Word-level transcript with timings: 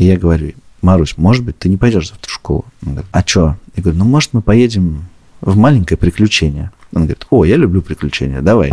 И 0.00 0.06
я 0.06 0.16
говорю, 0.16 0.52
Марусь, 0.80 1.18
может 1.18 1.44
быть, 1.44 1.58
ты 1.58 1.68
не 1.68 1.76
пойдешь 1.76 2.08
завтра 2.08 2.26
в 2.26 2.32
школу? 2.32 2.64
Он 2.86 2.92
говорит, 2.92 3.10
а 3.12 3.22
что? 3.22 3.56
Я 3.76 3.82
говорю, 3.82 3.98
ну, 3.98 4.06
может, 4.06 4.32
мы 4.32 4.40
поедем 4.40 5.04
в 5.42 5.58
маленькое 5.58 5.98
приключение. 5.98 6.70
Он 6.94 7.02
говорит, 7.02 7.26
о, 7.28 7.44
я 7.44 7.56
люблю 7.56 7.82
приключения, 7.82 8.40
давай. 8.40 8.70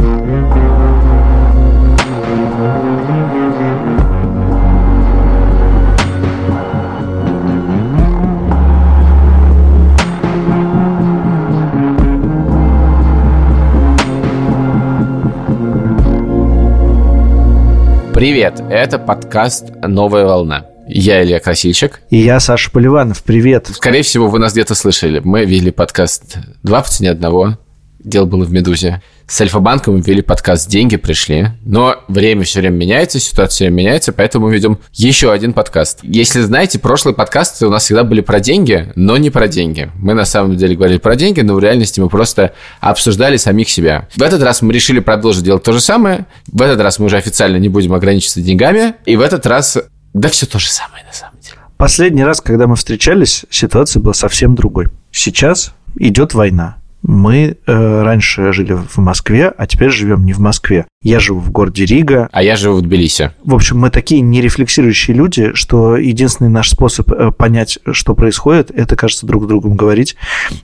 Привет, 18.14 18.64
это 18.70 18.98
подкаст 18.98 19.73
«Новая 19.86 20.25
волна». 20.25 20.77
Я 20.89 21.21
Илья 21.21 21.39
Красильщик. 21.39 21.99
И 22.09 22.17
я 22.17 22.39
Саша 22.39 22.71
Поливанов. 22.71 23.21
Привет. 23.23 23.67
Скорее 23.73 24.03
всего, 24.03 24.27
вы 24.27 24.39
нас 24.39 24.53
где-то 24.53 24.73
слышали. 24.73 25.20
Мы 25.20 25.45
вели 25.45 25.70
подкаст 25.70 26.38
«Два 26.63 26.81
по 26.81 26.89
цене 26.89 27.12
одного». 27.12 27.57
Дело 27.99 28.25
было 28.25 28.45
в 28.45 28.53
«Медузе». 28.53 29.02
С 29.27 29.41
Альфа-банком 29.41 29.95
мы 29.95 30.02
вели 30.02 30.21
подкаст 30.21 30.70
«Деньги 30.70 30.95
пришли», 30.95 31.48
но 31.65 31.98
время 32.07 32.45
все 32.45 32.62
время 32.62 32.77
меняется, 32.77 33.20
ситуация 33.20 33.49
все 33.49 33.65
время 33.65 33.76
меняется, 33.79 34.13
поэтому 34.13 34.48
мы 34.48 34.53
ведем 34.53 34.79
еще 34.93 35.34
один 35.34 35.52
подкаст. 35.52 35.99
Если 36.03 36.39
знаете, 36.39 36.79
прошлые 36.79 37.13
подкасты 37.13 37.67
у 37.67 37.70
нас 37.70 37.84
всегда 37.84 38.05
были 38.05 38.21
про 38.21 38.40
деньги, 38.40 38.93
но 38.95 39.17
не 39.17 39.29
про 39.29 39.49
деньги. 39.49 39.91
Мы 39.95 40.13
на 40.13 40.23
самом 40.23 40.55
деле 40.55 40.77
говорили 40.77 40.99
про 40.99 41.17
деньги, 41.17 41.41
но 41.41 41.55
в 41.55 41.59
реальности 41.59 41.99
мы 41.99 42.07
просто 42.07 42.54
обсуждали 42.79 43.35
самих 43.35 43.70
себя. 43.70 44.07
В 44.15 44.21
этот 44.21 44.41
раз 44.41 44.62
мы 44.62 44.71
решили 44.71 45.01
продолжить 45.01 45.43
делать 45.43 45.63
то 45.63 45.73
же 45.73 45.81
самое. 45.81 46.27
В 46.49 46.62
этот 46.62 46.79
раз 46.79 46.99
мы 46.99 47.07
уже 47.07 47.17
официально 47.17 47.57
не 47.57 47.67
будем 47.67 47.93
ограничиваться 47.93 48.40
деньгами. 48.40 48.93
И 49.05 49.17
в 49.17 49.21
этот 49.21 49.45
раз, 49.45 49.77
да 50.13 50.29
все 50.29 50.45
то 50.45 50.59
же 50.59 50.70
самое 50.70 51.03
на 51.05 51.13
самом 51.13 51.39
деле. 51.41 51.57
Последний 51.77 52.23
раз, 52.23 52.41
когда 52.41 52.65
мы 52.65 52.75
встречались, 52.75 53.45
ситуация 53.49 54.02
была 54.02 54.13
совсем 54.13 54.55
другой. 54.55 54.88
Сейчас 55.11 55.73
идет 55.95 56.34
война. 56.34 56.77
Мы 57.04 57.57
э, 57.65 58.01
раньше 58.01 58.51
жили 58.51 58.73
в 58.73 58.98
Москве, 58.98 59.54
а 59.55 59.67
теперь 59.67 59.91
живем 59.91 60.26
не 60.26 60.34
в 60.34 60.40
Москве. 60.40 60.87
Я 61.04 61.20
живу 61.20 61.40
в 61.40 61.51
городе 61.51 61.85
Рига. 61.85 62.27
А 62.32 62.41
я 62.41 62.55
живу 62.55 62.77
в 62.77 62.82
Тбилиси. 62.82 63.32
В 63.43 63.54
общем, 63.54 63.77
мы 63.77 63.91
такие 63.91 64.22
нерефлексирующие 64.22 65.16
люди, 65.16 65.53
что 65.53 65.95
единственный 65.95 66.50
наш 66.50 66.69
способ 66.69 67.12
э, 67.12 67.31
понять, 67.31 67.78
что 67.91 68.16
происходит, 68.16 68.72
это, 68.72 68.95
кажется, 68.95 69.28
друг 69.28 69.44
с 69.44 69.47
другом 69.47 69.75
говорить 69.75 70.16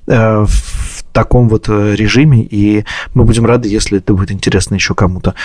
э, 0.08 0.46
в 0.48 1.04
таком 1.14 1.48
вот 1.48 1.70
э, 1.70 1.96
режиме. 1.96 2.42
И 2.42 2.84
мы 3.14 3.24
будем 3.24 3.46
рады, 3.46 3.70
если 3.70 4.00
это 4.00 4.16
будет 4.16 4.32
интересно 4.32 4.74
еще 4.74 4.96
кому-то. 4.96 5.36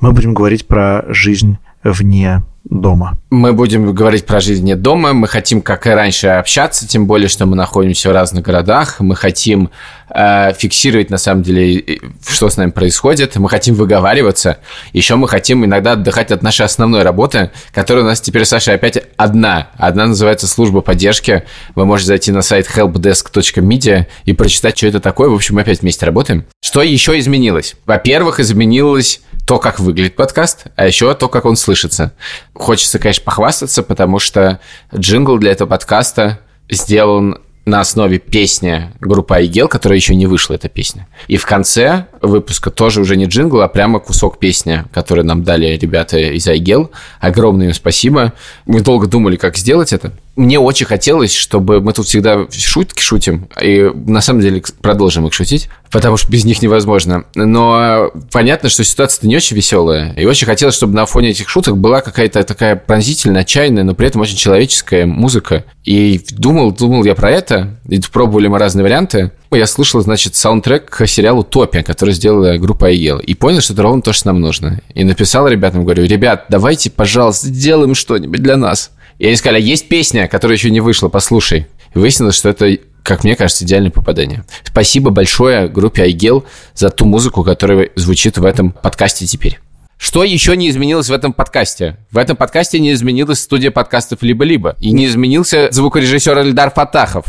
Мы 0.00 0.12
будем 0.12 0.34
говорить 0.34 0.66
про 0.66 1.06
жизнь 1.08 1.56
вне 1.82 2.42
дома. 2.64 3.18
Мы 3.30 3.52
будем 3.52 3.92
говорить 3.92 4.24
про 4.24 4.40
жизнь 4.40 4.62
вне 4.62 4.76
дома. 4.76 5.12
Мы 5.12 5.28
хотим, 5.28 5.60
как 5.60 5.86
и 5.86 5.90
раньше, 5.90 6.28
общаться, 6.28 6.88
тем 6.88 7.06
более, 7.06 7.28
что 7.28 7.46
мы 7.46 7.56
находимся 7.56 8.08
в 8.08 8.12
разных 8.12 8.44
городах. 8.44 9.00
Мы 9.00 9.16
хотим 9.16 9.70
э, 10.08 10.52
фиксировать, 10.54 11.10
на 11.10 11.18
самом 11.18 11.42
деле, 11.42 12.00
что 12.26 12.48
с 12.48 12.56
нами 12.56 12.70
происходит. 12.70 13.36
Мы 13.36 13.48
хотим 13.48 13.74
выговариваться. 13.74 14.58
Еще 14.92 15.16
мы 15.16 15.28
хотим 15.28 15.64
иногда 15.64 15.92
отдыхать 15.92 16.32
от 16.32 16.42
нашей 16.42 16.64
основной 16.64 17.02
работы, 17.02 17.50
которая 17.72 18.04
у 18.04 18.06
нас 18.08 18.20
теперь, 18.20 18.44
Саша, 18.44 18.72
опять 18.72 19.02
одна. 19.16 19.68
Одна 19.76 20.06
называется 20.06 20.46
«Служба 20.46 20.80
поддержки». 20.80 21.44
Вы 21.74 21.84
можете 21.84 22.08
зайти 22.08 22.32
на 22.32 22.42
сайт 22.42 22.66
helpdesk.media 22.74 24.06
и 24.24 24.32
прочитать, 24.32 24.76
что 24.78 24.86
это 24.86 25.00
такое. 25.00 25.28
В 25.28 25.34
общем, 25.34 25.56
мы 25.56 25.60
опять 25.60 25.82
вместе 25.82 26.06
работаем. 26.06 26.44
Что 26.62 26.82
еще 26.82 27.18
изменилось? 27.18 27.74
Во-первых, 27.84 28.40
изменилось 28.40 29.20
то, 29.46 29.58
как 29.58 29.78
выглядит 29.78 30.16
подкаст, 30.16 30.66
а 30.76 30.86
еще 30.86 31.12
то, 31.14 31.28
как 31.28 31.44
он 31.44 31.56
слышится. 31.56 32.12
Хочется, 32.54 32.98
конечно, 32.98 33.24
похвастаться, 33.24 33.82
потому 33.82 34.18
что 34.18 34.60
джингл 34.94 35.38
для 35.38 35.52
этого 35.52 35.68
подкаста 35.68 36.40
сделан 36.70 37.38
на 37.66 37.80
основе 37.80 38.18
песни 38.18 38.92
группы 39.00 39.34
Айгел, 39.34 39.68
которая 39.68 39.98
еще 39.98 40.14
не 40.14 40.26
вышла, 40.26 40.54
эта 40.54 40.68
песня. 40.68 41.06
И 41.28 41.36
в 41.36 41.46
конце 41.46 42.06
выпуска 42.20 42.70
тоже 42.70 43.00
уже 43.00 43.16
не 43.16 43.24
джингл, 43.24 43.62
а 43.62 43.68
прямо 43.68 44.00
кусок 44.00 44.38
песни, 44.38 44.84
который 44.92 45.24
нам 45.24 45.44
дали 45.44 45.76
ребята 45.76 46.18
из 46.18 46.46
Айгел. 46.46 46.90
Огромное 47.20 47.68
им 47.68 47.74
спасибо. 47.74 48.34
Мы 48.66 48.80
долго 48.82 49.06
думали, 49.06 49.36
как 49.36 49.56
сделать 49.56 49.92
это 49.92 50.12
мне 50.36 50.58
очень 50.58 50.86
хотелось, 50.86 51.32
чтобы 51.32 51.80
мы 51.80 51.92
тут 51.92 52.06
всегда 52.06 52.46
шутки 52.50 53.00
шутим, 53.00 53.48
и 53.60 53.90
на 53.94 54.20
самом 54.20 54.40
деле 54.40 54.62
продолжим 54.80 55.26
их 55.26 55.32
шутить, 55.32 55.68
потому 55.90 56.16
что 56.16 56.30
без 56.30 56.44
них 56.44 56.60
невозможно. 56.60 57.24
Но 57.34 58.10
понятно, 58.32 58.68
что 58.68 58.82
ситуация-то 58.82 59.28
не 59.28 59.36
очень 59.36 59.56
веселая, 59.56 60.12
и 60.14 60.24
очень 60.24 60.46
хотелось, 60.46 60.74
чтобы 60.74 60.94
на 60.94 61.06
фоне 61.06 61.30
этих 61.30 61.48
шуток 61.48 61.78
была 61.78 62.00
какая-то 62.00 62.42
такая 62.42 62.74
пронзительная, 62.74 63.42
отчаянная, 63.42 63.84
но 63.84 63.94
при 63.94 64.08
этом 64.08 64.20
очень 64.22 64.36
человеческая 64.36 65.06
музыка. 65.06 65.64
И 65.84 66.20
думал, 66.30 66.72
думал 66.72 67.04
я 67.04 67.14
про 67.14 67.30
это, 67.30 67.78
и 67.88 68.00
пробовали 68.00 68.48
мы 68.48 68.58
разные 68.58 68.82
варианты. 68.82 69.30
Я 69.52 69.66
слышал, 69.68 70.00
значит, 70.00 70.34
саундтрек 70.34 70.90
к 70.90 71.06
сериалу 71.06 71.44
«Топия», 71.44 71.84
который 71.84 72.12
сделала 72.12 72.56
группа 72.56 72.88
Айел, 72.88 73.18
и 73.18 73.34
понял, 73.34 73.60
что 73.60 73.74
это 73.74 73.82
ровно 73.82 74.02
то, 74.02 74.12
что 74.12 74.28
нам 74.28 74.40
нужно. 74.40 74.80
И 74.94 75.04
написал 75.04 75.46
ребятам, 75.46 75.84
говорю, 75.84 76.04
ребят, 76.06 76.46
давайте, 76.48 76.90
пожалуйста, 76.90 77.46
сделаем 77.46 77.94
что-нибудь 77.94 78.42
для 78.42 78.56
нас. 78.56 78.90
И 79.18 79.26
они 79.26 79.36
сказали, 79.36 79.62
есть 79.62 79.88
песня, 79.88 80.28
которая 80.28 80.56
еще 80.56 80.70
не 80.70 80.80
вышла, 80.80 81.08
послушай. 81.08 81.66
И 81.94 81.98
выяснилось, 81.98 82.34
что 82.34 82.48
это, 82.48 82.78
как 83.02 83.24
мне 83.24 83.36
кажется, 83.36 83.64
идеальное 83.64 83.90
попадание. 83.90 84.44
Спасибо 84.64 85.10
большое 85.10 85.68
группе 85.68 86.02
Айгел 86.02 86.44
за 86.74 86.90
ту 86.90 87.04
музыку, 87.04 87.44
которая 87.44 87.90
звучит 87.94 88.38
в 88.38 88.44
этом 88.44 88.72
подкасте 88.72 89.26
теперь. 89.26 89.60
Что 89.96 90.24
еще 90.24 90.56
не 90.56 90.68
изменилось 90.68 91.08
в 91.08 91.12
этом 91.12 91.32
подкасте? 91.32 91.96
В 92.10 92.18
этом 92.18 92.36
подкасте 92.36 92.78
не 92.80 92.92
изменилась 92.92 93.40
студия 93.40 93.70
подкастов 93.70 94.22
«Либо-либо». 94.22 94.76
И 94.80 94.90
не 94.90 95.06
изменился 95.06 95.68
звукорежиссер 95.70 96.36
Эльдар 96.38 96.70
Фатахов. 96.72 97.24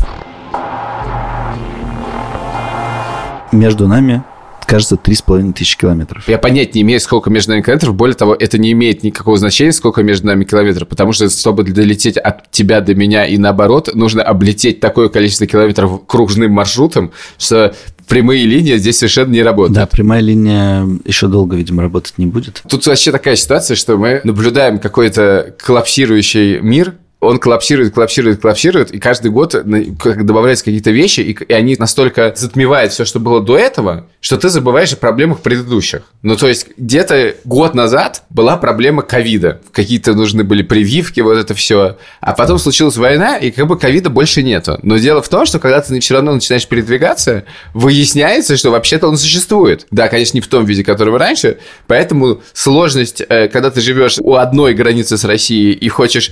Между 3.52 3.86
нами 3.86 4.24
кажется, 4.66 4.96
три 4.96 5.14
с 5.14 5.22
половиной 5.22 5.52
тысячи 5.52 5.78
километров. 5.78 6.28
Я 6.28 6.38
понять 6.38 6.74
не 6.74 6.82
имею, 6.82 7.00
сколько 7.00 7.30
между 7.30 7.52
нами 7.52 7.62
километров. 7.62 7.94
Более 7.94 8.16
того, 8.16 8.34
это 8.38 8.58
не 8.58 8.72
имеет 8.72 9.02
никакого 9.02 9.38
значения, 9.38 9.72
сколько 9.72 10.02
между 10.02 10.26
нами 10.26 10.44
километров, 10.44 10.88
потому 10.88 11.12
что, 11.12 11.28
чтобы 11.30 11.64
долететь 11.64 12.16
от 12.16 12.50
тебя 12.50 12.80
до 12.80 12.94
меня 12.94 13.26
и 13.26 13.38
наоборот, 13.38 13.94
нужно 13.94 14.22
облететь 14.22 14.80
такое 14.80 15.08
количество 15.08 15.46
километров 15.46 16.06
кружным 16.06 16.52
маршрутом, 16.52 17.12
что 17.38 17.74
прямые 18.08 18.44
линии 18.44 18.76
здесь 18.76 18.98
совершенно 18.98 19.32
не 19.32 19.42
работают. 19.42 19.74
Да, 19.74 19.86
прямая 19.86 20.20
линия 20.20 20.86
еще 21.04 21.28
долго, 21.28 21.56
видимо, 21.56 21.82
работать 21.82 22.14
не 22.18 22.26
будет. 22.26 22.62
Тут 22.68 22.86
вообще 22.86 23.12
такая 23.12 23.36
ситуация, 23.36 23.74
что 23.74 23.96
мы 23.96 24.20
наблюдаем 24.24 24.78
какой-то 24.78 25.54
коллапсирующий 25.58 26.60
мир, 26.60 26.94
он 27.20 27.38
коллапсирует, 27.38 27.94
коллапсирует, 27.94 28.40
коллапсирует, 28.40 28.90
и 28.92 28.98
каждый 28.98 29.30
год 29.30 29.54
добавляются 29.64 30.64
какие-то 30.64 30.90
вещи, 30.90 31.20
и, 31.20 31.32
и 31.32 31.52
они 31.52 31.74
настолько 31.78 32.32
затмевают 32.36 32.92
все, 32.92 33.06
что 33.06 33.20
было 33.20 33.40
до 33.40 33.56
этого, 33.56 34.06
что 34.20 34.36
ты 34.36 34.50
забываешь 34.50 34.92
о 34.92 34.96
проблемах 34.96 35.40
предыдущих. 35.40 36.02
Ну, 36.22 36.36
то 36.36 36.46
есть, 36.46 36.68
где-то 36.76 37.34
год 37.44 37.74
назад 37.74 38.22
была 38.28 38.58
проблема 38.58 39.02
ковида. 39.02 39.62
Какие-то 39.72 40.14
нужны 40.14 40.44
были 40.44 40.62
прививки, 40.62 41.20
вот 41.20 41.38
это 41.38 41.54
все. 41.54 41.96
А 42.20 42.34
потом 42.34 42.58
случилась 42.58 42.96
война, 42.96 43.38
и 43.38 43.50
как 43.50 43.66
бы 43.66 43.78
ковида 43.78 44.10
больше 44.10 44.42
нету. 44.42 44.78
Но 44.82 44.98
дело 44.98 45.22
в 45.22 45.28
том, 45.28 45.46
что 45.46 45.58
когда 45.58 45.80
ты 45.80 45.98
все 46.00 46.14
равно 46.14 46.34
начинаешь 46.34 46.68
передвигаться, 46.68 47.44
выясняется, 47.72 48.56
что 48.58 48.70
вообще-то 48.70 49.08
он 49.08 49.16
существует. 49.16 49.86
Да, 49.90 50.08
конечно, 50.08 50.36
не 50.36 50.42
в 50.42 50.48
том 50.48 50.66
виде, 50.66 50.84
которого 50.84 51.18
раньше, 51.18 51.58
поэтому 51.86 52.42
сложность, 52.52 53.22
э, 53.26 53.48
когда 53.48 53.70
ты 53.70 53.80
живешь 53.80 54.18
у 54.20 54.34
одной 54.34 54.74
границы 54.74 55.16
с 55.16 55.24
Россией 55.24 55.72
и 55.72 55.88
хочешь 55.88 56.30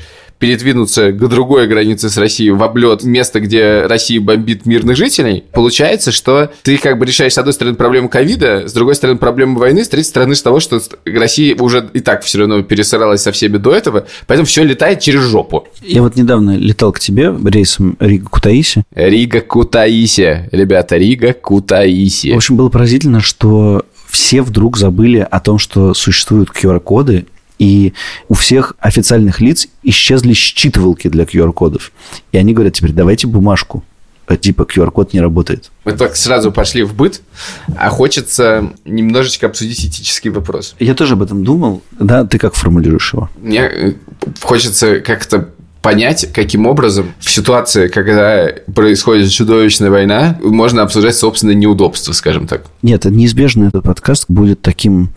передвинуться 0.74 1.12
к 1.12 1.28
другой 1.28 1.66
границе 1.66 2.10
с 2.10 2.16
Россией 2.16 2.50
в 2.50 2.62
облет 2.62 3.04
место, 3.04 3.40
где 3.40 3.86
Россия 3.86 4.20
бомбит 4.20 4.66
мирных 4.66 4.96
жителей, 4.96 5.44
получается, 5.52 6.12
что 6.12 6.50
ты 6.62 6.76
как 6.78 6.98
бы 6.98 7.06
решаешь, 7.06 7.34
с 7.34 7.38
одной 7.38 7.52
стороны, 7.52 7.76
проблему 7.76 8.08
ковида, 8.08 8.68
с 8.68 8.72
другой 8.72 8.94
стороны, 8.94 9.18
проблему 9.18 9.58
войны, 9.58 9.84
с 9.84 9.88
третьей 9.88 10.08
стороны, 10.08 10.34
с 10.34 10.42
того, 10.42 10.60
что 10.60 10.80
Россия 11.04 11.56
уже 11.56 11.88
и 11.92 12.00
так 12.00 12.22
все 12.22 12.40
равно 12.40 12.62
пересыралась 12.62 13.22
со 13.22 13.32
всеми 13.32 13.56
до 13.56 13.72
этого, 13.72 14.06
поэтому 14.26 14.46
все 14.46 14.64
летает 14.64 15.00
через 15.00 15.22
жопу. 15.22 15.66
Я 15.82 16.02
вот 16.02 16.16
недавно 16.16 16.56
летал 16.56 16.92
к 16.92 16.98
тебе 16.98 17.34
рейсом 17.44 17.96
Рига-Кутаиси. 18.00 18.84
Рига-Кутаиси, 18.94 20.48
ребята, 20.50 20.96
Рига-Кутаиси. 20.96 22.32
В 22.32 22.36
общем, 22.36 22.56
было 22.56 22.68
поразительно, 22.68 23.20
что 23.20 23.84
все 24.08 24.42
вдруг 24.42 24.76
забыли 24.76 25.26
о 25.28 25.40
том, 25.40 25.58
что 25.58 25.94
существуют 25.94 26.50
QR-коды, 26.50 27.26
и 27.58 27.92
у 28.28 28.34
всех 28.34 28.74
официальных 28.78 29.40
лиц 29.40 29.68
исчезли 29.82 30.32
считывалки 30.32 31.08
для 31.08 31.24
QR-кодов. 31.24 31.92
И 32.32 32.38
они 32.38 32.52
говорят 32.52 32.74
теперь, 32.74 32.92
давайте 32.92 33.26
бумажку. 33.26 33.84
А 34.26 34.36
типа 34.36 34.62
QR-код 34.62 35.12
не 35.12 35.20
работает. 35.20 35.70
Мы 35.84 35.92
так 35.92 36.16
сразу 36.16 36.50
пошли 36.50 36.82
в 36.82 36.94
быт, 36.94 37.20
а 37.76 37.90
хочется 37.90 38.72
немножечко 38.86 39.46
обсудить 39.46 39.84
этический 39.84 40.30
вопрос. 40.30 40.74
Я 40.78 40.94
тоже 40.94 41.12
об 41.12 41.22
этом 41.22 41.44
думал. 41.44 41.82
Да, 41.92 42.24
ты 42.24 42.38
как 42.38 42.54
формулируешь 42.54 43.12
его? 43.12 43.28
Мне 43.36 43.60
э, 43.60 43.92
хочется 44.40 45.00
как-то 45.00 45.50
понять, 45.82 46.32
каким 46.32 46.66
образом 46.66 47.12
в 47.20 47.30
ситуации, 47.30 47.88
когда 47.88 48.48
происходит 48.74 49.30
чудовищная 49.30 49.90
война, 49.90 50.38
можно 50.42 50.80
обсуждать 50.80 51.14
собственное 51.14 51.54
неудобство, 51.54 52.14
скажем 52.14 52.46
так. 52.46 52.64
Нет, 52.80 53.04
неизбежно 53.04 53.64
этот 53.64 53.84
подкаст 53.84 54.24
будет 54.28 54.62
таким 54.62 55.10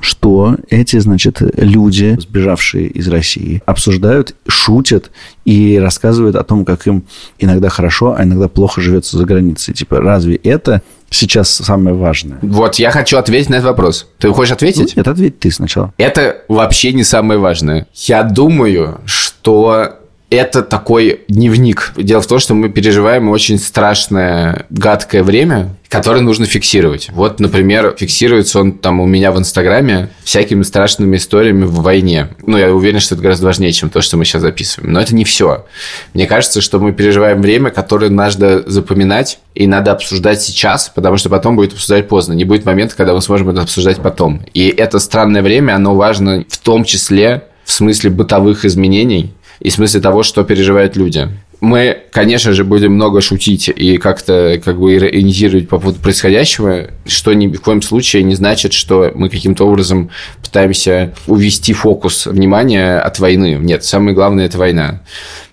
что 0.00 0.56
эти, 0.68 0.98
значит, 0.98 1.40
люди, 1.56 2.16
сбежавшие 2.18 2.88
из 2.88 3.08
России, 3.08 3.62
обсуждают, 3.66 4.34
шутят 4.48 5.10
и 5.44 5.78
рассказывают 5.78 6.36
о 6.36 6.42
том, 6.42 6.64
как 6.64 6.86
им 6.86 7.04
иногда 7.38 7.68
хорошо, 7.68 8.14
а 8.16 8.24
иногда 8.24 8.48
плохо 8.48 8.80
живется 8.80 9.16
за 9.16 9.24
границей. 9.24 9.74
Типа, 9.74 10.00
разве 10.00 10.36
это 10.36 10.82
сейчас 11.10 11.50
самое 11.50 11.94
важное? 11.94 12.38
Вот, 12.42 12.76
я 12.76 12.90
хочу 12.90 13.18
ответить 13.18 13.50
на 13.50 13.56
этот 13.56 13.66
вопрос. 13.66 14.08
Ты 14.18 14.32
хочешь 14.32 14.52
ответить? 14.52 14.94
Ну, 14.96 15.02
это 15.02 15.10
ответь 15.10 15.38
ты 15.38 15.50
сначала. 15.50 15.92
Это 15.98 16.42
вообще 16.48 16.92
не 16.92 17.04
самое 17.04 17.38
важное. 17.38 17.86
Я 17.94 18.22
думаю, 18.22 19.00
что 19.04 19.99
это 20.30 20.62
такой 20.62 21.22
дневник. 21.28 21.92
Дело 21.96 22.22
в 22.22 22.26
том, 22.26 22.38
что 22.38 22.54
мы 22.54 22.68
переживаем 22.68 23.28
очень 23.28 23.58
страшное, 23.58 24.66
гадкое 24.70 25.24
время, 25.24 25.74
которое 25.88 26.20
нужно 26.20 26.46
фиксировать. 26.46 27.10
Вот, 27.12 27.40
например, 27.40 27.96
фиксируется 27.98 28.60
он 28.60 28.78
там 28.78 29.00
у 29.00 29.06
меня 29.06 29.32
в 29.32 29.38
Инстаграме 29.38 30.08
всякими 30.22 30.62
страшными 30.62 31.16
историями 31.16 31.64
в 31.64 31.82
войне. 31.82 32.28
Ну, 32.46 32.56
я 32.56 32.72
уверен, 32.72 33.00
что 33.00 33.16
это 33.16 33.22
гораздо 33.22 33.46
важнее, 33.46 33.72
чем 33.72 33.90
то, 33.90 34.00
что 34.00 34.16
мы 34.16 34.24
сейчас 34.24 34.42
записываем. 34.42 34.92
Но 34.92 35.00
это 35.00 35.16
не 35.16 35.24
все. 35.24 35.66
Мне 36.14 36.28
кажется, 36.28 36.60
что 36.60 36.78
мы 36.78 36.92
переживаем 36.92 37.42
время, 37.42 37.70
которое 37.70 38.08
надо 38.08 38.62
запоминать 38.70 39.40
и 39.56 39.66
надо 39.66 39.90
обсуждать 39.90 40.40
сейчас, 40.40 40.92
потому 40.94 41.16
что 41.16 41.28
потом 41.28 41.56
будет 41.56 41.72
обсуждать 41.72 42.06
поздно. 42.06 42.34
Не 42.34 42.44
будет 42.44 42.64
момента, 42.64 42.94
когда 42.94 43.14
мы 43.14 43.20
сможем 43.20 43.50
это 43.50 43.62
обсуждать 43.62 43.96
потом. 43.98 44.42
И 44.54 44.68
это 44.68 45.00
странное 45.00 45.42
время, 45.42 45.74
оно 45.74 45.96
важно 45.96 46.44
в 46.48 46.58
том 46.58 46.84
числе 46.84 47.48
в 47.64 47.72
смысле 47.72 48.10
бытовых 48.10 48.64
изменений, 48.64 49.32
и 49.60 49.70
в 49.70 49.72
смысле 49.72 50.00
того, 50.00 50.22
что 50.22 50.42
переживают 50.44 50.96
люди. 50.96 51.28
Мы, 51.60 52.04
конечно 52.10 52.52
же, 52.52 52.64
будем 52.64 52.92
много 52.92 53.20
шутить 53.20 53.68
и 53.68 53.98
как-то 53.98 54.60
как 54.64 54.80
бы 54.80 54.94
иронизировать 54.94 55.68
по 55.68 55.78
поводу 55.78 56.00
происходящего, 56.00 56.90
что 57.06 57.34
ни 57.34 57.48
в 57.48 57.60
коем 57.60 57.82
случае 57.82 58.22
не 58.22 58.34
значит, 58.34 58.72
что 58.72 59.12
мы 59.14 59.28
каким-то 59.28 59.66
образом 59.66 60.10
пытаемся 60.42 61.14
увести 61.26 61.74
фокус 61.74 62.26
внимания 62.26 62.98
от 62.98 63.18
войны. 63.18 63.58
Нет, 63.60 63.84
самое 63.84 64.14
главное– 64.14 64.46
это 64.46 64.56
война. 64.56 65.02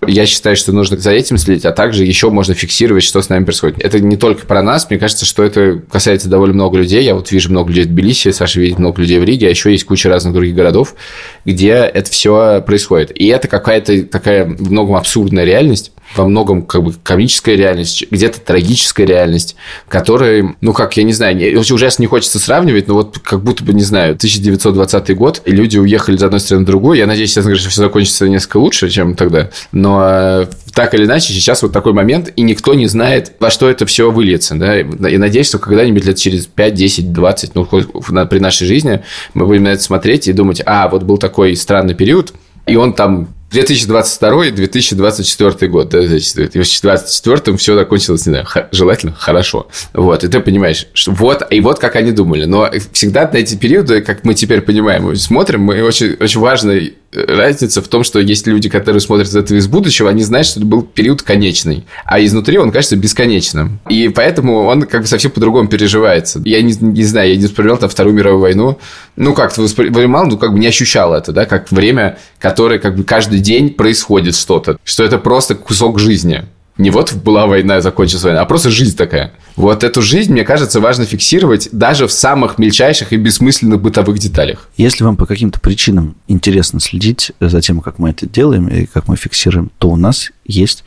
Я 0.06 0.25
считаю, 0.25 0.56
что 0.56 0.71
нужно 0.71 0.98
за 0.98 1.12
этим 1.12 1.38
следить, 1.38 1.65
а 1.65 1.71
также 1.71 2.06
еще 2.06 2.30
можно 2.30 2.53
фиксировать, 2.53 3.03
что 3.03 3.21
с 3.21 3.27
нами 3.27 3.44
происходит. 3.44 3.80
Это 3.83 4.00
не 4.00 4.15
только 4.15 4.45
про 4.45 4.62
нас, 4.62 4.89
мне 4.89 4.98
кажется, 4.98 5.25
что 5.25 5.44
это 5.44 5.81
касается 5.92 6.30
довольно 6.30 6.53
много 6.53 6.77
людей. 6.77 7.03
Я 7.03 7.15
вот 7.15 7.31
вижу 7.31 7.50
много 7.50 7.69
людей 7.69 7.83
в 7.83 7.88
Тбилиси, 7.88 8.31
Саша 8.31 8.62
видит 8.62 8.80
много 8.80 9.01
людей 9.01 9.19
в 9.19 9.24
Риге, 9.24 9.48
а 9.48 9.50
еще 9.50 9.71
есть 9.71 9.86
куча 9.86 10.07
разных 10.07 10.33
других 10.33 10.56
городов, 10.56 10.95
где 11.44 11.71
это 11.71 12.10
все 12.10 12.62
происходит. 12.65 13.12
И 13.13 13.27
это 13.27 13.48
какая-то 13.48 14.03
такая 14.03 14.45
в 14.45 14.71
многом 14.71 14.95
абсурдная 14.95 15.44
реальность, 15.44 15.92
во 16.15 16.27
многом 16.27 16.63
как 16.63 16.83
бы 16.83 16.94
комическая 17.04 17.56
реальность, 17.56 18.06
где-то 18.09 18.39
трагическая 18.39 19.06
реальность, 19.06 19.56
которая, 19.88 20.56
ну 20.62 20.74
как, 20.74 20.98
я 20.98 21.04
не 21.04 21.13
знаю, 21.13 21.59
ужасно 21.59 22.04
не 22.04 22.07
хочется 22.07 22.39
сравнивать, 22.39 22.88
но 22.88 22.95
вот 22.95 23.19
как 23.19 23.44
будто 23.44 23.63
бы, 23.63 23.74
не 23.74 23.83
знаю, 23.83 24.15
1920 24.15 25.15
год, 25.15 25.42
и 25.45 25.51
люди 25.51 25.77
уехали 25.77 26.18
с 26.18 26.24
одной 26.24 26.39
стороны 26.39 26.63
в 26.63 26.68
другую. 26.68 26.98
Я 26.98 27.07
надеюсь, 27.07 27.36
говоря, 27.36 27.56
что 27.56 27.69
все 27.69 27.81
закончится 27.81 28.27
несколько 28.27 28.57
лучше, 28.57 28.89
чем 28.89 29.15
тогда. 29.15 29.50
Но 29.71 30.01
э, 30.04 30.45
так 30.74 30.94
или 30.94 31.06
иначе, 31.06 31.33
сейчас 31.33 31.62
вот 31.62 31.71
такой 31.71 31.94
момент, 31.94 32.31
и 32.36 32.42
никто 32.42 32.74
не 32.74 32.88
знает, 32.88 33.33
во 33.39 33.50
что 33.50 33.69
это 33.69 33.86
все 33.86 34.12
выльется. 34.12 34.56
Да? 34.56 34.80
И 34.80 35.18
надеюсь, 35.18 35.48
что 35.48 35.60
когда-нибудь 35.60 36.06
лет 36.06 36.18
через 36.18 36.48
5, 36.48 36.74
10, 36.74 37.13
20, 37.13 37.56
ну, 37.56 37.65
при 37.65 38.39
нашей 38.39 38.68
жизни 38.68 39.01
мы 39.33 39.45
будем 39.45 39.63
на 39.63 39.69
это 39.69 39.83
смотреть 39.83 40.27
и 40.27 40.33
думать, 40.33 40.62
а, 40.65 40.88
вот 40.88 41.03
был 41.03 41.18
такой 41.18 41.56
странный 41.56 41.95
период, 41.95 42.33
и 42.65 42.75
он 42.75 42.94
там 42.94 43.30
2022-2024 43.52 45.68
год, 45.68 45.90
да, 45.90 46.00
в 46.00 46.08
2024 46.08 47.58
все 47.58 47.76
закончилось, 47.76 48.26
не 48.26 48.34
знаю, 48.34 48.48
желательно 48.72 49.14
хорошо. 49.14 49.68
Вот, 49.94 50.24
и 50.24 50.28
ты 50.28 50.40
понимаешь, 50.40 50.88
что 50.94 51.12
вот, 51.12 51.44
и 51.50 51.62
вот 51.62 51.80
как 51.80 51.96
они 51.96 52.12
думали. 52.12 52.46
Но 52.46 52.70
всегда 52.92 53.30
на 53.32 53.38
эти 53.38 53.56
периоды, 53.56 54.02
как 54.02 54.26
мы 54.26 54.34
теперь 54.34 54.62
понимаем, 54.62 55.16
смотрим, 55.16 55.62
мы 55.62 55.82
очень, 55.82 56.18
очень 56.20 56.42
важная 56.42 56.92
разница 57.12 57.81
в 57.81 57.88
том, 57.88 58.04
что 58.04 58.19
есть 58.19 58.48
люди, 58.48 58.69
которые 58.69 59.00
смотрят 59.00 59.33
это 59.33 59.56
из 59.56 59.68
будущего, 59.68 60.09
они 60.09 60.24
знают, 60.24 60.48
что 60.48 60.59
это 60.59 60.68
был 60.68 60.81
период 60.81 61.21
конечный, 61.21 61.86
а 62.06 62.24
изнутри 62.24 62.57
он 62.57 62.71
кажется 62.71 62.95
бесконечным. 62.95 63.80
И 63.89 64.09
поэтому 64.09 64.65
он 64.65 64.83
как 64.83 65.01
бы 65.01 65.07
совсем 65.07 65.31
по-другому 65.31 65.69
переживается. 65.69 66.42
Я 66.44 66.62
не, 66.62 66.74
не 66.80 67.04
знаю, 67.04 67.30
я 67.30 67.36
не 67.38 67.45
вспоминал 67.45 67.77
там 67.77 67.89
Вторую 67.89 68.15
мировую 68.15 68.42
войну, 68.42 68.80
ну, 69.15 69.33
как-то 69.33 69.62
воспринимал, 69.62 70.27
ну, 70.27 70.38
как 70.38 70.51
бы 70.51 70.59
не 70.59 70.68
ощущал 70.68 71.13
это, 71.13 71.31
да, 71.31 71.45
как 71.45 71.71
время, 71.71 72.18
которое 72.39 72.80
как 72.80 72.95
бы 72.95 73.04
каждый 73.04 73.39
день 73.39 73.69
происходит 73.69 74.36
что-то, 74.36 74.77
что 74.83 75.03
это 75.03 75.18
просто 75.18 75.56
кусок 75.56 76.00
жизни. 76.00 76.44
Не 76.77 76.91
вот 76.91 77.13
была 77.13 77.47
война, 77.47 77.81
закончилась 77.81 78.24
война, 78.24 78.41
а 78.41 78.45
просто 78.45 78.69
жизнь 78.69 78.95
такая. 78.95 79.33
Вот 79.56 79.83
эту 79.83 80.01
жизнь, 80.01 80.31
мне 80.31 80.44
кажется, 80.44 80.79
важно 80.79 81.06
фиксировать 81.06 81.69
даже 81.71 82.07
в 82.07 82.12
самых 82.12 82.59
мельчайших 82.59 83.13
и 83.13 83.18
бессмысленных 83.18 83.81
бытовых 83.81 84.19
деталях. 84.19 84.69
Если 84.77 85.03
вам 85.03 85.18
по 85.18 85.25
каким-то 85.25 85.59
причинам 85.59 86.15
интересно 86.27 86.79
следить 86.79 87.31
за 87.39 87.62
тем, 87.62 87.81
как 87.81 87.97
мы 87.97 88.12
это 88.12 88.27
делаем 88.27 88.68
и 88.68 88.85
как 88.85 89.07
мы 89.07 89.15
фиксируем, 89.15 89.71
то 89.79 89.89
у 89.89 89.95
нас 89.95 90.31
есть 90.45 90.83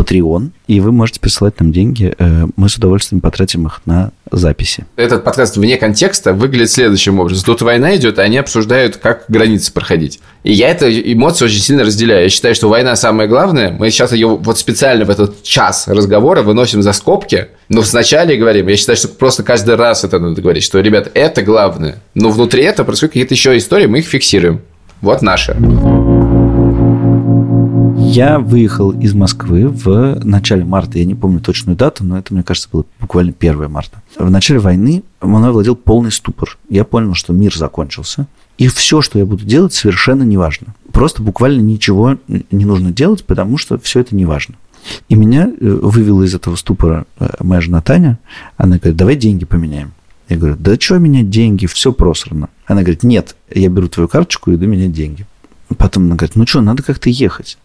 Patreon, 0.00 0.50
и 0.66 0.80
вы 0.80 0.92
можете 0.92 1.20
присылать 1.20 1.60
нам 1.60 1.72
деньги. 1.72 2.14
Э, 2.18 2.46
мы 2.56 2.68
с 2.68 2.76
удовольствием 2.76 3.20
потратим 3.20 3.66
их 3.66 3.82
на 3.84 4.12
записи. 4.30 4.86
Этот 4.96 5.24
подкаст 5.24 5.56
вне 5.56 5.76
контекста 5.76 6.32
выглядит 6.32 6.70
следующим 6.70 7.18
образом. 7.18 7.44
Тут 7.44 7.62
война 7.62 7.96
идет, 7.96 8.18
и 8.18 8.22
они 8.22 8.38
обсуждают, 8.38 8.96
как 8.96 9.24
границы 9.28 9.72
проходить. 9.72 10.20
И 10.42 10.52
я 10.52 10.68
эту 10.68 10.90
эмоцию 10.90 11.48
очень 11.48 11.60
сильно 11.60 11.84
разделяю. 11.84 12.24
Я 12.24 12.28
считаю, 12.28 12.54
что 12.54 12.68
война 12.68 12.96
самое 12.96 13.28
главное. 13.28 13.72
Мы 13.72 13.90
сейчас 13.90 14.12
ее 14.12 14.28
вот 14.28 14.58
специально 14.58 15.04
в 15.04 15.10
этот 15.10 15.42
час 15.42 15.88
разговора 15.88 16.42
выносим 16.42 16.82
за 16.82 16.92
скобки, 16.92 17.48
но 17.68 17.82
вначале 17.82 18.36
говорим, 18.36 18.68
я 18.68 18.76
считаю, 18.76 18.96
что 18.96 19.08
просто 19.08 19.42
каждый 19.42 19.74
раз 19.74 20.04
это 20.04 20.18
надо 20.18 20.40
говорить, 20.40 20.62
что, 20.62 20.80
ребят, 20.80 21.10
это 21.14 21.42
главное. 21.42 22.00
Но 22.14 22.30
внутри 22.30 22.64
этого 22.64 22.86
происходят 22.86 23.12
какие-то 23.12 23.34
еще 23.34 23.56
истории, 23.56 23.86
мы 23.86 23.98
их 23.98 24.06
фиксируем. 24.06 24.62
Вот 25.00 25.22
наши. 25.22 25.56
Я 28.12 28.40
выехал 28.40 28.90
из 28.90 29.14
Москвы 29.14 29.68
в 29.68 30.24
начале 30.24 30.64
марта. 30.64 30.98
Я 30.98 31.04
не 31.04 31.14
помню 31.14 31.38
точную 31.38 31.76
дату, 31.76 32.02
но 32.02 32.18
это, 32.18 32.34
мне 32.34 32.42
кажется, 32.42 32.68
было 32.70 32.84
буквально 32.98 33.32
1 33.38 33.70
марта. 33.70 34.02
В 34.18 34.28
начале 34.28 34.58
войны 34.58 35.04
мной 35.20 35.52
владел 35.52 35.76
полный 35.76 36.10
ступор. 36.10 36.58
Я 36.68 36.82
понял, 36.82 37.14
что 37.14 37.32
мир 37.32 37.56
закончился. 37.56 38.26
И 38.58 38.66
все, 38.66 39.00
что 39.00 39.20
я 39.20 39.24
буду 39.24 39.44
делать, 39.44 39.74
совершенно 39.74 40.24
неважно. 40.24 40.74
Просто 40.92 41.22
буквально 41.22 41.60
ничего 41.60 42.18
не 42.26 42.64
нужно 42.64 42.90
делать, 42.90 43.24
потому 43.24 43.58
что 43.58 43.78
все 43.78 44.00
это 44.00 44.16
неважно. 44.16 44.56
И 45.08 45.14
меня 45.14 45.44
э, 45.48 45.54
вывела 45.60 46.24
из 46.24 46.34
этого 46.34 46.56
ступора 46.56 47.06
э, 47.20 47.28
моя 47.38 47.60
жена 47.60 47.80
Таня. 47.80 48.18
Она 48.56 48.78
говорит, 48.78 48.96
давай 48.96 49.14
деньги 49.14 49.44
поменяем. 49.44 49.92
Я 50.28 50.36
говорю, 50.36 50.56
да 50.58 50.74
что 50.80 50.98
менять 50.98 51.30
деньги, 51.30 51.66
все 51.66 51.92
просрано. 51.92 52.48
Она 52.66 52.80
говорит, 52.80 53.04
нет, 53.04 53.36
я 53.54 53.68
беру 53.68 53.86
твою 53.86 54.08
карточку 54.08 54.50
и 54.50 54.56
иду 54.56 54.66
менять 54.66 54.92
деньги. 54.92 55.26
Потом 55.78 56.06
она 56.06 56.16
говорит, 56.16 56.34
ну 56.34 56.44
что, 56.44 56.60
надо 56.60 56.82
как-то 56.82 57.08
ехать. 57.08 57.56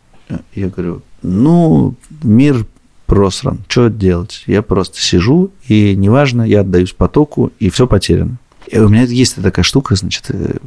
Я 0.53 0.69
говорю, 0.69 1.01
ну, 1.21 1.95
мир 2.23 2.65
просран, 3.05 3.59
что 3.67 3.89
делать? 3.89 4.43
Я 4.47 4.61
просто 4.61 4.99
сижу, 4.99 5.51
и 5.67 5.95
неважно, 5.95 6.43
я 6.43 6.61
отдаюсь 6.61 6.93
потоку, 6.93 7.51
и 7.59 7.69
все 7.69 7.87
потеряно. 7.87 8.37
И 8.67 8.79
у 8.79 8.89
меня 8.89 9.03
есть 9.03 9.35
такая 9.41 9.63
штука, 9.63 9.95
значит, 9.95 10.25
э, 10.29 10.57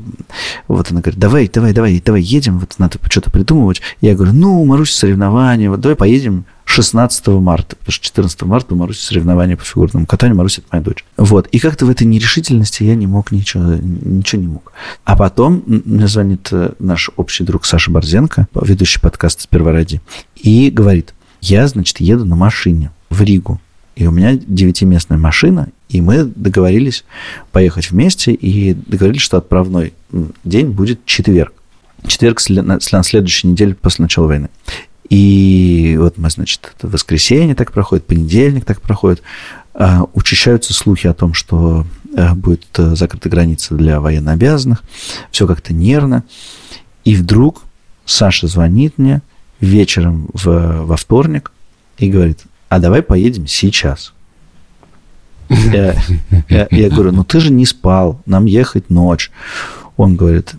вот 0.69 0.91
она 0.91 1.01
говорит, 1.01 1.19
давай, 1.19 1.49
давай, 1.53 1.73
давай, 1.73 2.03
давай 2.05 2.23
едем, 2.23 2.59
вот 2.59 2.75
надо 2.79 2.99
что-то 3.11 3.31
придумывать. 3.31 3.81
Я 4.01 4.15
говорю, 4.15 4.33
ну, 4.33 4.65
Маруся, 4.65 4.95
соревнования, 4.95 5.71
вот 5.71 5.81
давай 5.81 5.97
поедем 5.97 6.45
16 6.65 7.27
марта, 7.29 7.77
потому 7.77 7.93
что 7.93 8.05
14 8.05 8.43
марта 8.43 8.75
у 8.75 8.77
Маруси 8.77 9.01
соревнования 9.01 9.57
по 9.57 9.65
фигурному 9.65 10.07
катанию, 10.07 10.37
Маруся– 10.37 10.61
это 10.67 10.69
моя 10.71 10.85
дочь. 10.85 11.05
Вот, 11.17 11.47
и 11.49 11.59
как-то 11.59 11.87
в 11.87 11.91
этой 11.91 12.07
нерешительности 12.07 12.83
я 12.83 12.95
не 12.95 13.07
мог 13.07 13.33
ничего, 13.33 13.75
ничего 13.75 14.43
не 14.43 14.49
мог. 14.49 14.73
А 15.05 15.17
потом 15.17 15.63
мне 15.67 16.07
звонит 16.07 16.49
э, 16.53 16.73
наш 16.79 17.11
общий 17.17 17.43
друг 17.45 17.65
Саша 17.65 17.91
Борзенко, 17.91 18.49
ведущий 18.63 19.01
подкаста 19.01 19.43
«Сперва 19.43 19.73
ради», 19.73 20.03
и 20.37 20.71
говорит, 20.71 21.15
я, 21.41 21.67
значит, 21.69 22.01
еду 22.01 22.27
на 22.27 22.37
машине 22.37 22.91
в 23.09 23.23
Ригу, 23.23 23.61
и 23.99 24.07
у 24.07 24.13
меня 24.13 24.37
девятиместная 24.37 25.19
машина, 25.19 25.71
и 25.89 26.01
мы 26.01 26.23
договорились 26.23 27.05
поехать 27.51 27.91
вместе, 27.91 28.33
и 28.33 28.73
договорились, 28.73 29.23
что 29.23 29.39
отправной 29.39 29.93
день 30.45 30.69
будет 30.69 31.05
четверг. 31.05 31.53
Четверг 32.07 32.41
на 32.49 33.03
следующей 33.03 33.49
неделе 33.49 33.75
после 33.75 34.05
начала 34.05 34.29
войны. 34.29 34.51
И 35.11 35.97
вот 35.99 36.17
мы, 36.17 36.31
значит, 36.31 36.73
это 36.77 36.87
воскресенье 36.87 37.57
так 37.57 37.73
проходит, 37.73 38.07
понедельник 38.07 38.65
так 38.65 38.81
проходит. 38.81 39.21
А, 39.75 40.07
учащаются 40.15 40.75
слухи 40.75 41.09
о 41.09 41.15
том, 41.15 41.35
что 41.35 41.85
э, 42.17 42.35
будет 42.35 42.67
э, 42.77 42.95
закрыта 42.95 43.29
граница 43.29 43.75
для 43.75 44.01
военнообязанных. 44.01 44.85
Все 45.33 45.49
как-то 45.49 45.75
нервно. 45.75 46.23
И 47.05 47.17
вдруг 47.17 47.63
Саша 48.05 48.47
звонит 48.47 48.97
мне 48.97 49.23
вечером 49.59 50.29
в, 50.35 50.85
во 50.85 50.97
вторник 50.97 51.51
и 51.97 52.09
говорит, 52.09 52.45
а 52.69 52.79
давай 52.79 53.03
поедем 53.03 53.47
сейчас. 53.47 54.13
Я, 55.49 55.97
я, 56.49 56.69
я 56.71 56.91
говорю, 56.91 57.13
ну 57.13 57.25
ты 57.25 57.41
же 57.41 57.51
не 57.51 57.65
спал, 57.65 58.21
нам 58.27 58.45
ехать 58.45 58.91
ночь. 58.91 59.31
Он 59.97 60.17
говорит, 60.17 60.55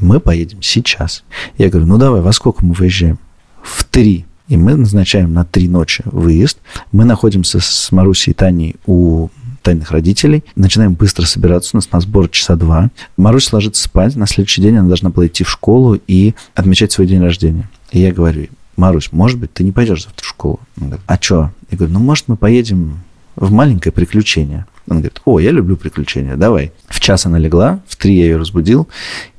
мы 0.00 0.20
поедем 0.20 0.62
сейчас. 0.62 1.24
Я 1.58 1.68
говорю, 1.68 1.86
ну 1.86 1.98
давай, 1.98 2.20
во 2.20 2.32
сколько 2.32 2.64
мы 2.64 2.74
выезжаем? 2.74 3.18
В 3.62 3.84
три. 3.84 4.26
И 4.48 4.56
мы 4.56 4.74
назначаем 4.74 5.32
на 5.32 5.44
три 5.44 5.68
ночи 5.68 6.02
выезд. 6.04 6.58
Мы 6.92 7.04
находимся 7.04 7.60
с 7.60 7.92
Марусей 7.92 8.32
и 8.32 8.34
Таней 8.34 8.76
у 8.86 9.28
тайных 9.62 9.90
родителей. 9.90 10.44
Начинаем 10.54 10.92
быстро 10.92 11.24
собираться. 11.24 11.70
У 11.72 11.78
нас 11.78 11.90
на 11.90 12.00
сбор 12.00 12.28
часа 12.28 12.54
два. 12.54 12.90
Марусь 13.16 13.52
ложится 13.52 13.82
спать. 13.82 14.14
На 14.16 14.26
следующий 14.26 14.60
день 14.60 14.76
она 14.76 14.88
должна 14.88 15.08
была 15.08 15.26
идти 15.26 15.44
в 15.44 15.50
школу 15.50 15.98
и 16.06 16.34
отмечать 16.54 16.92
свой 16.92 17.06
день 17.06 17.22
рождения. 17.22 17.70
И 17.90 18.00
я 18.00 18.12
говорю, 18.12 18.48
Марусь, 18.76 19.10
может 19.12 19.38
быть, 19.38 19.52
ты 19.52 19.64
не 19.64 19.72
пойдешь 19.72 20.04
завтра 20.04 20.24
в 20.24 20.28
школу? 20.28 20.60
Она 20.76 20.86
говорит, 20.86 21.04
а 21.06 21.18
что? 21.20 21.50
Я 21.70 21.78
говорю, 21.78 21.94
ну, 21.94 22.00
может, 22.00 22.28
мы 22.28 22.36
поедем 22.36 23.00
в 23.36 23.50
маленькое 23.50 23.92
приключение. 23.92 24.66
Он 24.88 24.98
говорит, 24.98 25.20
о, 25.24 25.40
я 25.40 25.50
люблю 25.50 25.76
приключения, 25.76 26.36
давай. 26.36 26.72
В 26.88 27.00
час 27.00 27.26
она 27.26 27.38
легла, 27.38 27.80
в 27.88 27.96
три 27.96 28.16
я 28.16 28.24
ее 28.24 28.36
разбудил, 28.36 28.88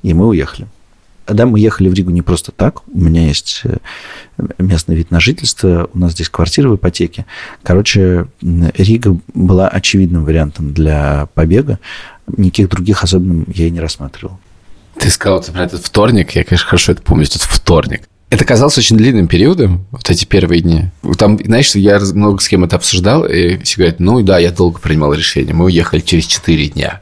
и 0.04 0.13
мы 0.13 0.27
уехали. 0.27 0.68
Да, 1.27 1.46
мы 1.48 1.60
ехали 1.60 1.89
в 1.89 1.94
Ригу 1.94 2.12
не 2.12 2.22
просто 2.22 2.51
так. 2.51 2.88
У 2.88 3.00
меня 3.00 3.25
есть 3.25 3.62
э, 3.63 3.77
местный 4.60 4.96
вид 4.96 5.10
на 5.10 5.20
жительство, 5.20 5.89
у 5.92 5.98
нас 5.98 6.12
здесь 6.12 6.30
квартира 6.30 6.70
в 6.70 6.75
ипотеке. 6.75 7.25
Короче, 7.63 8.27
Рига 8.42 9.18
была 9.34 9.68
очевидным 9.68 10.24
вариантом 10.24 10.74
для 10.74 11.27
побега. 11.34 11.80
Никаких 12.38 12.70
других 12.70 13.04
особенным 13.04 13.46
я 13.54 13.68
и 13.68 13.72
не 13.72 13.80
рассматривал. 13.80 14.39
Ты 15.00 15.10
сказал 15.10 15.42
про 15.42 15.63
этот 15.63 15.84
вторник, 15.84 16.32
я, 16.32 16.44
конечно, 16.44 16.68
хорошо 16.68 16.92
это 16.92 17.01
помню, 17.01 17.25
этот 17.25 17.42
вторник. 17.42 18.08
Это 18.32 18.44
казалось 18.44 18.77
очень 18.77 18.98
длинным 18.98 19.27
периодом, 19.27 19.86
вот 19.91 20.10
эти 20.10 20.25
первые 20.25 20.62
дни. 20.62 20.86
Там, 21.17 21.39
знаешь, 21.44 21.75
я 21.75 22.00
много 22.00 22.41
с 22.41 22.48
кем 22.48 22.63
это 22.63 22.75
обсуждал, 22.75 23.24
и 23.24 23.58
все 23.63 23.77
говорят, 23.77 24.00
ну 24.00 24.22
да, 24.24 24.39
я 24.39 24.51
долго 24.51 24.79
принимал 24.79 25.13
решение. 25.13 25.53
Мы 25.53 25.65
уехали 25.65 26.01
через 26.01 26.25
4 26.25 26.67
дня. 26.70 27.01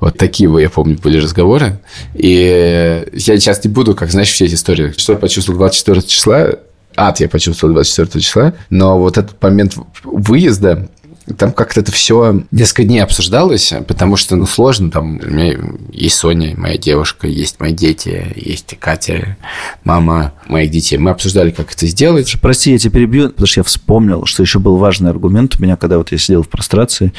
Вот 0.00 0.18
такие, 0.18 0.50
я 0.60 0.68
помню, 0.68 0.98
были 0.98 1.18
разговоры. 1.18 1.78
И 2.14 3.06
я 3.12 3.38
сейчас 3.40 3.64
не 3.64 3.70
буду, 3.70 3.94
как, 3.94 4.10
знаешь, 4.10 4.30
все 4.30 4.46
эти 4.46 4.54
истории. 4.54 4.92
Что 4.96 5.12
я 5.12 5.18
почувствовал 5.18 5.58
24 5.60 6.02
числа, 6.02 6.48
ад 6.96 7.20
я 7.20 7.28
почувствовал 7.28 7.74
24 7.74 8.22
числа, 8.22 8.54
но 8.68 8.98
вот 8.98 9.18
этот 9.18 9.40
момент 9.40 9.76
выезда, 10.02 10.88
там 11.36 11.52
как-то 11.52 11.80
это 11.80 11.90
все 11.90 12.42
несколько 12.52 12.84
дней 12.84 13.00
обсуждалось, 13.00 13.72
потому 13.88 14.16
что, 14.16 14.36
ну, 14.36 14.46
сложно. 14.46 14.90
Там 14.90 15.18
у 15.18 15.30
меня 15.30 15.58
есть 15.90 16.16
Соня, 16.16 16.54
моя 16.56 16.78
девушка, 16.78 17.26
есть 17.26 17.58
мои 17.58 17.72
дети, 17.72 18.32
есть 18.36 18.76
Катя, 18.78 19.36
мама 19.82 20.32
моих 20.46 20.70
детей. 20.70 20.98
Мы 20.98 21.10
обсуждали, 21.10 21.50
как 21.50 21.72
это 21.72 21.86
сделать. 21.86 22.32
Прости, 22.40 22.72
я 22.72 22.78
тебя 22.78 22.92
перебью, 22.92 23.30
потому 23.30 23.46
что 23.46 23.60
я 23.60 23.64
вспомнил, 23.64 24.24
что 24.24 24.42
еще 24.42 24.60
был 24.60 24.76
важный 24.76 25.10
аргумент 25.10 25.56
у 25.58 25.62
меня, 25.62 25.76
когда 25.76 25.98
вот 25.98 26.12
я 26.12 26.18
сидел 26.18 26.42
в 26.42 26.48
прострации, 26.48 27.12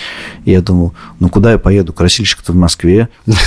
и 0.45 0.51
я 0.51 0.61
думал, 0.61 0.93
ну, 1.19 1.29
куда 1.29 1.51
я 1.51 1.57
поеду? 1.57 1.91
Красильщик-то 1.91 2.53
в 2.53 2.55
Москве. 2.55 3.09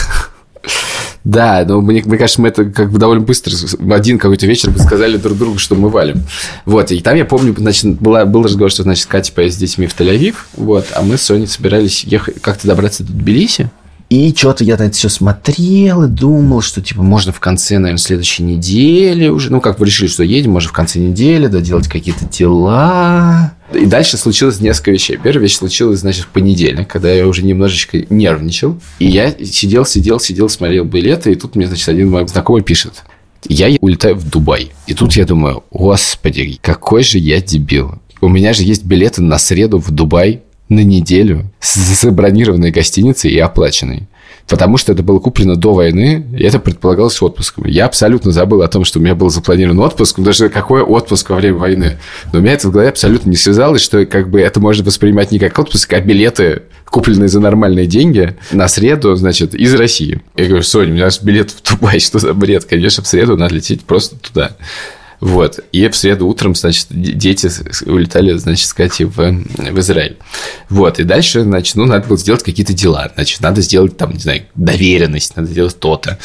Да, 1.24 1.64
но 1.68 1.80
мне, 1.80 2.02
мне 2.04 2.16
кажется, 2.16 2.40
мы 2.40 2.48
это 2.48 2.64
как 2.64 2.90
бы 2.90 2.98
довольно 2.98 3.22
быстро 3.22 3.52
в 3.78 3.92
один 3.92 4.18
какой-то 4.18 4.46
вечер 4.46 4.70
бы 4.70 4.78
сказали 4.78 5.18
друг 5.18 5.36
другу, 5.36 5.58
что 5.58 5.74
мы 5.74 5.90
валим. 5.90 6.22
Вот, 6.64 6.90
и 6.92 7.00
там 7.00 7.14
я 7.16 7.24
помню, 7.24 7.54
значит, 7.56 8.00
была, 8.00 8.24
был 8.24 8.42
разговор, 8.42 8.70
что, 8.70 8.84
значит, 8.84 9.06
Катя 9.06 9.32
поедет 9.32 9.54
с 9.54 9.58
детьми 9.58 9.86
в 9.86 9.98
Тель-Авив, 9.98 10.36
вот, 10.56 10.86
а 10.94 11.02
мы 11.02 11.18
с 11.18 11.22
Соней 11.22 11.46
собирались 11.46 12.04
ехать, 12.04 12.40
как-то 12.40 12.66
добраться 12.66 13.04
до 13.04 13.12
Тбилиси, 13.12 13.70
и 14.10 14.34
что-то 14.34 14.64
я 14.64 14.76
на 14.76 14.82
это 14.82 14.96
все 14.96 15.08
смотрел 15.08 16.02
и 16.02 16.08
думал, 16.08 16.62
что, 16.62 16.82
типа, 16.82 17.00
можно 17.00 17.32
в 17.32 17.38
конце, 17.38 17.78
наверное, 17.78 17.96
следующей 17.96 18.42
недели 18.42 19.28
уже, 19.28 19.52
ну, 19.52 19.60
как 19.60 19.78
бы 19.78 19.86
решили, 19.86 20.08
что 20.08 20.24
едем, 20.24 20.50
можно 20.50 20.68
в 20.68 20.72
конце 20.72 20.98
недели 20.98 21.46
доделать 21.46 21.86
какие-то 21.86 22.24
дела. 22.24 23.54
И 23.72 23.86
дальше 23.86 24.16
случилось 24.16 24.58
несколько 24.58 24.90
вещей. 24.90 25.16
Первая 25.16 25.42
вещь 25.42 25.54
случилась, 25.54 26.00
значит, 26.00 26.24
в 26.24 26.28
понедельник, 26.28 26.88
когда 26.88 27.08
я 27.12 27.24
уже 27.24 27.44
немножечко 27.44 28.04
нервничал. 28.10 28.80
И 28.98 29.06
я 29.06 29.30
сидел, 29.30 29.86
сидел, 29.86 30.18
сидел, 30.18 30.48
смотрел 30.48 30.84
билеты, 30.84 31.30
и 31.30 31.36
тут 31.36 31.54
мне, 31.54 31.68
значит, 31.68 31.88
один 31.88 32.10
мой 32.10 32.26
знакомый 32.26 32.62
пишет. 32.62 33.04
Я 33.44 33.68
улетаю 33.80 34.16
в 34.16 34.28
Дубай. 34.28 34.72
И 34.88 34.94
тут 34.94 35.12
я 35.12 35.24
думаю, 35.24 35.62
господи, 35.70 36.58
какой 36.60 37.04
же 37.04 37.18
я 37.18 37.40
дебил. 37.40 38.00
У 38.20 38.28
меня 38.28 38.54
же 38.54 38.64
есть 38.64 38.84
билеты 38.84 39.22
на 39.22 39.38
среду 39.38 39.78
в 39.78 39.92
Дубай 39.92 40.42
на 40.70 40.82
неделю 40.82 41.50
с 41.60 41.76
забронированной 42.00 42.70
гостиницей 42.70 43.30
и 43.30 43.38
оплаченной. 43.38 44.08
Потому 44.48 44.78
что 44.78 44.92
это 44.92 45.02
было 45.02 45.18
куплено 45.18 45.54
до 45.54 45.74
войны, 45.74 46.26
и 46.36 46.42
это 46.42 46.58
предполагалось 46.58 47.20
отпуском. 47.22 47.66
Я 47.66 47.86
абсолютно 47.86 48.32
забыл 48.32 48.62
о 48.62 48.68
том, 48.68 48.84
что 48.84 48.98
у 48.98 49.02
меня 49.02 49.14
был 49.14 49.30
запланирован 49.30 49.78
отпуск. 49.80 50.18
Даже 50.18 50.48
какой 50.48 50.82
отпуск 50.82 51.30
во 51.30 51.36
время 51.36 51.58
войны? 51.58 51.98
Но 52.32 52.38
у 52.38 52.42
меня 52.42 52.54
это 52.54 52.68
в 52.68 52.72
голове 52.72 52.88
абсолютно 52.88 53.30
не 53.30 53.36
связалось, 53.36 53.82
что 53.82 54.06
как 54.06 54.28
бы 54.28 54.40
это 54.40 54.58
можно 54.58 54.84
воспринимать 54.84 55.30
не 55.30 55.38
как 55.38 55.56
отпуск, 55.58 55.92
а 55.92 56.00
билеты, 56.00 56.62
купленные 56.86 57.28
за 57.28 57.38
нормальные 57.38 57.86
деньги, 57.86 58.36
на 58.50 58.66
среду, 58.66 59.14
значит, 59.14 59.54
из 59.54 59.72
России. 59.74 60.20
Я 60.36 60.46
говорю, 60.46 60.62
Соня, 60.64 60.90
у 60.90 60.94
меня 60.94 61.08
билет 61.22 61.52
в 61.52 61.62
Дубай, 61.70 62.00
что 62.00 62.18
за 62.18 62.34
бред? 62.34 62.64
Конечно, 62.64 63.04
в 63.04 63.06
среду 63.06 63.36
надо 63.36 63.54
лететь 63.54 63.82
просто 63.82 64.16
туда. 64.16 64.56
Вот. 65.20 65.60
И 65.72 65.86
в 65.88 65.96
среду 65.96 66.26
утром, 66.26 66.54
значит, 66.54 66.86
дети 66.90 67.48
улетали, 67.86 68.36
значит, 68.36 68.66
с 68.66 68.72
Катей 68.72 69.04
в, 69.04 69.16
в 69.16 69.78
Израиль. 69.78 70.16
Вот. 70.68 70.98
И 70.98 71.04
дальше, 71.04 71.42
значит, 71.42 71.76
ну, 71.76 71.84
надо 71.84 72.08
было 72.08 72.18
сделать 72.18 72.42
какие-то 72.42 72.72
дела. 72.72 73.10
Значит, 73.14 73.40
надо 73.40 73.60
сделать, 73.60 73.96
там, 73.96 74.12
не 74.12 74.18
знаю, 74.18 74.42
доверенность, 74.54 75.36
надо 75.36 75.48
сделать 75.48 75.78
то-то, 75.78 76.18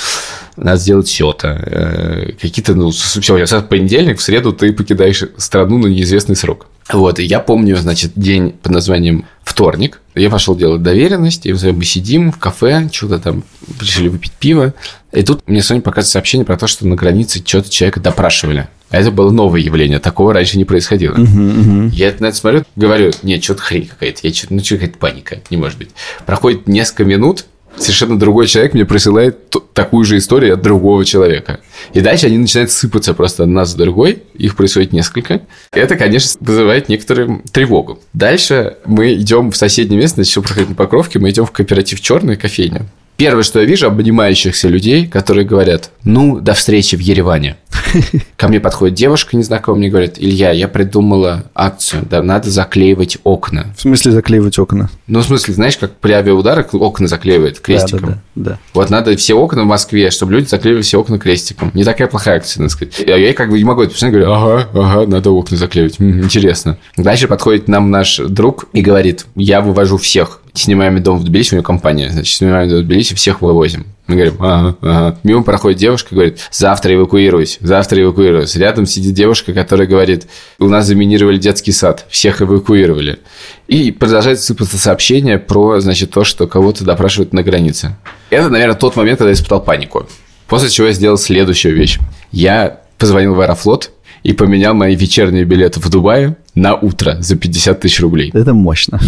надо 0.55 0.77
сделать 0.77 1.07
все-то. 1.07 1.47
Э, 1.47 2.31
какие-то, 2.39 2.73
ну, 2.73 2.91
все, 2.91 3.45
в 3.45 3.67
понедельник, 3.67 4.19
в 4.19 4.23
среду 4.23 4.53
ты 4.53 4.71
покидаешь 4.71 5.23
страну 5.37 5.77
на 5.77 5.87
неизвестный 5.87 6.35
срок. 6.35 6.67
Вот, 6.91 7.19
и 7.19 7.23
я 7.23 7.39
помню, 7.39 7.75
значит, 7.75 8.13
день 8.15 8.51
под 8.51 8.71
названием 8.71 9.25
вторник. 9.43 9.99
Я 10.15 10.29
пошел 10.29 10.55
делать 10.55 10.81
доверенность, 10.81 11.45
и 11.45 11.53
мы 11.53 11.83
сидим 11.83 12.31
в 12.31 12.39
кафе, 12.39 12.89
что-то 12.91 13.19
там 13.19 13.43
решили 13.79 14.07
выпить 14.07 14.31
пиво. 14.31 14.73
И 15.11 15.23
тут 15.23 15.47
мне 15.47 15.61
Соня 15.61 15.81
показывает 15.81 16.11
сообщение 16.11 16.45
про 16.45 16.57
то, 16.57 16.67
что 16.67 16.87
на 16.87 16.95
границе 16.95 17.43
что-то 17.45 17.69
человека 17.69 17.99
допрашивали. 17.99 18.69
А 18.89 18.97
это 18.97 19.11
было 19.11 19.31
новое 19.31 19.59
явление, 19.59 19.99
такого 19.99 20.33
раньше 20.33 20.57
не 20.57 20.63
происходило. 20.63 21.15
Uh-huh, 21.15 21.25
uh-huh. 21.25 21.89
Я 21.89 22.13
на 22.19 22.27
это 22.27 22.37
смотрю, 22.37 22.63
говорю, 22.75 23.11
нет, 23.23 23.43
что-то 23.43 23.63
хрень 23.63 23.87
какая-то, 23.87 24.19
я 24.23 24.33
что-то, 24.33 24.53
ну, 24.53 24.63
что 24.63 24.75
какая-то 24.75 24.97
паника, 24.97 25.41
не 25.49 25.57
может 25.57 25.77
быть. 25.77 25.89
Проходит 26.25 26.67
несколько 26.67 27.03
минут, 27.03 27.45
совершенно 27.77 28.17
другой 28.17 28.47
человек 28.47 28.73
мне 28.73 28.85
присылает 28.85 29.49
такую 29.73 30.05
же 30.05 30.17
историю 30.17 30.53
от 30.53 30.61
другого 30.61 31.03
человека. 31.05 31.59
И 31.93 32.01
дальше 32.01 32.27
они 32.27 32.37
начинают 32.37 32.71
сыпаться 32.71 33.13
просто 33.13 33.43
одна 33.43 33.65
за 33.65 33.77
другой, 33.77 34.23
их 34.33 34.55
происходит 34.55 34.93
несколько. 34.93 35.41
Это, 35.71 35.95
конечно, 35.95 36.37
вызывает 36.39 36.89
некоторую 36.89 37.41
тревогу. 37.51 37.99
Дальше 38.13 38.77
мы 38.85 39.13
идем 39.13 39.51
в 39.51 39.57
соседнее 39.57 39.99
место, 39.99 40.15
значит, 40.15 40.31
все 40.31 40.41
проходит 40.41 40.69
на 40.69 40.75
Покровке, 40.75 41.19
мы 41.19 41.29
идем 41.29 41.45
в 41.45 41.51
кооператив 41.51 42.01
«Черная 42.01 42.35
кофейня». 42.35 42.87
Первое, 43.17 43.43
что 43.43 43.59
я 43.59 43.65
вижу, 43.65 43.87
обнимающихся 43.87 44.67
людей, 44.67 45.07
которые 45.07 45.45
говорят, 45.45 45.91
ну, 46.03 46.39
до 46.39 46.53
встречи 46.53 46.95
в 46.95 46.99
Ереване. 46.99 47.55
Ко 48.37 48.47
мне 48.47 48.59
подходит 48.59 48.95
девушка 48.95 49.37
незнакомая, 49.37 49.79
мне 49.79 49.89
говорит, 49.89 50.15
Илья, 50.17 50.51
я 50.51 50.67
придумала 50.67 51.45
акцию, 51.53 52.05
да, 52.09 52.21
надо 52.21 52.49
заклеивать 52.49 53.17
окна. 53.23 53.73
В 53.77 53.81
смысле 53.81 54.11
заклеивать 54.11 54.59
окна? 54.59 54.89
Ну, 55.07 55.19
в 55.19 55.23
смысле, 55.23 55.53
знаешь, 55.53 55.77
как 55.77 55.95
при 55.95 56.11
авиаударах 56.11 56.73
окна 56.73 57.07
заклеивают 57.07 57.59
крестиком? 57.59 58.09
Да, 58.09 58.21
да, 58.35 58.51
да, 58.51 58.59
Вот 58.73 58.89
надо 58.89 59.15
все 59.15 59.33
окна 59.35 59.63
в 59.63 59.65
Москве, 59.65 60.11
чтобы 60.11 60.33
люди 60.33 60.47
заклеивали 60.47 60.81
все 60.81 60.99
окна 60.99 61.17
крестиком. 61.17 61.71
Не 61.73 61.83
такая 61.83 62.07
плохая 62.07 62.37
акция, 62.37 62.61
надо 62.61 62.73
сказать. 62.73 62.99
Я, 62.99 63.15
я 63.15 63.33
как 63.33 63.49
бы 63.49 63.57
не 63.57 63.63
могу 63.63 63.83
это 63.83 63.93
посмотреть, 63.93 64.25
говорю, 64.25 64.39
ага, 64.39 64.69
ага, 64.73 65.07
надо 65.07 65.31
окна 65.31 65.57
заклеивать. 65.57 65.99
Интересно. 65.99 66.77
Дальше 66.97 67.27
подходит 67.27 67.67
нам 67.67 67.91
наш 67.91 68.17
друг 68.17 68.65
и 68.73 68.81
говорит, 68.81 69.25
я 69.35 69.61
вывожу 69.61 69.97
всех. 69.97 70.41
Снимаем 70.55 71.03
дом 71.03 71.19
в 71.19 71.23
Тбилиси, 71.25 71.53
у 71.53 71.57
него 71.57 71.63
компания, 71.63 72.09
значит, 72.09 72.33
снимаем 72.33 72.69
дом 72.69 72.79
в 72.79 72.83
Тбилиси, 72.85 73.13
всех 73.13 73.41
вывозим. 73.41 73.85
Мы 74.07 74.15
говорим, 74.15 74.35
ага, 74.39 74.77
ага. 74.81 75.17
Мимо 75.23 75.43
проходит 75.43 75.79
девушка, 75.79 76.15
говорит, 76.15 76.39
завтра 76.49 76.93
эвакуируюсь, 76.93 77.57
завтра 77.59 78.01
эвакуируюсь. 78.01 78.55
Рядом 78.55 78.85
сидит 78.85 79.13
девушка, 79.13 79.51
которая 79.51 79.87
говорит, 79.87 80.27
у 80.59 80.69
нас 80.69 80.85
заминировали 80.85 81.37
детский 81.37 81.71
сад, 81.71 82.05
всех 82.09 82.41
эвакуировали. 82.41 83.19
И 83.67 83.91
продолжает 83.91 84.39
сыпаться 84.39 84.77
сообщение 84.77 85.39
про, 85.39 85.81
значит, 85.81 86.11
то, 86.11 86.23
что 86.23 86.47
кого-то 86.47 86.85
допрашивают 86.85 87.33
на 87.33 87.43
границе. 87.43 87.97
Это, 88.29 88.49
наверное, 88.49 88.75
тот 88.75 88.95
момент, 88.95 89.17
когда 89.17 89.31
я 89.31 89.35
испытал 89.35 89.61
панику. 89.61 90.07
После 90.47 90.69
чего 90.69 90.87
я 90.87 90.93
сделал 90.93 91.17
следующую 91.17 91.75
вещь. 91.75 91.99
Я 92.31 92.81
позвонил 92.97 93.33
в 93.33 93.41
Аэрофлот 93.41 93.91
и 94.25 94.33
поменял 94.33 94.73
мои 94.73 94.95
вечерние 94.95 95.45
билеты 95.45 95.79
в 95.79 95.87
Дубае 95.87 96.35
на 96.55 96.73
утро 96.73 97.17
за 97.19 97.35
50 97.35 97.79
тысяч 97.79 97.99
рублей. 97.99 98.31
Это 98.33 98.55
мощно. 98.55 98.99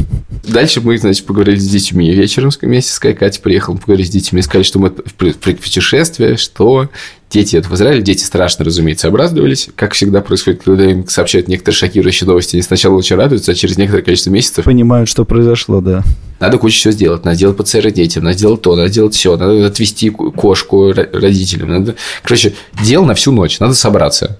Дальше 0.48 0.80
мы, 0.80 0.96
значит, 1.00 1.26
поговорили 1.26 1.58
с 1.58 1.68
детьми 1.68 2.14
вечером 2.14 2.52
вместе 2.62 2.92
с 2.92 3.00
Катей 3.00 3.42
приехал, 3.42 3.76
поговорили 3.76 4.06
с 4.06 4.12
детьми, 4.12 4.44
сказали, 4.44 4.64
что 4.64 4.78
мы 4.78 4.90
в 4.92 5.16
путешествие, 5.16 6.38
что 6.38 6.90
дети 7.32 7.56
это 7.56 7.68
в 7.68 7.74
Израиле, 7.74 8.04
дети 8.04 8.24
страшно, 8.24 8.64
разумеется, 8.64 9.08
обрадовались. 9.08 9.70
Как 9.76 9.94
всегда 9.94 10.22
происходит, 10.22 10.62
когда 10.64 10.86
им 10.86 11.08
сообщают 11.08 11.48
некоторые 11.48 11.78
шокирующие 11.78 12.28
новости, 12.28 12.56
они 12.56 12.62
сначала 12.62 12.94
очень 12.94 13.16
радуются, 13.16 13.54
а 13.54 13.56
через 13.56 13.76
некоторое 13.80 14.04
количество 14.04 14.30
месяцев... 14.30 14.66
Понимают, 14.66 15.10
что 15.10 15.26
произошло, 15.26 15.82
да. 15.82 16.04
Надо 16.40 16.60
кучу 16.60 16.76
всего 16.76 16.92
сделать. 16.92 17.26
Надо 17.26 17.38
сделать 17.38 17.58
ПЦР 17.58 17.90
детям, 17.90 18.24
надо 18.24 18.38
сделать 18.38 18.62
то, 18.62 18.76
надо 18.76 18.90
сделать 18.90 19.16
все, 19.16 19.36
надо 19.36 19.66
отвезти 19.66 20.12
кошку 20.12 20.94
родителям. 20.94 21.70
Надо... 21.70 21.96
Короче, 22.22 22.54
дел 22.84 23.04
на 23.04 23.16
всю 23.16 23.32
ночь, 23.32 23.60
надо 23.60 23.74
собраться. 23.74 24.38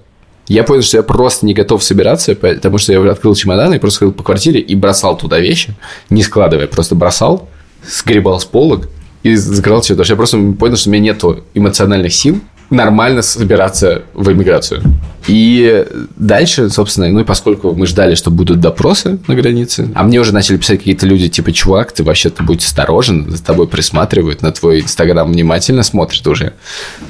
Я 0.48 0.64
понял, 0.64 0.82
что 0.82 0.96
я 0.96 1.02
просто 1.02 1.46
не 1.46 1.54
готов 1.54 1.82
собираться, 1.84 2.34
потому 2.34 2.78
что 2.78 2.92
я 2.92 3.10
открыл 3.10 3.34
чемодан 3.34 3.74
и 3.74 3.78
просто 3.78 4.00
ходил 4.00 4.12
по 4.12 4.22
квартире 4.22 4.60
и 4.60 4.74
бросал 4.74 5.16
туда 5.16 5.38
вещи, 5.38 5.74
не 6.10 6.22
складывая, 6.22 6.66
просто 6.66 6.94
бросал, 6.94 7.48
сгребал 7.86 8.40
с 8.40 8.44
полок 8.44 8.88
и 9.22 9.34
закрывал 9.36 9.82
все. 9.82 9.94
Потому 9.94 10.04
что 10.04 10.12
я 10.12 10.16
просто 10.16 10.36
понял, 10.58 10.76
что 10.76 10.88
у 10.88 10.92
меня 10.92 11.12
нет 11.12 11.22
эмоциональных 11.54 12.12
сил 12.12 12.40
нормально 12.70 13.22
собираться 13.22 14.02
в 14.14 14.30
эмиграцию. 14.30 14.82
И 15.26 15.86
дальше, 16.16 16.68
собственно, 16.70 17.08
ну 17.08 17.20
и 17.20 17.24
поскольку 17.24 17.72
мы 17.72 17.86
ждали, 17.86 18.14
что 18.14 18.30
будут 18.30 18.60
допросы 18.60 19.18
на 19.26 19.34
границе, 19.34 19.90
а 19.94 20.02
мне 20.04 20.20
уже 20.20 20.32
начали 20.32 20.58
писать 20.58 20.78
какие-то 20.78 21.06
люди, 21.06 21.28
типа, 21.28 21.52
чувак, 21.52 21.92
ты 21.92 22.04
вообще-то 22.04 22.42
будь 22.42 22.64
осторожен, 22.64 23.30
за 23.30 23.42
тобой 23.42 23.68
присматривают, 23.68 24.42
на 24.42 24.52
твой 24.52 24.80
инстаграм 24.80 25.30
внимательно 25.30 25.82
смотрят 25.82 26.26
уже. 26.26 26.52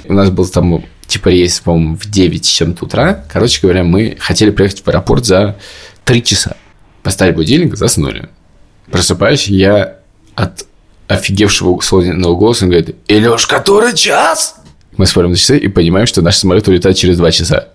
У 0.09 0.13
нас 0.13 0.31
был 0.31 0.47
там 0.47 0.85
типа 1.09 1.31
рейс, 1.31 1.59
по-моему, 1.61 1.97
в 1.97 2.09
9 2.09 2.45
с 2.45 2.49
чем-то 2.49 2.85
утра. 2.85 3.25
Короче 3.33 3.61
говоря, 3.63 3.83
мы 3.83 4.17
хотели 4.21 4.51
приехать 4.51 4.85
в 4.85 4.89
аэропорт 4.89 5.25
за 5.25 5.57
3 6.05 6.23
часа. 6.23 6.57
Поставили 7.03 7.35
будильник, 7.35 7.77
заснули. 7.77 8.29
Просыпаюсь, 8.91 9.49
я 9.49 9.97
от 10.35 10.67
офигевшего 11.09 11.81
солнечного 11.81 12.37
голоса 12.37 12.67
он 12.67 12.71
говорит, 12.71 12.97
Илюш, 13.09 13.47
который 13.47 13.95
час? 13.95 14.57
Мы 14.97 15.07
смотрим 15.07 15.33
на 15.33 15.37
часы 15.37 15.59
и 15.59 15.69
понимаем, 15.69 16.07
что 16.07 16.23
наш 16.23 16.37
самолет 16.37 16.69
улетает 16.69 16.97
через 16.97 17.17
2 17.17 17.31
часа. 17.33 17.69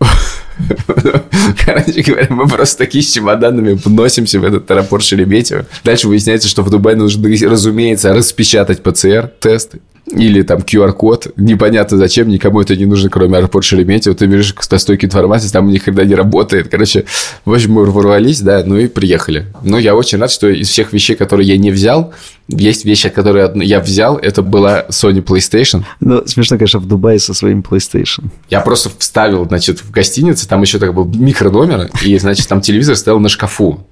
Короче 1.64 2.02
говоря, 2.02 2.26
мы 2.30 2.46
просто 2.48 2.78
такие 2.78 3.02
с 3.02 3.12
чемоданами 3.12 3.72
вносимся 3.72 4.40
в 4.40 4.44
этот 4.44 4.70
аэропорт 4.70 5.02
Шереметьево. 5.02 5.66
Дальше 5.84 6.08
выясняется, 6.08 6.48
что 6.48 6.62
в 6.62 6.70
Дубае 6.70 6.96
нужно, 6.96 7.28
разумеется, 7.48 8.12
распечатать 8.12 8.82
ПЦР-тест 8.82 9.76
или 10.12 10.42
там 10.42 10.60
QR-код. 10.60 11.32
Непонятно 11.36 11.96
зачем, 11.96 12.28
никому 12.28 12.60
это 12.60 12.76
не 12.76 12.86
нужно, 12.86 13.10
кроме 13.10 13.38
аэропорта 13.38 13.68
Шереметьево. 13.68 14.16
Ты 14.16 14.26
видишь 14.26 14.54
на 14.70 14.78
стойке 14.78 15.06
информации, 15.06 15.48
там 15.48 15.68
ни 15.68 15.78
хрена 15.78 16.02
не 16.02 16.14
работает. 16.14 16.68
Короче, 16.68 17.04
в 17.44 17.52
общем, 17.52 17.72
мы 17.72 17.84
ворвались, 17.84 18.40
да, 18.40 18.62
ну 18.64 18.76
и 18.76 18.88
приехали. 18.88 19.46
Но 19.62 19.78
я 19.78 19.94
очень 19.94 20.18
рад, 20.18 20.30
что 20.30 20.48
из 20.48 20.68
всех 20.68 20.92
вещей, 20.92 21.16
которые 21.16 21.48
я 21.48 21.56
не 21.56 21.70
взял, 21.70 22.12
есть 22.48 22.84
вещи, 22.84 23.08
которые 23.08 23.50
я 23.56 23.80
взял, 23.80 24.16
это 24.16 24.42
была 24.42 24.84
Sony 24.88 25.22
PlayStation. 25.22 25.84
Ну, 26.00 26.26
смешно, 26.26 26.56
конечно, 26.56 26.80
в 26.80 26.86
Дубае 26.86 27.18
со 27.18 27.34
своим 27.34 27.60
PlayStation. 27.60 28.30
Я 28.48 28.60
просто 28.60 28.90
вставил, 28.98 29.46
значит, 29.46 29.80
в 29.80 29.90
гостинице, 29.90 30.48
там 30.48 30.62
еще 30.62 30.78
так 30.78 30.94
был 30.94 31.04
микрономер, 31.04 31.90
и, 32.04 32.18
значит, 32.18 32.48
там 32.48 32.60
телевизор 32.60 32.96
стоял 32.96 33.20
на 33.20 33.28
шкафу. 33.28 33.86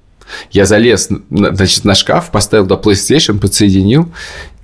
Я 0.51 0.65
залез, 0.65 1.09
значит, 1.29 1.85
на 1.85 1.95
шкаф, 1.95 2.31
поставил 2.31 2.65
до 2.65 2.75
PlayStation, 2.75 3.39
подсоединил, 3.39 4.11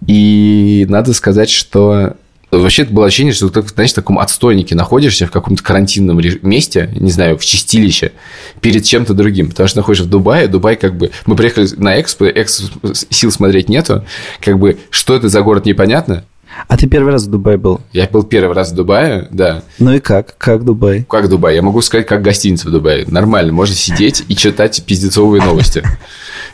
и 0.07 0.85
надо 0.89 1.13
сказать, 1.13 1.49
что 1.49 2.15
Вообще, 2.51 2.83
это 2.83 2.93
было 2.93 3.07
ощущение, 3.07 3.33
что 3.33 3.49
ты, 3.49 3.61
знаешь, 3.61 3.91
в 3.91 3.95
таком 3.95 4.19
отстойнике 4.19 4.75
находишься 4.75 5.25
в 5.27 5.31
каком-то 5.31 5.63
карантинном 5.63 6.19
месте, 6.41 6.89
не 6.95 7.11
знаю, 7.11 7.37
в 7.37 7.43
чистилище, 7.43 8.13
перед 8.61 8.85
чем-то 8.85 9.13
другим. 9.13 9.49
Потому 9.49 9.67
что 9.67 9.77
находишься 9.77 10.05
в 10.05 10.09
Дубае, 10.09 10.47
Дубай 10.47 10.75
как 10.75 10.95
бы... 10.95 11.11
Мы 11.25 11.35
приехали 11.35 11.67
на 11.77 11.99
Экспо, 11.99 12.27
Экспо 12.27 12.93
сил 12.93 13.31
смотреть 13.31 13.67
нету. 13.67 14.05
Как 14.41 14.57
бы, 14.59 14.77
что 14.89 15.15
это 15.15 15.27
за 15.27 15.41
город, 15.41 15.65
непонятно. 15.65 16.25
А 16.67 16.77
ты 16.77 16.87
первый 16.87 17.11
раз 17.11 17.23
в 17.23 17.29
Дубае 17.29 17.57
был? 17.57 17.81
Я 17.91 18.07
был 18.07 18.23
первый 18.23 18.55
раз 18.55 18.71
в 18.71 18.75
Дубае, 18.75 19.27
да. 19.31 19.63
Ну 19.79 19.93
и 19.93 19.99
как? 19.99 20.37
Как 20.37 20.63
Дубай? 20.63 21.05
Как 21.09 21.29
Дубай? 21.29 21.55
Я 21.55 21.61
могу 21.61 21.81
сказать, 21.81 22.07
как 22.07 22.21
гостиница 22.21 22.67
в 22.67 22.71
Дубае. 22.71 23.05
Нормально, 23.07 23.51
можно 23.51 23.75
сидеть 23.75 24.23
и 24.27 24.35
читать 24.35 24.83
пиздецовые 24.85 25.43
новости. 25.43 25.83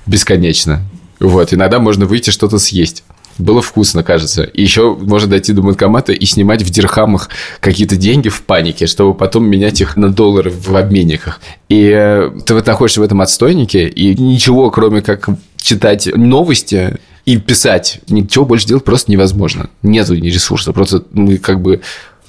Бесконечно. 0.05 0.81
Вот, 1.19 1.53
иногда 1.53 1.79
можно 1.79 2.05
выйти 2.05 2.31
что-то 2.31 2.57
съесть. 2.57 3.03
Было 3.37 3.61
вкусно, 3.61 4.03
кажется. 4.03 4.43
И 4.43 4.61
еще 4.61 4.95
можно 4.95 5.29
дойти 5.29 5.53
до 5.53 5.61
банкомата 5.61 6.11
и 6.11 6.25
снимать 6.25 6.63
в 6.63 6.69
дирхамах 6.69 7.29
какие-то 7.59 7.95
деньги 7.95 8.29
в 8.29 8.41
панике, 8.43 8.87
чтобы 8.87 9.13
потом 9.13 9.45
менять 9.49 9.81
их 9.81 9.95
на 9.95 10.09
доллары 10.09 10.51
в 10.51 10.75
обменниках. 10.75 11.39
И 11.69 11.91
э, 11.95 12.31
ты 12.45 12.53
вот 12.53 12.65
находишься 12.65 13.01
в 13.01 13.03
этом 13.03 13.21
отстойнике, 13.21 13.87
и 13.87 14.15
ничего, 14.19 14.69
кроме 14.69 15.01
как 15.01 15.29
читать 15.57 16.09
новости, 16.15 16.97
и 17.31 17.37
писать. 17.37 18.01
Ничего 18.09 18.43
больше 18.43 18.67
делать 18.67 18.83
просто 18.83 19.09
невозможно. 19.09 19.69
Нету 19.83 20.15
ресурса. 20.15 20.73
Просто 20.73 21.05
мы 21.11 21.37
как 21.37 21.61
бы 21.61 21.81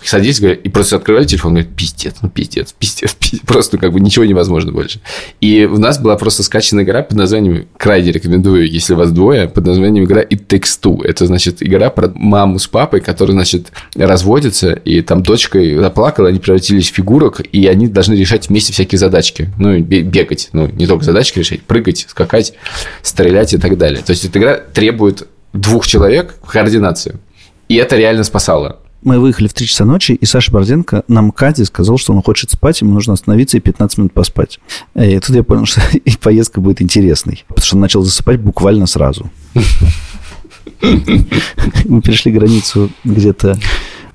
садись 0.05 0.41
и 0.41 0.69
просто 0.69 0.97
открывали 0.97 1.25
телефон, 1.25 1.55
говорит, 1.55 1.75
пиздец, 1.75 2.17
ну 2.23 2.29
пиздец, 2.29 2.75
пиздец, 2.79 3.15
пиздец. 3.15 3.41
Просто 3.47 3.79
как 3.79 3.93
бы 3.93 4.01
ничего 4.01 4.25
невозможно 4.25 4.73
больше. 4.73 5.01
И 5.41 5.65
у 5.65 5.79
нас 5.79 5.99
была 5.99 6.17
просто 6.17 6.43
скачана 6.43 6.83
игра 6.83 7.03
под 7.03 7.17
названием, 7.17 7.67
крайне 7.77 8.13
рекомендую, 8.13 8.71
если 8.71 8.95
вас 8.95 9.11
двое, 9.11 9.49
под 9.49 9.67
названием 9.67 10.05
игра 10.05 10.23
Takes 10.23 10.81
Two. 10.83 11.05
Это, 11.05 11.27
значит, 11.27 11.63
игра 11.63 11.91
про 11.91 12.13
маму 12.15 12.59
с 12.59 12.67
папой, 12.67 13.01
которые, 13.01 13.35
значит, 13.35 13.73
разводятся, 13.95 14.73
и 14.73 15.01
там 15.03 15.23
дочка 15.23 15.59
заплакала, 15.81 16.29
они 16.29 16.39
превратились 16.39 16.91
в 16.91 16.95
фигурок, 16.95 17.41
и 17.41 17.67
они 17.67 17.89
должны 17.89 18.15
решать 18.15 18.49
вместе 18.49 18.73
всякие 18.73 18.99
задачки. 18.99 19.51
Ну, 19.59 19.79
бегать, 19.81 20.51
ну, 20.53 20.67
не 20.67 20.87
только 20.87 21.05
задачки 21.05 21.39
решать, 21.39 21.63
прыгать, 21.63 22.07
скакать, 22.09 22.55
стрелять 23.03 23.55
и 23.55 23.59
так 23.59 23.79
далее. 23.79 24.03
То 24.03 24.11
есть, 24.11 24.25
эта 24.25 24.39
игра 24.39 24.57
требует 24.57 25.27
двух 25.53 25.87
человек 25.87 26.35
координацию. 26.47 27.21
И 27.69 27.77
это 27.77 27.97
реально 27.97 28.25
спасало. 28.25 28.81
Мы 29.03 29.19
выехали 29.19 29.49
в 29.49 29.55
3 29.55 29.67
часа 29.67 29.85
ночи, 29.85 30.13
и 30.13 30.25
Саша 30.25 30.53
Борзенко 30.53 31.05
на 31.09 31.23
МКАДе 31.23 31.65
сказал, 31.65 31.99
что 31.99 32.13
он 32.13 32.23
хочет 32.23 32.51
спать, 32.51 32.81
ему 32.81 32.95
нужно 32.95 33.15
остановиться 33.15 33.57
и 33.57 33.61
15 33.61 33.99
минут 33.99 34.13
поспать. 34.13 34.61
И 34.95 35.19
тут 35.19 35.35
я 35.35 35.43
понял, 35.43 35.67
что 35.67 35.81
и 35.93 36.17
поездка 36.17 36.61
будет 36.61 36.81
интересной, 36.81 37.45
потому 37.49 37.65
что 37.65 37.77
он 37.77 37.81
начал 37.81 38.03
засыпать 38.03 38.41
буквально 38.41 38.87
сразу. 38.87 39.31
Мы 40.83 42.01
перешли 42.03 42.33
границу 42.33 42.91
где-то 43.05 43.59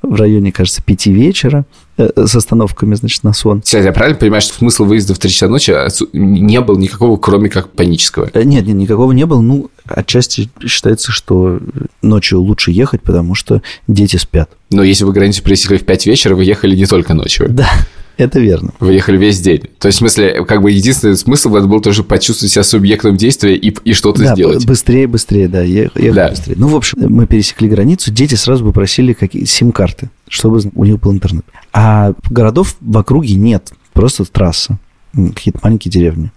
в 0.02 0.16
районе, 0.16 0.52
кажется, 0.52 0.82
пяти 0.82 1.12
вечера 1.12 1.60
э, 1.60 1.87
с 1.98 2.36
остановками, 2.36 2.96
значит, 2.96 3.24
на 3.24 3.34
сон. 3.34 3.62
Сейчас 3.64 3.86
я 3.86 3.92
правильно 3.92 4.18
понимаю, 4.18 4.42
что 4.42 4.54
смысл 4.54 4.86
выезда 4.86 5.14
в 5.14 5.20
3 5.20 5.32
часа 5.32 5.48
ночи 5.48 5.74
не 6.14 6.62
был 6.62 6.78
никакого, 6.78 7.18
кроме 7.18 7.50
как 7.50 7.70
панического? 7.70 8.30
Э, 8.34 8.44
нет, 8.44 8.66
нет, 8.68 8.76
никакого 8.76 9.12
не 9.12 9.26
было. 9.26 9.42
Ну, 9.42 9.70
отчасти 9.86 10.50
считается, 10.66 11.12
что 11.12 11.60
ночью 12.02 12.42
лучше 12.42 12.72
ехать, 12.72 13.02
потому 13.02 13.36
что 13.36 13.62
дети 13.88 14.18
спят. 14.18 14.50
Но 14.70 14.84
если 14.84 15.06
вы 15.06 15.14
границу 15.14 15.44
пересекли 15.44 15.78
в 15.78 15.86
5 15.86 16.06
вечера, 16.06 16.36
вы 16.36 16.44
ехали 16.44 16.76
не 16.76 16.86
только 16.86 17.14
ночью. 17.14 17.48
Да. 17.50 17.70
Это 18.18 18.40
верно. 18.40 18.74
Вы 18.80 18.94
ехали 18.94 19.18
весь 19.18 19.40
день. 19.40 19.62
То 19.80 19.88
есть, 19.88 19.98
в 19.98 20.00
смысле, 20.00 20.44
как 20.46 20.64
бы 20.64 20.72
единственный 20.72 21.16
смысл 21.16 21.56
это 21.56 21.68
был 21.68 21.82
тоже 21.82 22.04
почувствовать 22.04 22.52
себя 22.52 22.64
субъектом 22.64 23.16
действия 23.16 23.56
и, 23.56 23.70
и 23.70 23.94
что-то 23.94 24.24
да, 24.24 24.34
сделать. 24.34 24.66
быстрее, 24.66 25.08
быстрее, 25.08 25.48
да, 25.48 25.62
ехать 25.62 26.14
да. 26.14 26.30
быстрее. 26.30 26.56
Ну, 26.58 26.68
в 26.68 26.76
общем, 26.76 26.98
мы 27.00 27.28
пересекли 27.28 27.70
границу, 27.70 28.12
дети 28.12 28.34
сразу 28.34 28.66
попросили 28.66 29.14
какие 29.14 29.46
сим-карты, 29.46 30.10
чтобы 30.28 30.60
у 30.74 30.84
них 30.84 31.00
был 31.00 31.12
интернет. 31.12 31.46
А 31.74 32.14
городов 32.30 32.76
в 32.80 32.98
округе 32.98 33.36
нет, 33.36 33.72
просто 33.94 34.26
трасса, 34.26 34.78
какие-то 35.14 35.60
маленькие 35.64 35.92
деревни. 35.92 36.32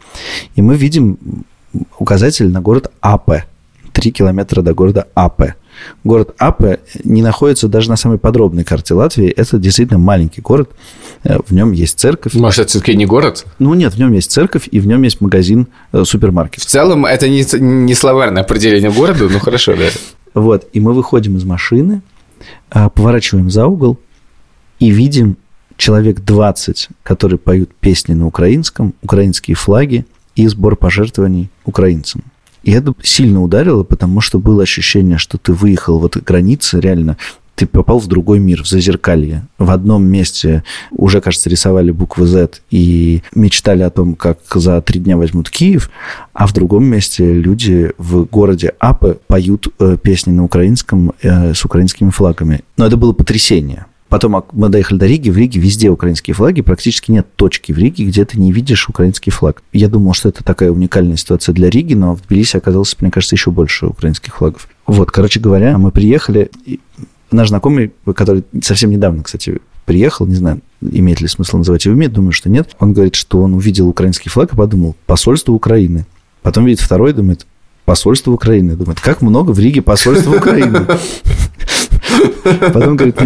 И 0.54 0.62
мы 0.62 0.76
видим 0.76 1.18
указатель 1.98 2.50
на 2.50 2.60
город 2.60 2.90
АП. 3.00 3.44
Три 3.92 4.12
километра 4.12 4.62
до 4.62 4.74
города 4.74 5.08
АП. 5.14 5.54
Город 6.04 6.34
Апе 6.38 6.80
не 7.04 7.22
находится 7.22 7.68
даже 7.68 7.88
на 7.90 7.96
самой 7.96 8.18
подробной 8.18 8.64
карте 8.64 8.94
Латвии. 8.94 9.28
Это 9.28 9.58
действительно 9.58 9.98
маленький 9.98 10.40
город. 10.40 10.70
Э, 11.24 11.38
в 11.46 11.52
нем 11.52 11.72
есть 11.72 11.98
церковь. 11.98 12.34
Может, 12.34 12.60
это 12.60 12.68
все-таки 12.70 12.94
не 12.96 13.06
город? 13.06 13.46
Ну, 13.58 13.74
нет, 13.74 13.94
в 13.94 13.98
нем 13.98 14.12
есть 14.12 14.30
церковь, 14.30 14.68
и 14.70 14.80
в 14.80 14.86
нем 14.86 15.02
есть 15.02 15.20
магазин, 15.20 15.68
э, 15.92 16.04
супермаркет. 16.04 16.62
В 16.62 16.66
целом, 16.66 17.06
это 17.06 17.28
не, 17.28 17.44
не 17.58 17.94
словарное 17.94 18.42
определение 18.42 18.90
города, 18.90 19.28
ну 19.28 19.38
хорошо, 19.38 19.74
да. 19.76 19.86
Вот, 20.34 20.68
и 20.72 20.80
мы 20.80 20.92
выходим 20.92 21.36
из 21.36 21.44
машины, 21.44 22.02
э, 22.70 22.88
поворачиваем 22.94 23.50
за 23.50 23.66
угол 23.66 23.98
и 24.80 24.90
видим 24.90 25.36
человек 25.76 26.20
20, 26.20 26.88
которые 27.02 27.38
поют 27.38 27.70
песни 27.74 28.14
на 28.14 28.26
украинском, 28.26 28.94
украинские 29.02 29.54
флаги 29.54 30.04
и 30.34 30.46
сбор 30.48 30.76
пожертвований 30.76 31.50
украинцам. 31.64 32.22
И 32.62 32.72
это 32.72 32.94
сильно 33.02 33.42
ударило, 33.42 33.84
потому 33.84 34.20
что 34.20 34.38
было 34.38 34.62
ощущение, 34.62 35.16
что 35.16 35.38
ты 35.38 35.52
выехал 35.52 35.98
вот 35.98 36.16
границы, 36.18 36.78
реально, 36.78 37.16
ты 37.54 37.66
попал 37.66 37.98
в 37.98 38.06
другой 38.06 38.38
мир, 38.38 38.62
в 38.62 38.66
зазеркалье. 38.66 39.46
В 39.58 39.70
одном 39.70 40.04
месте 40.04 40.64
уже, 40.90 41.20
кажется, 41.20 41.50
рисовали 41.50 41.90
буквы 41.90 42.26
Z 42.26 42.60
и 42.70 43.22
мечтали 43.34 43.82
о 43.82 43.90
том, 43.90 44.14
как 44.14 44.38
за 44.54 44.80
три 44.80 45.00
дня 45.00 45.16
возьмут 45.16 45.50
Киев, 45.50 45.90
а 46.32 46.46
в 46.46 46.54
другом 46.54 46.84
месте 46.84 47.32
люди 47.32 47.92
в 47.98 48.24
городе 48.24 48.72
Апы 48.78 49.18
поют 49.26 49.68
э, 49.78 49.98
песни 50.02 50.32
на 50.32 50.44
украинском 50.44 51.12
э, 51.22 51.52
с 51.52 51.64
украинскими 51.64 52.10
флагами. 52.10 52.60
Но 52.78 52.86
это 52.86 52.96
было 52.96 53.12
потрясение. 53.12 53.86
Потом 54.10 54.44
мы 54.52 54.68
доехали 54.68 54.98
до 54.98 55.06
Риги, 55.06 55.30
в 55.30 55.36
Риге 55.38 55.60
везде 55.60 55.88
украинские 55.88 56.34
флаги, 56.34 56.62
практически 56.62 57.12
нет 57.12 57.28
точки 57.36 57.70
в 57.70 57.78
Риге, 57.78 58.06
где 58.06 58.24
ты 58.24 58.40
не 58.40 58.50
видишь 58.50 58.88
украинский 58.88 59.30
флаг. 59.30 59.62
Я 59.72 59.88
думал, 59.88 60.14
что 60.14 60.28
это 60.28 60.42
такая 60.42 60.72
уникальная 60.72 61.16
ситуация 61.16 61.52
для 61.52 61.70
Риги, 61.70 61.94
но 61.94 62.16
в 62.16 62.22
Тбилиси 62.22 62.56
оказалось, 62.56 62.96
мне 63.00 63.12
кажется, 63.12 63.36
еще 63.36 63.52
больше 63.52 63.86
украинских 63.86 64.34
флагов. 64.34 64.68
Вот, 64.84 65.12
короче 65.12 65.38
говоря, 65.38 65.78
мы 65.78 65.92
приехали, 65.92 66.50
наш 67.30 67.50
знакомый, 67.50 67.92
который 68.16 68.42
совсем 68.60 68.90
недавно, 68.90 69.22
кстати, 69.22 69.60
приехал, 69.84 70.26
не 70.26 70.34
знаю, 70.34 70.60
имеет 70.80 71.20
ли 71.20 71.28
смысл 71.28 71.58
называть 71.58 71.84
его 71.84 71.94
имя, 71.94 72.08
думаю, 72.08 72.32
что 72.32 72.50
нет. 72.50 72.74
Он 72.80 72.92
говорит, 72.92 73.14
что 73.14 73.40
он 73.40 73.54
увидел 73.54 73.88
украинский 73.88 74.28
флаг 74.28 74.52
и 74.52 74.56
подумал, 74.56 74.96
посольство 75.06 75.52
Украины. 75.52 76.04
Потом 76.42 76.64
видит 76.64 76.80
второй, 76.80 77.12
думает, 77.12 77.46
посольство 77.84 78.32
Украины. 78.32 78.74
Думает, 78.74 78.98
как 78.98 79.22
много 79.22 79.52
в 79.52 79.58
Риге 79.60 79.82
посольства 79.82 80.34
Украины. 80.34 80.84
Потом, 82.42 82.96
говорит, 82.96 83.16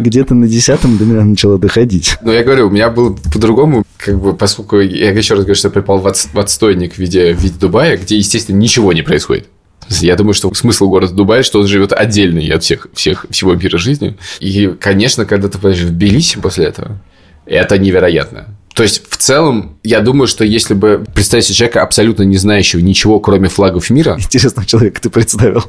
где-то 0.00 0.34
на 0.34 0.48
десятом 0.48 0.96
до 0.98 1.04
меня 1.04 1.24
начало 1.24 1.58
доходить. 1.58 2.16
Ну, 2.22 2.32
я 2.32 2.42
говорю, 2.42 2.68
у 2.68 2.70
меня 2.70 2.90
было 2.90 3.14
по-другому, 3.32 3.84
как 3.96 4.20
бы, 4.20 4.34
поскольку 4.34 4.80
я 4.80 5.10
еще 5.10 5.34
раз 5.34 5.44
говорю, 5.44 5.54
что 5.54 5.68
я 5.68 5.72
попал 5.72 5.98
в 5.98 6.38
отстойник 6.38 6.94
в 6.94 6.98
виде, 6.98 7.34
в 7.34 7.40
виде 7.40 7.54
Дубая, 7.58 7.96
где, 7.96 8.16
естественно, 8.16 8.56
ничего 8.56 8.92
не 8.92 9.02
происходит. 9.02 9.48
Я 9.88 10.16
думаю, 10.16 10.34
что 10.34 10.52
смысл 10.54 10.88
города 10.88 11.12
Дубай, 11.12 11.42
что 11.42 11.60
он 11.60 11.66
живет 11.66 11.92
отдельный 11.92 12.48
от 12.48 12.62
всех, 12.62 12.86
всех 12.94 13.26
всего 13.30 13.54
мира 13.54 13.76
жизни. 13.76 14.16
И, 14.38 14.68
конечно, 14.78 15.24
когда 15.24 15.48
ты 15.48 15.58
поедешь 15.58 15.82
в 15.82 15.90
Тбилиси 15.90 16.38
после 16.38 16.66
этого, 16.66 17.00
это 17.44 17.76
невероятно. 17.76 18.56
То 18.80 18.84
есть, 18.84 19.02
в 19.10 19.18
целом, 19.18 19.76
я 19.84 20.00
думаю, 20.00 20.26
что 20.26 20.42
если 20.42 20.72
бы 20.72 21.04
представить 21.12 21.44
себе 21.44 21.54
человека, 21.54 21.82
абсолютно 21.82 22.22
не 22.22 22.38
знающего 22.38 22.80
ничего, 22.80 23.20
кроме 23.20 23.50
флагов 23.50 23.90
мира... 23.90 24.16
Интересного 24.18 24.66
человека 24.66 25.02
ты 25.02 25.10
представил. 25.10 25.64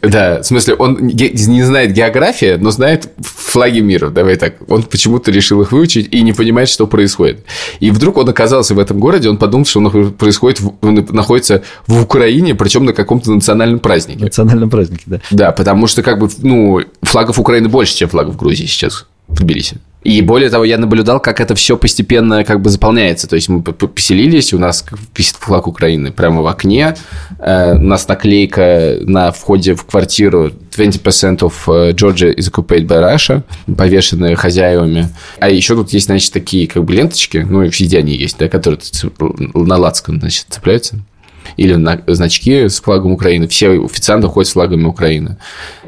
Да, 0.00 0.40
в 0.40 0.46
смысле, 0.46 0.72
он 0.72 0.96
не 1.06 1.62
знает 1.62 1.92
географии, 1.92 2.56
но 2.58 2.70
знает 2.70 3.10
флаги 3.20 3.80
мира, 3.80 4.08
давай 4.08 4.36
так. 4.36 4.54
Он 4.68 4.84
почему-то 4.84 5.30
решил 5.30 5.60
их 5.60 5.70
выучить 5.70 6.08
и 6.10 6.22
не 6.22 6.32
понимает, 6.32 6.70
что 6.70 6.86
происходит. 6.86 7.44
И 7.80 7.90
вдруг 7.90 8.16
он 8.16 8.26
оказался 8.30 8.74
в 8.74 8.78
этом 8.78 9.00
городе, 9.00 9.28
он 9.28 9.36
подумал, 9.36 9.66
что 9.66 9.80
он 9.80 10.12
происходит, 10.14 10.62
он 10.80 11.06
находится 11.10 11.62
в 11.86 12.00
Украине, 12.00 12.54
причем 12.54 12.86
на 12.86 12.94
каком-то 12.94 13.32
национальном 13.32 13.80
празднике. 13.80 14.24
Национальном 14.24 14.70
празднике, 14.70 15.02
да. 15.04 15.20
Да, 15.30 15.52
потому 15.52 15.86
что, 15.86 16.02
как 16.02 16.18
бы, 16.20 16.30
ну, 16.38 16.80
флагов 17.02 17.38
Украины 17.38 17.68
больше, 17.68 17.94
чем 17.94 18.08
флагов 18.08 18.38
Грузии 18.38 18.64
сейчас 18.64 19.04
в 19.28 19.34
Тбилиси. 19.34 19.76
И 20.06 20.22
более 20.22 20.50
того, 20.50 20.64
я 20.64 20.78
наблюдал, 20.78 21.18
как 21.18 21.40
это 21.40 21.56
все 21.56 21.76
постепенно 21.76 22.44
как 22.44 22.60
бы 22.60 22.70
заполняется. 22.70 23.26
То 23.26 23.34
есть 23.34 23.48
мы 23.48 23.60
поселились, 23.60 24.54
у 24.54 24.58
нас 24.58 24.84
висит 25.16 25.34
флаг 25.34 25.66
Украины 25.66 26.12
прямо 26.12 26.42
в 26.42 26.46
окне, 26.46 26.94
э, 27.40 27.74
у 27.74 27.82
нас 27.82 28.06
наклейка 28.06 28.98
на 29.00 29.32
входе 29.32 29.74
в 29.74 29.84
квартиру 29.84 30.52
20% 30.70 31.38
of 31.40 31.54
э, 31.66 31.90
Georgia 31.90 32.32
is 32.32 32.48
occupied 32.48 32.86
by 32.86 33.02
Russia, 33.02 33.42
повешенные 33.76 34.36
хозяевами. 34.36 35.08
А 35.40 35.48
еще 35.48 35.74
тут 35.74 35.92
есть, 35.92 36.06
значит, 36.06 36.32
такие 36.32 36.68
как 36.68 36.84
бы 36.84 36.92
ленточки, 36.92 37.38
ну, 37.38 37.64
и 37.64 37.68
везде 37.68 37.98
они 37.98 38.14
есть, 38.14 38.38
да, 38.38 38.48
которые 38.48 38.78
на 39.54 39.76
лацкан, 39.76 40.20
значит, 40.20 40.46
цепляются 40.50 41.00
или 41.56 41.74
на 41.74 42.00
значки 42.06 42.68
с 42.68 42.80
флагом 42.80 43.12
Украины. 43.12 43.48
Все 43.48 43.82
официанты 43.84 44.28
ходят 44.28 44.48
с 44.48 44.52
флагами 44.52 44.84
Украины. 44.84 45.36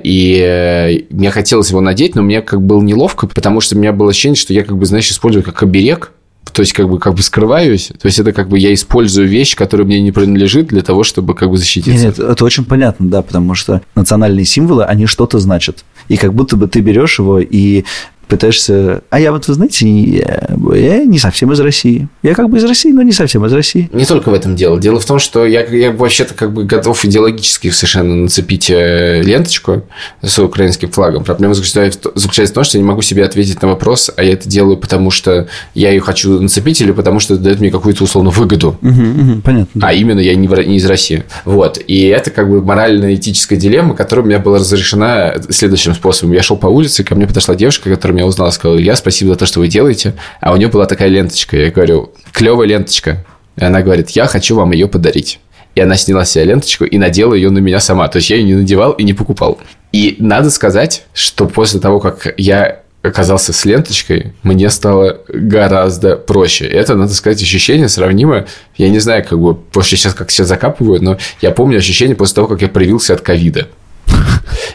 И 0.02 0.40
э, 0.44 1.00
мне 1.10 1.30
хотелось 1.30 1.70
его 1.70 1.80
надеть, 1.80 2.14
но 2.14 2.22
мне 2.22 2.42
как 2.42 2.60
бы 2.60 2.68
было 2.68 2.82
неловко, 2.82 3.26
потому 3.26 3.60
что 3.60 3.76
у 3.76 3.78
меня 3.78 3.92
было 3.92 4.10
ощущение, 4.10 4.36
что 4.36 4.52
я 4.52 4.64
как 4.64 4.76
бы, 4.76 4.86
знаешь, 4.86 5.10
использую 5.10 5.42
как 5.42 5.62
оберег, 5.62 6.12
то 6.52 6.62
есть 6.62 6.72
как 6.72 6.88
бы 6.88 6.98
как 6.98 7.14
бы 7.14 7.22
скрываюсь, 7.22 7.88
то 7.88 8.06
есть 8.06 8.18
это 8.18 8.32
как 8.32 8.48
бы 8.48 8.58
я 8.58 8.72
использую 8.72 9.28
вещь, 9.28 9.54
которая 9.54 9.86
мне 9.86 10.00
не 10.00 10.12
принадлежит 10.12 10.68
для 10.68 10.82
того, 10.82 11.04
чтобы 11.04 11.34
как 11.34 11.50
бы 11.50 11.56
защититься. 11.56 11.90
Нет, 11.92 12.18
нет, 12.18 12.30
это 12.30 12.44
очень 12.44 12.64
понятно, 12.64 13.08
да, 13.08 13.22
потому 13.22 13.54
что 13.54 13.82
национальные 13.94 14.44
символы, 14.44 14.84
они 14.84 15.06
что-то 15.06 15.38
значат. 15.38 15.84
И 16.08 16.16
как 16.16 16.34
будто 16.34 16.56
бы 16.56 16.66
ты 16.68 16.80
берешь 16.80 17.18
его 17.18 17.38
и 17.38 17.84
пытаешься... 18.28 19.02
А 19.10 19.18
я 19.18 19.32
вот, 19.32 19.48
вы 19.48 19.54
знаете, 19.54 19.88
я, 19.88 20.48
я 20.74 21.04
не 21.04 21.18
совсем 21.18 21.52
из 21.52 21.60
России. 21.60 22.08
Я 22.22 22.34
как 22.34 22.50
бы 22.50 22.58
из 22.58 22.64
России, 22.64 22.92
но 22.92 23.02
не 23.02 23.12
совсем 23.12 23.44
из 23.46 23.52
России. 23.52 23.88
Не 23.92 24.04
только 24.04 24.28
в 24.28 24.34
этом 24.34 24.54
дело. 24.54 24.78
Дело 24.78 25.00
в 25.00 25.04
том, 25.04 25.18
что 25.18 25.46
я, 25.46 25.64
я 25.64 25.90
вообще-то 25.90 26.34
как 26.34 26.52
бы 26.52 26.64
готов 26.64 27.04
идеологически 27.04 27.70
совершенно 27.70 28.14
нацепить 28.14 28.70
э, 28.70 29.22
ленточку 29.22 29.84
с 30.22 30.38
украинским 30.38 30.90
флагом. 30.90 31.24
Проблема 31.24 31.54
заключается, 31.54 32.12
заключается 32.14 32.52
в 32.52 32.54
том, 32.56 32.64
что 32.64 32.78
я 32.78 32.82
не 32.82 32.88
могу 32.88 33.02
себе 33.02 33.24
ответить 33.24 33.60
на 33.62 33.68
вопрос, 33.68 34.10
а 34.14 34.22
я 34.22 34.34
это 34.34 34.48
делаю 34.48 34.76
потому, 34.76 35.10
что 35.10 35.48
я 35.74 35.90
ее 35.90 36.00
хочу 36.00 36.40
нацепить 36.40 36.80
или 36.80 36.92
потому, 36.92 37.20
что 37.20 37.34
это 37.34 37.42
дает 37.42 37.60
мне 37.60 37.70
какую-то 37.70 38.04
условно 38.04 38.30
выгоду. 38.30 38.78
Угу, 38.82 38.90
угу, 38.90 39.40
понятно. 39.42 39.88
А 39.88 39.92
именно 39.92 40.20
я 40.20 40.34
не, 40.34 40.46
не 40.46 40.76
из 40.76 40.86
России. 40.86 41.24
Вот. 41.44 41.78
И 41.86 42.02
это 42.06 42.30
как 42.30 42.50
бы 42.50 42.62
морально-этическая 42.62 43.58
дилемма, 43.58 43.94
которая 43.94 44.24
у 44.24 44.28
меня 44.28 44.38
была 44.38 44.58
разрешена 44.58 45.34
следующим 45.48 45.94
способом. 45.94 46.34
Я 46.34 46.42
шел 46.42 46.56
по 46.56 46.66
улице, 46.66 47.04
ко 47.04 47.14
мне 47.14 47.26
подошла 47.26 47.54
девушка, 47.54 47.88
которая 47.90 48.17
меня 48.18 48.26
узнала, 48.26 48.50
сказала, 48.50 48.78
я 48.78 48.96
спасибо 48.96 49.32
за 49.32 49.38
то, 49.38 49.46
что 49.46 49.60
вы 49.60 49.68
делаете. 49.68 50.14
А 50.40 50.52
у 50.52 50.56
нее 50.56 50.68
была 50.68 50.86
такая 50.86 51.08
ленточка. 51.08 51.56
Я 51.56 51.70
говорю, 51.70 52.12
клевая 52.32 52.66
ленточка. 52.66 53.24
И 53.56 53.64
она 53.64 53.82
говорит, 53.82 54.10
я 54.10 54.26
хочу 54.26 54.56
вам 54.56 54.72
ее 54.72 54.88
подарить. 54.88 55.40
И 55.74 55.80
она 55.80 55.96
сняла 55.96 56.24
себе 56.24 56.44
ленточку 56.44 56.84
и 56.84 56.98
надела 56.98 57.34
ее 57.34 57.50
на 57.50 57.58
меня 57.58 57.78
сама. 57.78 58.08
То 58.08 58.16
есть 58.16 58.30
я 58.30 58.36
ее 58.36 58.44
не 58.44 58.54
надевал 58.54 58.92
и 58.92 59.04
не 59.04 59.14
покупал. 59.14 59.58
И 59.92 60.16
надо 60.18 60.50
сказать, 60.50 61.04
что 61.14 61.46
после 61.46 61.78
того, 61.78 62.00
как 62.00 62.34
я 62.36 62.82
оказался 63.02 63.52
с 63.52 63.64
ленточкой, 63.64 64.32
мне 64.42 64.68
стало 64.70 65.20
гораздо 65.28 66.16
проще. 66.16 66.66
Это, 66.66 66.96
надо 66.96 67.14
сказать, 67.14 67.40
ощущение 67.40 67.88
сравнимое. 67.88 68.48
Я 68.76 68.88
не 68.88 68.98
знаю, 68.98 69.24
как 69.24 69.38
бы, 69.38 69.58
вообще 69.72 69.96
сейчас 69.96 70.14
как 70.14 70.30
все 70.30 70.44
закапывают, 70.44 71.02
но 71.02 71.18
я 71.40 71.52
помню 71.52 71.78
ощущение 71.78 72.16
после 72.16 72.34
того, 72.34 72.48
как 72.48 72.62
я 72.62 72.68
привился 72.68 73.14
от 73.14 73.20
ковида. 73.20 73.68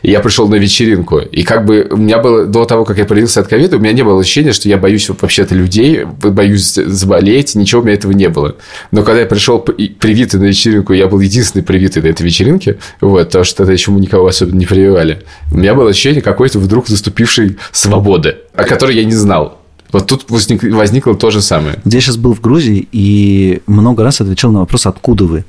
И 0.02 0.12
я 0.12 0.20
пришел 0.20 0.48
на 0.48 0.56
вечеринку. 0.56 1.20
И 1.20 1.44
как 1.44 1.66
бы 1.66 1.88
у 1.90 1.98
меня 1.98 2.20
было 2.20 2.46
до 2.46 2.66
того, 2.66 2.86
как 2.86 2.98
я 2.98 3.06
привился 3.06 3.42
от 3.42 3.48
ковида, 3.48 3.78
у 3.78 3.80
меня 3.80 3.94
не 3.94 4.04
было 4.04 4.20
ощущения, 4.20 4.54
что 4.54 4.70
я 4.70 4.78
боюсь 4.78 5.10
вообще-то 5.10 5.56
людей, 5.56 6.04
боюсь 6.04 6.74
заболеть, 6.74 7.56
ничего 7.56 7.82
у 7.82 7.84
меня 7.84 7.96
этого 7.96 8.12
не 8.12 8.30
было. 8.30 8.56
Но 8.92 9.04
когда 9.04 9.22
я 9.22 9.26
пришел 9.26 9.60
привитый 9.60 10.40
на 10.40 10.46
вечеринку, 10.46 10.94
я 10.94 11.08
был 11.08 11.20
единственный 11.20 11.64
привитый 11.64 12.02
на 12.02 12.08
этой 12.08 12.24
вечеринке, 12.24 12.78
вот, 13.02 13.28
потому 13.28 13.44
что 13.44 13.58
тогда 13.58 13.74
еще 13.74 13.92
мы 13.92 14.00
никого 14.00 14.28
особенно 14.28 14.58
не 14.58 14.66
прививали. 14.66 15.24
У 15.52 15.58
меня 15.58 15.74
было 15.74 15.90
ощущение 15.90 16.22
какой-то 16.22 16.60
вдруг 16.60 16.88
заступившей 16.88 17.58
свободы, 17.72 18.38
о 18.54 18.64
которой 18.64 18.96
я 18.96 19.06
не 19.06 19.14
знал. 19.14 19.60
Вот 19.94 20.08
тут 20.08 20.26
возник, 20.30 20.64
возникло 20.64 21.14
то 21.14 21.30
же 21.30 21.42
самое. 21.42 21.76
Я 21.86 22.02
сейчас 22.02 22.18
был 22.18 22.34
в 22.34 22.42
Грузии 22.42 22.88
и 22.92 23.62
много 23.68 24.04
раз 24.04 24.22
отвечал 24.22 24.52
на 24.52 24.62
вопрос, 24.62 24.88
откуда 24.88 25.26
вы. 25.26 25.46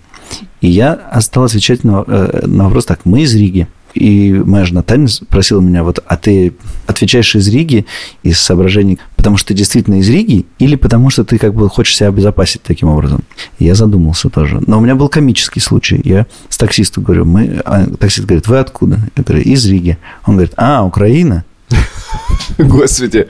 И 0.60 0.68
я 0.68 0.98
стал 1.20 1.44
отвечать 1.44 1.84
на, 1.84 2.04
э, 2.06 2.46
на 2.46 2.64
вопрос 2.64 2.86
так. 2.86 3.00
Мы 3.04 3.22
из 3.22 3.34
Риги. 3.34 3.68
И 3.94 4.32
моя 4.32 4.64
жена 4.64 4.82
Таня 4.82 5.06
спросила 5.06 5.60
меня, 5.60 5.84
вот, 5.84 6.02
а 6.04 6.16
ты 6.16 6.52
отвечаешь 6.86 7.36
из 7.36 7.46
Риги 7.48 7.86
из 8.24 8.40
соображений, 8.40 8.98
потому 9.14 9.36
что 9.36 9.48
ты 9.48 9.54
действительно 9.54 10.00
из 10.00 10.08
Риги, 10.08 10.46
или 10.58 10.74
потому 10.74 11.10
что 11.10 11.24
ты 11.24 11.38
как 11.38 11.54
бы 11.54 11.68
хочешь 11.70 11.96
себя 11.96 12.08
обезопасить 12.08 12.62
таким 12.62 12.88
образом? 12.88 13.22
Я 13.60 13.76
задумался 13.76 14.30
тоже. 14.30 14.60
Но 14.66 14.78
у 14.78 14.80
меня 14.80 14.96
был 14.96 15.08
комический 15.08 15.60
случай. 15.60 16.00
Я 16.04 16.26
с 16.48 16.56
таксистом 16.56 17.04
говорю, 17.04 17.24
мы... 17.24 17.62
А 17.64 17.86
таксист 17.86 18.26
говорит, 18.26 18.48
вы 18.48 18.58
откуда? 18.58 18.98
Я 19.16 19.22
говорю, 19.22 19.44
из 19.44 19.64
Риги. 19.66 19.96
Он 20.26 20.34
говорит, 20.34 20.54
а, 20.56 20.84
Украина? 20.84 21.44
Господи. 22.58 23.28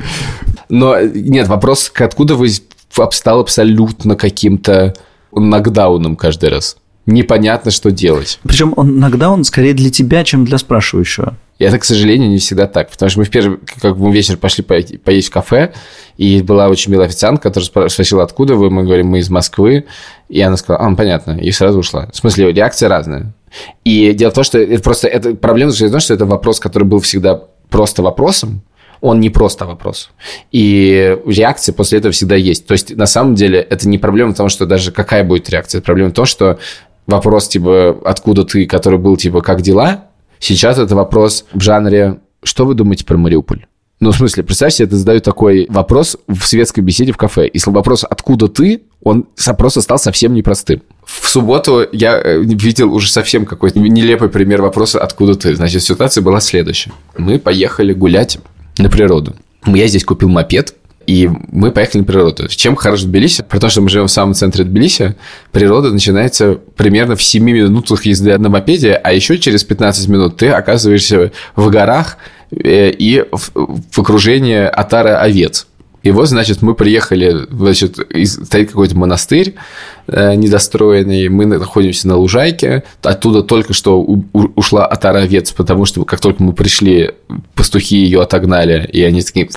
Но 0.71 0.99
нет, 1.01 1.47
вопрос, 1.49 1.93
откуда 1.95 2.37
вы 2.37 2.49
стал 3.11 3.41
абсолютно 3.41 4.17
каким-то 4.17 4.95
нокдауном 5.33 6.17
каждый 6.17 6.49
раз? 6.49 6.77
Непонятно, 7.07 7.71
что 7.71 7.91
делать. 7.91 8.39
Причем 8.43 8.73
он 8.77 8.99
иногда 8.99 9.31
он 9.31 9.45
скорее 9.45 9.75
для 9.75 9.91
тебя, 9.91 10.25
чем 10.25 10.45
для 10.45 10.59
спрашивающего. 10.59 11.37
И 11.59 11.65
это, 11.65 11.79
к 11.79 11.85
сожалению, 11.85 12.31
не 12.31 12.39
всегда 12.39 12.67
так. 12.67 12.91
Потому 12.91 13.11
что 13.11 13.21
мы 13.21 13.25
в 13.25 13.31
первый 13.31 13.59
как 13.81 13.97
бы 13.97 14.13
вечер 14.13 14.37
пошли 14.37 14.65
поесть 14.65 15.29
в 15.29 15.31
кафе, 15.31 15.73
и 16.17 16.43
была 16.43 16.69
очень 16.69 16.91
милая 16.91 17.07
официантка, 17.07 17.51
которая 17.51 17.89
спросила, 17.89 18.23
откуда 18.23 18.55
вы. 18.55 18.71
Мы 18.71 18.85
говорим, 18.85 19.09
мы 19.09 19.19
из 19.21 19.31
Москвы. 19.31 19.85
И 20.29 20.41
она 20.41 20.57
сказала, 20.57 20.87
а, 20.87 20.95
понятно, 20.95 21.39
и 21.39 21.51
сразу 21.53 21.79
ушла. 21.79 22.09
В 22.13 22.17
смысле, 22.17 22.53
реакция 22.53 22.89
разная. 22.89 23.33
И 23.85 24.13
дело 24.15 24.31
в 24.31 24.35
том, 24.35 24.45
что 24.45 24.59
это 24.59 24.83
просто 24.83 25.07
это, 25.07 25.35
проблема 25.35 25.71
заключается 25.71 25.93
в 25.93 26.01
том, 26.01 26.05
что 26.05 26.15
это 26.15 26.27
вопрос, 26.27 26.59
который 26.59 26.85
был 26.85 27.01
всегда 27.01 27.41
просто 27.71 28.03
вопросом, 28.03 28.63
он 29.01 29.21
не 29.21 29.31
просто 29.31 29.67
вопрос. 29.67 30.11
И 30.51 31.19
реакция 31.27 31.73
после 31.73 31.99
этого 31.99 32.13
всегда 32.13 32.37
есть. 32.37 32.67
То 32.67 32.73
есть, 32.73 32.97
на 32.97 33.07
самом 33.07 33.35
деле, 33.35 33.61
это 33.61 33.89
не 33.89 33.99
проблема 33.99 34.33
в 34.33 34.37
том, 34.37 34.49
что 34.49 34.67
даже 34.67 34.93
какая 34.93 35.25
будет 35.25 35.51
реакция. 35.51 35.79
Это 35.79 35.87
проблема 35.87 36.11
в 36.11 36.15
том, 36.15 36.25
что 36.25 36.59
вопрос, 37.07 37.49
типа, 37.49 37.99
откуда 38.05 38.45
ты, 38.45 38.67
который 38.67 38.99
был, 38.99 39.17
типа, 39.17 39.41
как 39.41 39.63
дела, 39.63 40.05
сейчас 40.39 40.79
это 40.79 40.95
вопрос 40.95 41.45
в 41.53 41.61
жанре, 41.61 42.19
что 42.43 42.67
вы 42.67 42.75
думаете 42.75 43.05
про 43.05 43.17
Мариуполь? 43.17 43.67
Ну, 44.01 44.11
в 44.11 44.17
смысле, 44.17 44.43
представь 44.43 44.75
себе, 44.75 44.89
ты 44.89 44.97
задаю 44.97 45.21
такой 45.21 45.67
вопрос 45.71 46.19
в 46.27 46.45
светской 46.45 46.81
беседе 46.81 47.13
в 47.13 47.17
кафе. 47.17 47.47
И 47.47 47.59
вопрос 47.65 48.05
«откуда 48.05 48.49
ты?» 48.49 48.83
он 49.03 49.27
просто 49.57 49.81
стал 49.81 49.99
совсем 49.99 50.35
непростым. 50.35 50.83
В 51.07 51.29
субботу 51.29 51.87
я 51.93 52.21
э, 52.21 52.41
видел 52.43 52.93
уже 52.93 53.11
совсем 53.11 53.47
какой-то 53.47 53.79
нелепый 53.79 54.29
пример 54.29 54.63
вопроса 54.63 55.01
«откуда 55.01 55.37
ты?». 55.37 55.55
Значит, 55.55 55.83
ситуация 55.83 56.23
была 56.23 56.41
следующая. 56.41 56.93
Мы 57.17 57.39
поехали 57.39 57.93
гулять 57.93 58.39
на 58.79 58.91
природу. 58.91 59.37
Я 59.67 59.87
здесь 59.87 60.05
купил 60.05 60.29
мопед, 60.29 60.75
и 61.07 61.29
мы 61.51 61.71
поехали 61.71 62.01
на 62.01 62.07
природу. 62.07 62.49
Чем 62.49 62.77
хорош 62.77 63.03
Тбилиси? 63.03 63.45
Потому 63.49 63.71
что 63.71 63.81
мы 63.81 63.89
живем 63.89 64.07
в 64.07 64.11
самом 64.11 64.35
центре 64.35 64.65
Тбилиси, 64.65 65.17
природа 65.53 65.91
начинается 65.91 66.59
примерно 66.77 67.17
в 67.17 67.23
7 67.23 67.43
минутах 67.43 68.07
езды 68.07 68.37
на 68.39 68.49
мопеде, 68.49 68.95
а 68.95 69.13
еще 69.13 69.39
через 69.39 69.65
15 69.65 70.09
минут 70.09 70.37
ты 70.37 70.49
оказываешься 70.49 71.33
в 71.57 71.71
горах 71.71 72.17
э, 72.51 72.91
и 72.91 73.25
в 73.31 73.99
окружении 73.99 74.65
отара 74.65 75.19
овец. 75.21 75.67
И 76.05 76.11
вот, 76.11 76.29
значит, 76.29 76.61
мы 76.61 76.75
приехали, 76.75 77.47
значит, 77.51 77.99
стоит 78.27 78.69
какой-то 78.69 78.95
монастырь 78.95 79.55
э, 80.07 80.35
недостроенный, 80.35 81.31
мы 81.31 81.47
находимся 81.47 82.09
на 82.09 82.17
лужайке, 82.17 82.85
оттуда 83.03 83.43
только 83.43 83.73
что 83.73 84.01
у, 84.01 84.23
ушла 84.33 84.85
отара 84.85 85.21
овец, 85.21 85.53
потому 85.53 85.87
что 85.87 86.05
как 86.05 86.21
только 86.21 86.43
мы 86.43 86.53
пришли, 86.53 87.13
пастухи 87.55 87.97
ее 87.97 88.21
отогнали, 88.21 88.87
и 88.93 89.03
они 89.03 89.23
такие 89.23 89.49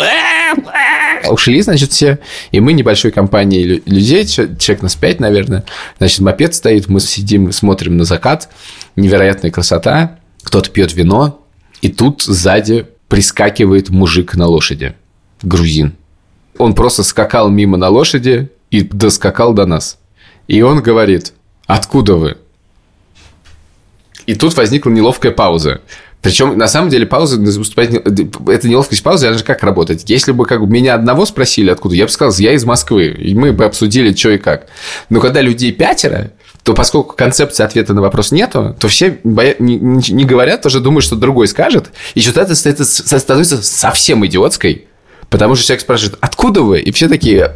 ушли, 1.29 1.61
значит, 1.61 1.91
все. 1.91 2.19
И 2.51 2.61
мы 2.61 2.71
небольшой 2.71 3.11
компанией 3.11 3.83
людей, 3.85 4.25
человек 4.25 4.81
нас 4.81 4.95
пять, 4.95 5.19
наверное. 5.19 5.65
Значит, 5.97 6.21
мопед 6.21 6.55
стоит, 6.55 6.87
мы 6.87 7.01
сидим, 7.01 7.51
смотрим 7.51 7.97
на 7.97 8.05
закат. 8.05 8.49
Невероятная 8.95 9.51
красота. 9.51 10.19
Кто-то 10.43 10.69
пьет 10.69 10.93
вино. 10.93 11.45
И 11.81 11.89
тут 11.89 12.21
сзади 12.21 12.87
прискакивает 13.09 13.89
мужик 13.89 14.35
на 14.35 14.47
лошади. 14.47 14.93
Грузин. 15.41 15.95
Он 16.57 16.73
просто 16.73 17.03
скакал 17.03 17.49
мимо 17.49 17.77
на 17.77 17.89
лошади 17.89 18.49
и 18.71 18.81
доскакал 18.81 19.53
до 19.53 19.65
нас. 19.65 19.97
И 20.47 20.61
он 20.61 20.81
говорит, 20.81 21.33
откуда 21.65 22.15
вы? 22.15 22.37
И 24.25 24.35
тут 24.35 24.55
возникла 24.55 24.89
неловкая 24.89 25.31
пауза. 25.31 25.81
Причем, 26.21 26.57
на 26.57 26.67
самом 26.67 26.89
деле, 26.89 27.05
пауза. 27.05 27.39
Это 27.39 28.67
неловкость 28.67 29.03
паузы, 29.03 29.27
она 29.27 29.37
же 29.37 29.43
как 29.43 29.63
работает? 29.63 30.09
Если 30.09 30.31
бы 30.31 30.45
как 30.45 30.61
бы 30.61 30.67
меня 30.67 30.95
одного 30.95 31.25
спросили, 31.25 31.69
откуда, 31.69 31.95
я 31.95 32.05
бы 32.05 32.11
сказал, 32.11 32.33
я 32.39 32.53
из 32.53 32.65
Москвы, 32.65 33.07
и 33.07 33.35
мы 33.35 33.53
бы 33.53 33.63
обсудили, 33.65 34.13
что 34.13 34.31
и 34.31 34.37
как. 34.37 34.67
Но 35.09 35.21
когда 35.21 35.41
людей 35.41 35.71
пятеро, 35.71 36.31
то 36.63 36.73
поскольку 36.73 37.15
концепции 37.15 37.63
ответа 37.63 37.93
на 37.93 38.01
вопрос 38.01 38.31
нету, 38.31 38.75
то 38.77 38.89
все 38.89 39.19
боя... 39.23 39.55
не, 39.59 39.77
не 39.77 40.25
говорят, 40.25 40.63
тоже 40.63 40.81
думают, 40.81 41.05
что 41.05 41.15
другой 41.15 41.47
скажет. 41.47 41.91
И 42.13 42.19
что-то 42.19 42.41
это 42.41 42.55
становится 42.83 43.63
совсем 43.63 44.25
идиотской, 44.25 44.86
потому 45.29 45.55
что 45.55 45.65
человек 45.65 45.81
спрашивает, 45.81 46.17
откуда 46.21 46.61
вы? 46.61 46.79
И 46.79 46.91
все 46.91 47.07
такие 47.07 47.53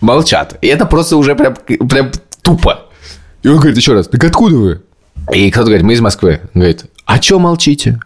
молчат. 0.00 0.58
И 0.60 0.66
это 0.66 0.86
просто 0.86 1.16
уже 1.16 1.34
прям, 1.34 1.54
прям 1.54 2.10
тупо. 2.42 2.86
И 3.42 3.48
он 3.48 3.56
говорит 3.56 3.76
еще 3.76 3.92
раз, 3.92 4.08
так 4.08 4.22
откуда 4.24 4.56
вы? 4.56 4.82
И 5.32 5.50
кто-то 5.50 5.66
говорит, 5.66 5.84
мы 5.84 5.94
из 5.94 6.00
Москвы. 6.00 6.40
Он 6.54 6.60
говорит, 6.60 6.86
а 7.04 7.20
что 7.20 7.38
молчите? 7.38 8.00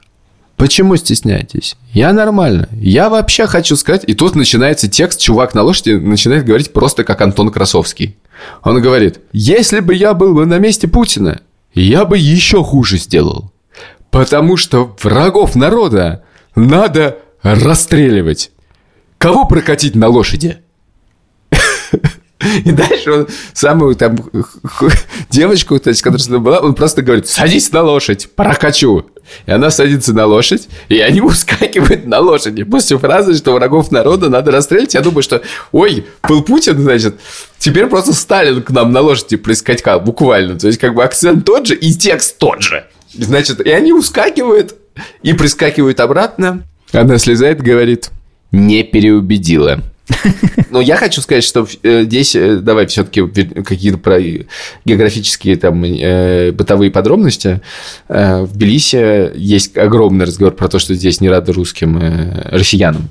Почему 0.57 0.97
стесняетесь? 0.97 1.77
Я 1.95 2.13
нормально. 2.13 2.69
Я 2.73 3.09
вообще 3.09 3.47
хочу 3.47 3.77
сказать... 3.77 4.05
И 4.07 4.13
тут 4.13 4.35
начинается 4.35 4.89
текст, 4.91 5.19
чувак 5.19 5.55
на 5.55 5.63
лошади 5.63 5.93
начинает 5.93 6.45
говорить 6.45 6.73
просто 6.73 7.03
как 7.03 7.23
Антон 7.23 7.51
Красовский. 7.51 8.19
Он 8.63 8.81
говорит, 8.83 9.21
если 9.33 9.81
бы 9.81 9.95
я 9.95 10.13
был 10.13 10.35
бы 10.35 10.45
на 10.45 10.59
месте 10.59 10.87
Путина, 10.87 11.41
я 11.73 12.05
бы 12.05 12.19
еще 12.19 12.63
хуже 12.63 12.99
сделал. 12.99 13.51
Потому 14.11 14.59
что 14.59 14.95
врагов 15.03 15.57
народа 15.57 16.25
надо 16.55 17.19
расстреливать. 17.43 18.51
Кого 19.21 19.45
прокатить 19.45 19.95
на 19.97 20.09
лошади? 20.09 20.61
И 22.65 22.73
дальше 22.73 23.13
он 23.13 23.29
самую 23.53 23.95
там 23.95 24.17
девочку, 25.29 25.79
то 25.79 25.91
есть, 25.91 26.01
которая 26.01 26.39
была, 26.39 26.61
он 26.61 26.75
просто 26.75 27.03
говорит, 27.03 27.29
садись 27.29 27.71
на 27.71 27.83
лошадь, 27.83 28.31
прокачу. 28.35 29.05
И 29.45 29.51
она 29.51 29.71
садится 29.71 30.15
на 30.15 30.25
лошадь, 30.25 30.69
и 30.89 31.01
они 31.01 31.21
ускакивают 31.21 32.07
на 32.07 32.21
лошади. 32.21 32.63
После 32.63 32.97
фразы, 32.97 33.35
что 33.35 33.53
врагов 33.53 33.91
народа 33.91 34.31
надо 34.31 34.53
расстрелять, 34.53 34.95
я 34.95 35.03
думаю, 35.03 35.23
что, 35.23 35.43
ой, 35.71 36.07
был 36.27 36.43
Путин, 36.43 36.81
значит, 36.81 37.21
теперь 37.59 37.89
просто 37.89 38.15
Сталин 38.15 38.63
к 38.63 38.71
нам 38.71 38.91
на 38.91 39.03
лошади 39.03 39.37
прискакал, 39.37 40.01
буквально. 40.01 40.59
То 40.59 40.69
есть, 40.69 40.79
как 40.79 40.95
бы 40.95 41.05
акцент 41.05 41.45
тот 41.45 41.67
же, 41.67 41.75
и 41.75 41.93
текст 41.93 42.39
тот 42.39 42.63
же. 42.63 42.87
Значит, 43.13 43.61
и 43.61 43.71
они 43.71 43.93
ускакивают, 43.93 44.77
и 45.23 45.35
прискакивают 45.35 46.01
обратно. 46.01 46.63
Она 46.93 47.19
слезает 47.19 47.61
говорит, 47.61 48.11
не 48.53 48.83
переубедила. 48.83 49.83
Но 50.71 50.81
я 50.81 50.97
хочу 50.97 51.21
сказать, 51.21 51.45
что 51.45 51.67
э, 51.83 52.03
здесь, 52.05 52.35
э, 52.35 52.57
давай 52.57 52.87
все-таки 52.87 53.23
какие-то 53.63 53.99
про 53.99 54.21
географические 54.85 55.57
там 55.57 55.85
э, 55.85 56.53
бытовые 56.53 56.91
подробности. 56.91 57.61
В 58.09 58.49
Тбилиси 58.53 59.37
есть 59.37 59.77
огромный 59.77 60.27
разговор 60.27 60.55
про 60.55 60.69
то, 60.69 60.79
что 60.79 60.95
здесь 60.95 61.21
не 61.21 61.29
рады 61.29 61.53
русским 61.53 62.01
россиянам. 62.47 63.09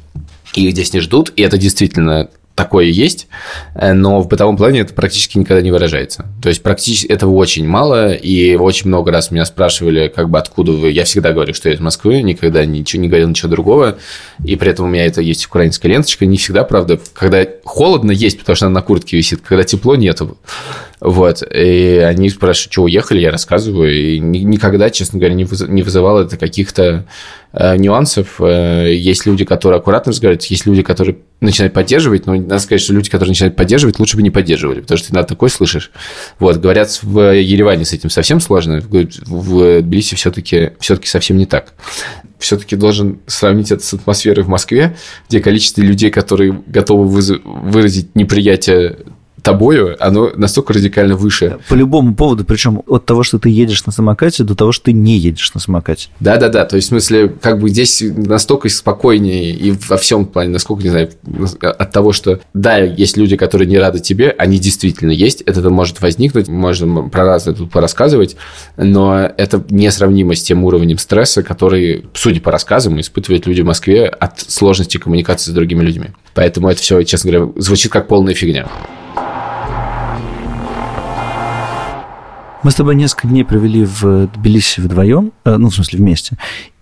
Их 0.55 0.71
здесь 0.71 0.93
не 0.93 0.99
ждут, 0.99 1.31
и 1.35 1.43
это 1.43 1.57
действительно 1.57 2.29
такое 2.59 2.85
есть, 2.87 3.27
э, 3.73 3.93
но 3.93 4.19
в 4.19 4.27
бытовом 4.27 4.57
плане 4.57 4.81
это 4.81 4.93
практически 4.93 5.37
никогда 5.37 5.61
не 5.61 5.71
выражается. 5.71 6.25
То 6.41 6.49
есть 6.49 6.61
практически 6.61 7.07
этого 7.07 7.33
очень 7.35 7.65
мало, 7.65 8.11
и 8.11 8.55
очень 8.55 8.89
много 8.89 9.13
раз 9.13 9.31
меня 9.31 9.45
спрашивали, 9.45 10.11
как 10.13 10.29
бы 10.29 10.37
откуда 10.37 10.73
вы. 10.73 10.91
Я 10.91 11.05
всегда 11.05 11.31
говорю, 11.31 11.53
что 11.53 11.69
я 11.69 11.75
из 11.75 11.79
Москвы, 11.79 12.21
никогда 12.21 12.65
ничего 12.65 13.01
не 13.01 13.07
говорил 13.07 13.29
ничего 13.29 13.49
другого, 13.49 13.97
и 14.43 14.57
при 14.57 14.71
этом 14.71 14.85
у 14.85 14.89
меня 14.89 15.05
это 15.05 15.21
есть 15.21 15.45
украинская 15.45 15.89
ленточка. 15.89 16.25
Не 16.25 16.35
всегда, 16.35 16.65
правда, 16.65 16.99
когда 17.13 17.45
холодно 17.63 18.11
есть, 18.11 18.39
потому 18.39 18.57
что 18.57 18.65
она 18.65 18.75
на 18.75 18.81
куртке 18.81 19.15
висит, 19.15 19.39
когда 19.41 19.63
тепло 19.63 19.95
нету. 19.95 20.37
Вот. 20.99 21.41
И 21.49 22.03
они 22.05 22.29
спрашивают, 22.29 22.73
что 22.73 22.83
уехали, 22.83 23.21
я 23.21 23.31
рассказываю. 23.31 23.93
И 23.93 24.19
никогда, 24.19 24.89
честно 24.89 25.17
говоря, 25.17 25.35
не 25.35 25.45
вызывало 25.81 26.23
это 26.25 26.35
каких-то 26.35 27.05
нюансов. 27.77 28.39
Э, 28.39 28.93
есть 28.93 29.25
люди, 29.25 29.45
которые 29.45 29.79
аккуратно 29.79 30.11
разговаривают, 30.11 30.43
есть 30.45 30.65
люди, 30.65 30.83
которые 30.83 31.17
начинают 31.41 31.73
поддерживать, 31.73 32.25
но 32.25 32.35
надо 32.35 32.59
сказать, 32.59 32.81
что 32.81 32.93
люди, 32.93 33.09
которые 33.09 33.29
начинают 33.29 33.55
поддерживать, 33.55 33.99
лучше 33.99 34.17
бы 34.17 34.23
не 34.23 34.29
поддерживали, 34.29 34.81
потому 34.81 34.97
что 34.97 35.07
ты 35.09 35.15
на 35.15 35.23
такой 35.23 35.49
слышишь. 35.49 35.91
Вот, 36.37 36.57
говорят, 36.57 36.99
в 37.01 37.33
Ереване 37.33 37.85
с 37.85 37.93
этим 37.93 38.09
совсем 38.09 38.39
сложно, 38.39 38.81
в 38.81 39.81
Тбилиси 39.81 40.15
все-таки 40.15 40.71
все 40.79 40.99
совсем 41.03 41.37
не 41.37 41.45
так 41.45 41.73
все-таки 42.39 42.77
должен 42.77 43.19
сравнить 43.27 43.71
это 43.71 43.83
с 43.83 43.93
атмосферой 43.93 44.43
в 44.43 44.47
Москве, 44.47 44.95
где 45.27 45.41
количество 45.41 45.81
людей, 45.81 46.09
которые 46.09 46.63
готовы 46.67 47.05
выразить 47.43 48.15
неприятие 48.15 48.99
тобою, 49.49 49.97
оно 49.99 50.31
настолько 50.35 50.73
радикально 50.73 51.15
выше. 51.15 51.57
По 51.69 51.73
любому 51.73 52.13
поводу, 52.13 52.45
причем 52.45 52.83
от 52.85 53.05
того, 53.05 53.23
что 53.23 53.39
ты 53.39 53.49
едешь 53.49 53.83
на 53.85 53.91
самокате, 53.91 54.43
до 54.43 54.55
того, 54.55 54.71
что 54.71 54.85
ты 54.85 54.93
не 54.93 55.17
едешь 55.17 55.51
на 55.55 55.59
самокате. 55.59 56.09
Да-да-да, 56.19 56.65
то 56.65 56.75
есть, 56.75 56.87
в 56.87 56.89
смысле, 56.89 57.29
как 57.29 57.59
бы 57.59 57.69
здесь 57.69 58.03
настолько 58.03 58.69
спокойнее 58.69 59.51
и 59.51 59.71
во 59.71 59.97
всем 59.97 60.25
плане, 60.25 60.51
насколько, 60.51 60.83
не 60.83 60.89
знаю, 60.89 61.09
от 61.61 61.91
того, 61.91 62.13
что, 62.13 62.39
да, 62.53 62.77
есть 62.77 63.17
люди, 63.17 63.37
которые 63.37 63.67
не 63.67 63.79
рады 63.79 63.99
тебе, 63.99 64.35
они 64.37 64.59
действительно 64.59 65.11
есть, 65.11 65.41
это 65.41 65.67
может 65.69 65.99
возникнуть, 66.01 66.47
можно 66.47 67.09
про 67.09 67.25
разное 67.25 67.55
тут 67.55 67.71
порассказывать, 67.71 68.35
но 68.77 69.19
это 69.19 69.63
несравнимо 69.69 70.35
с 70.35 70.43
тем 70.43 70.63
уровнем 70.63 70.99
стресса, 70.99 71.41
который, 71.41 72.05
судя 72.13 72.39
по 72.39 72.51
рассказам, 72.51 72.99
испытывают 72.99 73.47
люди 73.47 73.61
в 73.61 73.65
Москве 73.65 74.05
от 74.05 74.41
сложности 74.41 74.97
коммуникации 74.97 75.49
с 75.49 75.53
другими 75.55 75.81
людьми. 75.81 76.07
Поэтому 76.35 76.69
это 76.69 76.79
все, 76.79 77.01
честно 77.01 77.31
говоря, 77.31 77.51
звучит 77.57 77.91
как 77.91 78.07
полная 78.07 78.35
фигня. 78.35 78.67
Мы 82.61 82.71
с 82.71 82.75
тобой 82.75 82.95
несколько 82.95 83.27
дней 83.29 83.45
провели 83.45 83.85
в 83.85 84.27
Тбилиси 84.27 84.81
вдвоем, 84.81 85.31
э, 85.45 85.55
ну, 85.55 85.69
в 85.69 85.75
смысле, 85.75 85.99
вместе. 85.99 86.37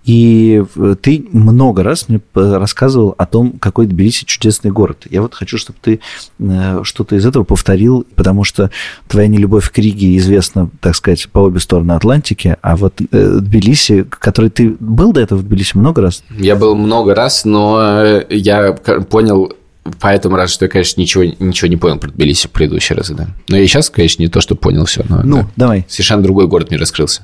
И 0.06 0.63
э, 0.76 0.96
ты 1.00 1.28
много 1.32 1.84
раз 1.84 2.10
мне 2.10 2.20
рассказывал 2.34 3.13
о 3.16 3.28
том, 3.28 3.54
какой 3.60 3.86
Тбилиси 3.86 4.26
чудесный 4.26 4.72
город. 4.72 5.06
Я 5.08 5.22
вот 5.22 5.36
хочу, 5.36 5.60
чтобы 5.60 5.78
ты 5.80 6.00
э, 6.40 6.80
что-то 6.82 7.16
из 7.16 7.28
этого 7.28 7.44
повторил, 7.44 8.08
потому 8.16 8.44
что 8.44 8.72
твоя 9.08 9.28
нелюбовь 9.28 9.70
к 9.70 9.78
Риге 9.78 10.18
известна, 10.18 10.72
так 10.80 10.96
сказать, 10.96 11.30
по 11.30 11.40
обе 11.40 11.60
стороны 11.60 11.92
Атлантики, 11.92 12.58
а 12.63 12.76
вот 12.76 12.96
Тбилиси, 12.98 14.04
который 14.10 14.50
ты 14.50 14.76
был 14.80 15.13
до 15.13 15.22
этого 15.22 15.38
в 15.38 15.44
Тбилиси 15.44 15.78
много 15.78 16.02
раз? 16.02 16.24
Я 16.32 16.56
был 16.56 16.76
много 16.76 17.13
раз, 17.13 17.46
но 17.46 18.24
я 18.30 18.74
понял 18.74 19.54
Поэтому 20.00 20.36
раз, 20.36 20.52
что 20.52 20.65
я, 20.65 20.69
конечно, 20.69 21.00
ничего, 21.00 21.23
ничего 21.23 21.67
не 21.67 21.78
понял 21.78 21.97
про 21.97 22.10
Тбилиси 22.10 22.47
в 22.47 22.52
предыдущие 22.52 22.97
разы, 22.97 23.13
да. 23.13 23.28
Но 23.50 23.58
я 23.58 23.67
сейчас, 23.67 23.89
конечно, 23.89 24.21
не 24.21 24.30
то, 24.30 24.41
что 24.41 24.56
понял 24.56 24.86
все. 24.86 25.04
Но, 25.08 25.21
ну, 25.23 25.41
да, 25.41 25.47
давай. 25.56 25.86
Совершенно 25.88 26.23
другой 26.23 26.47
город 26.47 26.69
мне 26.69 26.80
раскрылся. 26.80 27.21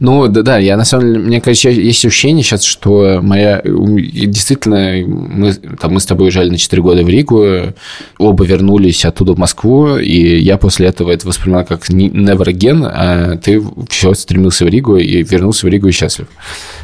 Ну, 0.00 0.26
да, 0.26 0.42
да, 0.42 0.58
я 0.58 0.76
на 0.76 0.84
самом 0.84 1.12
деле, 1.12 1.18
мне 1.20 1.40
кажется, 1.40 1.70
есть 1.70 2.04
ощущение 2.04 2.42
сейчас, 2.42 2.64
что 2.64 3.20
моя... 3.22 3.62
Действительно, 3.64 5.06
мы, 5.06 5.52
там, 5.52 5.94
мы 5.94 6.00
с 6.00 6.06
тобой 6.06 6.26
уезжали 6.26 6.50
на 6.50 6.58
4 6.58 6.82
года 6.82 7.02
в 7.04 7.08
Ригу, 7.08 7.72
оба 8.18 8.44
вернулись 8.44 9.04
оттуда 9.04 9.34
в 9.34 9.38
Москву, 9.38 9.96
и 9.98 10.38
я 10.38 10.58
после 10.58 10.88
этого 10.88 11.10
это 11.12 11.26
воспринимал 11.26 11.64
как 11.64 11.88
never 11.88 12.46
again, 12.46 12.84
а 12.84 13.36
ты 13.36 13.62
все 13.88 14.14
стремился 14.14 14.64
в 14.64 14.68
Ригу 14.68 14.96
и 14.96 15.22
вернулся 15.22 15.66
в 15.66 15.68
Ригу 15.68 15.88
и 15.88 15.92
счастлив 15.92 16.26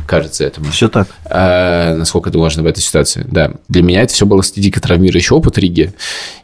кажется 0.09 0.45
этому. 0.45 0.71
Все 0.71 0.89
так. 0.89 1.07
А, 1.27 1.95
насколько 1.97 2.31
это 2.31 2.39
можно 2.39 2.63
в 2.63 2.67
этой 2.67 2.81
ситуации, 2.81 3.25
да. 3.31 3.53
Для 3.69 3.83
меня 3.83 4.03
это 4.03 4.15
все 4.15 4.27
было 4.27 4.43
дико 4.57 4.81
травмирующий 4.81 5.37
опыт 5.37 5.59
Риги, 5.59 5.93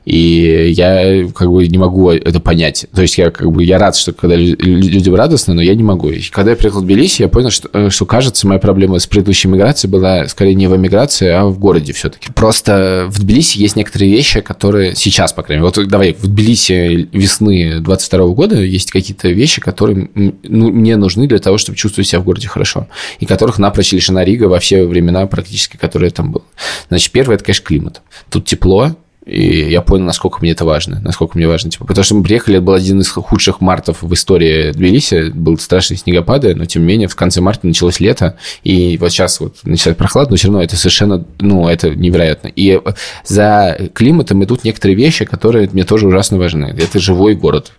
и 0.05 0.73
я 0.77 1.27
как 1.35 1.51
бы 1.51 1.67
не 1.67 1.79
могу 1.79 2.11
это 2.11 2.39
понять. 2.41 2.87
То 2.95 3.03
есть 3.03 3.17
я 3.17 3.31
как 3.31 3.51
бы 3.51 3.65
я 3.65 3.79
рад, 3.79 3.97
что 3.97 4.13
когда 4.13 4.37
людям 4.37 5.15
радостно, 5.15 5.55
но 5.55 5.63
я 5.63 5.75
не 5.75 5.83
могу. 5.83 6.11
Когда 6.31 6.53
я 6.53 6.57
приехал 6.57 6.81
в 6.81 6.85
Тбилиси, 6.85 7.22
я 7.22 7.29
понял, 7.29 7.50
что, 7.50 7.68
э, 7.72 7.90
что 7.90 8.07
кажется, 8.07 8.46
моя 8.46 8.61
проблема 8.61 8.98
с 8.98 9.07
предыдущей 9.07 9.48
миграцией 9.48 9.90
была 9.90 10.29
скорее 10.29 10.55
не 10.55 10.66
в 10.66 10.77
эмиграции, 10.77 11.29
а 11.29 11.46
в 11.46 11.59
городе 11.59 11.92
все-таки. 11.92 12.33
Просто 12.33 13.07
в 13.09 13.20
Тбилиси 13.20 13.59
есть 13.59 13.77
некоторые 13.77 14.11
вещи, 14.11 14.40
которые 14.40 14.94
сейчас, 14.94 15.33
по 15.33 15.42
крайней 15.42 15.62
мере, 15.62 15.72
вот 15.74 15.88
давай, 15.88 16.14
в 16.14 16.27
Тбилиси 16.27 17.09
весны 17.12 17.81
22 17.81 18.27
года 18.29 18.61
есть 18.61 18.90
какие-то 18.90 19.29
вещи, 19.29 19.61
которые 19.61 20.09
ну, 20.14 20.70
мне 20.70 20.96
нужны 20.96 21.27
для 21.27 21.38
того, 21.38 21.59
чтобы 21.59 21.77
чувствовать 21.77 22.09
себя 22.09 22.20
в 22.20 22.24
городе 22.24 22.48
хорошо, 22.48 22.88
и 23.18 23.27
которых 23.27 23.59
напрочь 23.59 23.92
лишена 23.92 24.24
Рига 24.24 24.44
во 24.44 24.59
все 24.59 24.85
времена 24.85 25.27
практически, 25.27 25.77
которые 25.77 26.11
там 26.11 26.33
был. 26.33 26.44
Значит, 26.88 27.12
первое– 27.12 27.35
это, 27.37 27.44
конечно, 27.44 27.64
климат. 27.64 28.03
Тут 28.31 28.46
тепло, 28.46 28.96
и 29.27 29.71
я 29.71 29.81
понял, 29.81 30.05
насколько 30.05 30.39
мне 30.41 30.51
это 30.51 30.65
важно, 30.65 31.01
насколько 31.01 31.39
мне 31.39 31.49
важно. 31.49 31.71
Типа, 31.71 31.87
потому 31.87 32.05
что 32.05 32.15
мы 32.15 32.23
приехали, 32.23 32.57
это 32.57 32.65
был 32.65 32.75
один 32.75 33.01
из 33.01 33.09
худших 33.09 33.61
мартов 33.61 34.03
в 34.03 34.13
истории 34.13 34.73
Тбилиси, 34.73 35.31
был 35.31 35.59
страшный 35.59 35.97
снегопады, 35.97 36.55
но 36.55 36.67
тем 36.67 36.83
не 36.83 36.89
менее 36.89 37.09
в 37.09 37.17
конце 37.17 37.41
марта 37.41 37.67
началось 37.67 38.01
лето, 38.01 38.37
и 38.63 38.99
вот 38.99 39.11
сейчас 39.11 39.41
вот 39.41 39.57
начинает 39.65 39.97
прохладно, 39.97 40.33
но 40.33 40.37
все 40.37 40.49
равно 40.49 40.63
это 40.63 40.77
совершенно, 40.77 41.25
ну, 41.41 41.69
это 41.69 41.91
невероятно. 41.91 42.49
И 42.49 42.81
за 43.25 43.79
климатом 43.95 44.45
идут 44.45 44.65
некоторые 44.65 44.97
вещи, 44.97 45.25
которые 45.25 45.71
мне 45.73 45.85
тоже 45.85 46.07
ужасно 46.07 46.39
важны. 46.39 46.75
Это 46.79 46.99
живой 46.99 47.35
город, 47.35 47.73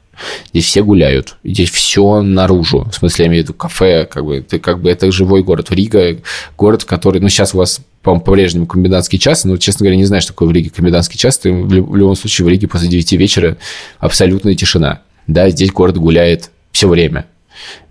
Здесь 0.50 0.66
все 0.66 0.84
гуляют, 0.84 1.38
здесь 1.44 1.70
все 1.70 2.22
наружу. 2.22 2.88
В 2.92 2.96
смысле, 2.96 3.26
я 3.26 3.30
имею 3.30 3.44
в 3.44 3.48
виду 3.48 3.54
кафе, 3.54 4.06
как 4.06 4.26
бы, 4.26 4.42
ты, 4.42 4.60
как 4.60 4.82
бы 4.82 4.90
это 4.90 5.12
живой 5.12 5.44
город. 5.44 5.72
Рига 5.72 6.18
город, 6.58 6.84
который, 6.84 7.22
ну, 7.22 7.30
сейчас 7.30 7.54
у 7.54 7.58
вас 7.58 7.82
по-моему, 8.02 8.24
по-прежнему 8.24 8.68
комендантский 8.68 9.18
час, 9.18 9.46
но, 9.46 9.58
честно 9.58 9.86
говоря, 9.86 9.98
не 9.98 10.06
знаю, 10.06 10.22
что 10.22 10.34
такое 10.34 10.48
в 10.48 10.52
Риге 10.52 10.70
комендантский 10.70 11.18
час. 11.18 11.40
Ты 11.40 11.52
в 11.52 11.96
любом 11.96 12.16
случае 12.16 12.46
в 12.46 12.50
Риге 12.50 12.68
после 12.68 12.88
9 12.88 13.14
вечера 13.14 13.58
абсолютная 14.00 14.54
тишина. 14.54 15.02
Да, 15.26 15.50
здесь 15.50 15.72
город 15.72 15.98
гуляет 15.98 16.52
все 16.72 16.88
время. 16.88 17.26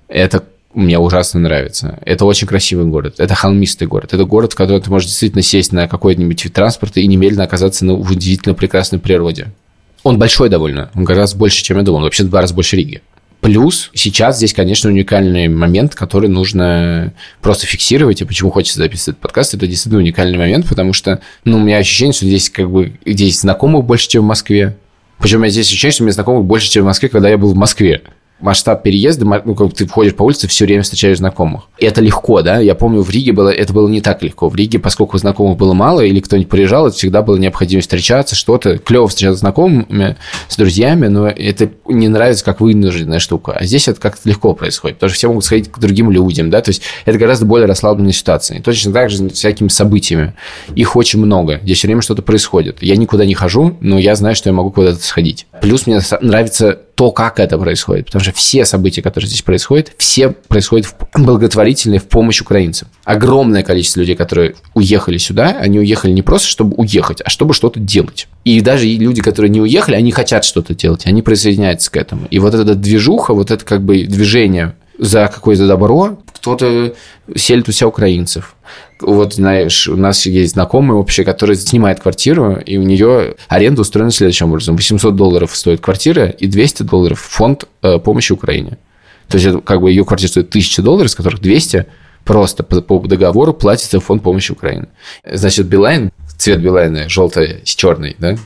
Это 0.06 0.44
мне 0.74 0.98
ужасно 0.98 1.40
нравится. 1.40 1.98
Это 2.04 2.24
очень 2.24 2.46
красивый 2.46 2.86
город. 2.86 3.16
Это 3.18 3.34
холмистый 3.34 3.86
город. 3.86 4.12
Это 4.12 4.24
город, 4.24 4.52
в 4.52 4.56
котором 4.56 4.82
ты 4.82 4.90
можешь 4.90 5.08
действительно 5.08 5.42
сесть 5.42 5.72
на 5.72 5.88
какой-нибудь 5.88 6.44
вид 6.44 6.52
транспорта 6.52 7.00
и 7.00 7.06
немедленно 7.06 7.44
оказаться 7.44 7.84
на 7.84 7.94
удивительно 7.94 8.54
прекрасной 8.54 8.98
природе. 8.98 9.48
Он 10.04 10.18
большой 10.18 10.48
довольно. 10.50 10.90
Он 10.94 11.04
гораздо 11.04 11.36
больше, 11.38 11.64
чем 11.64 11.78
я 11.78 11.82
думал. 11.82 12.02
Вообще 12.02 12.22
в 12.22 12.28
два 12.28 12.42
раза 12.42 12.54
больше 12.54 12.76
Риги. 12.76 13.02
Плюс 13.40 13.90
сейчас 13.92 14.36
здесь, 14.36 14.54
конечно, 14.54 14.88
уникальный 14.88 15.48
момент, 15.48 15.94
который 15.94 16.30
нужно 16.30 17.12
просто 17.42 17.66
фиксировать, 17.66 18.22
и 18.22 18.24
почему 18.24 18.50
хочется 18.50 18.78
записывать 18.78 19.16
этот 19.16 19.22
подкаст, 19.22 19.52
это 19.52 19.66
действительно 19.66 19.98
уникальный 19.98 20.38
момент, 20.38 20.66
потому 20.66 20.94
что, 20.94 21.20
ну, 21.44 21.58
у 21.58 21.60
меня 21.60 21.76
ощущение, 21.76 22.14
что 22.14 22.24
здесь 22.24 22.48
как 22.48 22.70
бы 22.70 22.94
здесь 23.04 23.40
знакомых 23.40 23.84
больше, 23.84 24.08
чем 24.08 24.22
в 24.22 24.26
Москве. 24.26 24.76
Причем 25.18 25.40
меня 25.40 25.50
здесь 25.50 25.66
ощущение, 25.66 25.92
что 25.92 26.04
меня 26.04 26.12
знакомых 26.12 26.44
больше, 26.44 26.70
чем 26.70 26.84
в 26.84 26.86
Москве, 26.86 27.10
когда 27.10 27.28
я 27.28 27.36
был 27.36 27.52
в 27.52 27.56
Москве 27.56 28.02
масштаб 28.40 28.82
переезда, 28.82 29.24
ну, 29.44 29.54
как 29.54 29.72
ты 29.74 29.86
входишь 29.86 30.14
по 30.14 30.22
улице, 30.22 30.48
все 30.48 30.64
время 30.64 30.82
встречаешь 30.82 31.18
знакомых. 31.18 31.64
И 31.78 31.86
это 31.86 32.00
легко, 32.00 32.42
да? 32.42 32.58
Я 32.58 32.74
помню, 32.74 33.02
в 33.02 33.10
Риге 33.10 33.32
было, 33.32 33.48
это 33.48 33.72
было 33.72 33.88
не 33.88 34.00
так 34.00 34.22
легко. 34.22 34.48
В 34.48 34.56
Риге, 34.56 34.78
поскольку 34.78 35.16
знакомых 35.18 35.56
было 35.56 35.72
мало, 35.72 36.00
или 36.00 36.20
кто-нибудь 36.20 36.50
приезжал, 36.50 36.86
это 36.86 36.96
всегда 36.96 37.22
было 37.22 37.36
необходимо 37.36 37.80
встречаться, 37.80 38.34
что-то. 38.34 38.78
Клево 38.78 39.08
встречаться 39.08 39.38
с 39.38 39.40
знакомыми, 39.40 40.16
с 40.48 40.56
друзьями, 40.56 41.06
но 41.06 41.28
это 41.28 41.70
не 41.86 42.08
нравится 42.08 42.44
как 42.44 42.60
вынужденная 42.60 43.18
штука. 43.18 43.52
А 43.52 43.64
здесь 43.64 43.88
это 43.88 44.00
как-то 44.00 44.28
легко 44.28 44.52
происходит, 44.54 44.96
потому 44.96 45.10
что 45.10 45.16
все 45.18 45.28
могут 45.28 45.44
сходить 45.44 45.70
к 45.70 45.78
другим 45.78 46.10
людям, 46.10 46.50
да? 46.50 46.60
То 46.60 46.70
есть 46.70 46.82
это 47.04 47.18
гораздо 47.18 47.46
более 47.46 47.66
расслабленная 47.66 48.12
ситуация. 48.12 48.58
И 48.58 48.60
точно 48.60 48.92
так 48.92 49.10
же 49.10 49.28
с 49.28 49.32
всякими 49.32 49.68
событиями. 49.68 50.34
Их 50.74 50.96
очень 50.96 51.20
много. 51.20 51.60
Здесь 51.62 51.78
все 51.78 51.88
время 51.88 52.02
что-то 52.02 52.22
происходит. 52.22 52.82
Я 52.82 52.96
никуда 52.96 53.24
не 53.24 53.34
хожу, 53.34 53.76
но 53.80 53.98
я 53.98 54.14
знаю, 54.16 54.34
что 54.34 54.48
я 54.48 54.52
могу 54.52 54.70
куда-то 54.70 55.02
сходить. 55.02 55.46
Плюс 55.60 55.86
мне 55.86 56.00
нравится 56.20 56.78
то, 56.94 57.10
как 57.10 57.40
это 57.40 57.58
происходит. 57.58 58.06
Потому 58.06 58.23
что 58.24 58.32
все 58.32 58.64
события, 58.64 59.02
которые 59.02 59.28
здесь 59.28 59.42
происходят, 59.42 59.92
все 59.96 60.30
происходят 60.30 60.86
в 60.86 60.96
благотворительные 61.14 62.00
в 62.00 62.04
помощь 62.04 62.40
украинцам. 62.40 62.88
Огромное 63.04 63.62
количество 63.62 64.00
людей, 64.00 64.16
которые 64.16 64.54
уехали 64.74 65.18
сюда, 65.18 65.56
они 65.60 65.78
уехали 65.78 66.12
не 66.12 66.22
просто, 66.22 66.48
чтобы 66.48 66.74
уехать, 66.76 67.20
а 67.24 67.30
чтобы 67.30 67.54
что-то 67.54 67.80
делать. 67.80 68.28
И 68.44 68.60
даже 68.60 68.86
люди, 68.86 69.22
которые 69.22 69.50
не 69.50 69.60
уехали, 69.60 69.94
они 69.94 70.10
хотят 70.10 70.44
что-то 70.44 70.74
делать, 70.74 71.06
они 71.06 71.22
присоединяются 71.22 71.90
к 71.90 71.96
этому. 71.96 72.26
И 72.30 72.38
вот 72.38 72.54
эта 72.54 72.74
движуха, 72.74 73.34
вот 73.34 73.50
это 73.50 73.64
как 73.64 73.82
бы 73.82 74.04
движение 74.04 74.74
за 74.98 75.30
какое-то 75.32 75.66
добро, 75.66 76.18
кто-то 76.44 76.94
селит 77.34 77.68
у 77.70 77.72
себя 77.72 77.88
украинцев. 77.88 78.54
Вот, 79.00 79.32
знаешь, 79.34 79.88
у 79.88 79.96
нас 79.96 80.26
есть 80.26 80.52
знакомый 80.52 80.94
общий, 80.94 81.24
который 81.24 81.56
снимает 81.56 82.00
квартиру, 82.00 82.56
и 82.56 82.76
у 82.76 82.82
нее 82.82 83.36
аренда 83.48 83.80
устроена 83.80 84.10
следующим 84.10 84.48
образом. 84.48 84.76
800 84.76 85.16
долларов 85.16 85.56
стоит 85.56 85.80
квартира, 85.80 86.26
и 86.26 86.46
200 86.46 86.82
долларов 86.82 87.18
фонд 87.18 87.64
э, 87.82 87.98
помощи 87.98 88.32
Украине. 88.32 88.76
То 89.28 89.38
есть, 89.38 89.46
это, 89.46 89.60
как 89.60 89.80
бы 89.80 89.90
ее 89.90 90.04
квартира 90.04 90.28
стоит 90.28 90.48
1000 90.50 90.82
долларов, 90.82 91.10
из 91.10 91.14
которых 91.14 91.40
200 91.40 91.86
просто 92.24 92.62
по, 92.62 92.82
по 92.82 92.98
договору 93.08 93.54
платится 93.54 93.98
в 93.98 94.04
фонд 94.04 94.22
помощи 94.22 94.52
Украине. 94.52 94.88
Значит, 95.24 95.66
Билайн, 95.66 96.10
цвет 96.36 96.60
Билайна 96.60 97.08
желтый 97.08 97.62
с 97.64 97.74
черный, 97.74 98.16
да, 98.18 98.36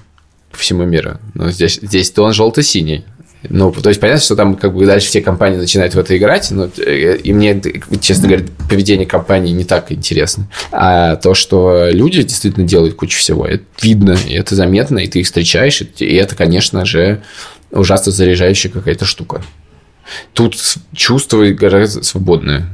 по 0.52 0.58
всему 0.58 0.84
миру. 0.84 1.18
Но 1.34 1.50
здесь, 1.50 1.80
здесь 1.82 2.12
то 2.12 2.22
он 2.22 2.32
желто-синий. 2.32 3.04
Ну, 3.48 3.70
то 3.70 3.88
есть 3.88 4.00
понятно, 4.00 4.20
что 4.20 4.34
там 4.34 4.56
как 4.56 4.74
бы 4.74 4.84
дальше 4.84 5.08
все 5.08 5.20
компании 5.20 5.58
начинают 5.58 5.94
в 5.94 5.98
это 5.98 6.16
играть, 6.16 6.50
но, 6.50 6.68
э, 6.76 7.16
и 7.18 7.32
мне, 7.32 7.60
честно 8.00 8.28
говоря, 8.28 8.44
поведение 8.68 9.06
компании 9.06 9.52
не 9.52 9.64
так 9.64 9.92
интересно. 9.92 10.48
А 10.72 11.16
то, 11.16 11.34
что 11.34 11.88
люди 11.90 12.22
действительно 12.22 12.66
делают 12.66 12.96
кучу 12.96 13.18
всего, 13.18 13.46
это 13.46 13.64
видно, 13.80 14.16
и 14.26 14.34
это 14.34 14.56
заметно, 14.56 14.98
и 14.98 15.06
ты 15.06 15.20
их 15.20 15.26
встречаешь, 15.26 15.82
и 15.82 16.14
это, 16.14 16.34
конечно 16.34 16.84
же, 16.84 17.22
ужасно 17.70 18.10
заряжающая 18.10 18.70
какая-то 18.70 19.04
штука. 19.04 19.42
Тут 20.32 20.56
чувство 20.94 21.44
гораздо 21.48 22.02
свободное 22.02 22.66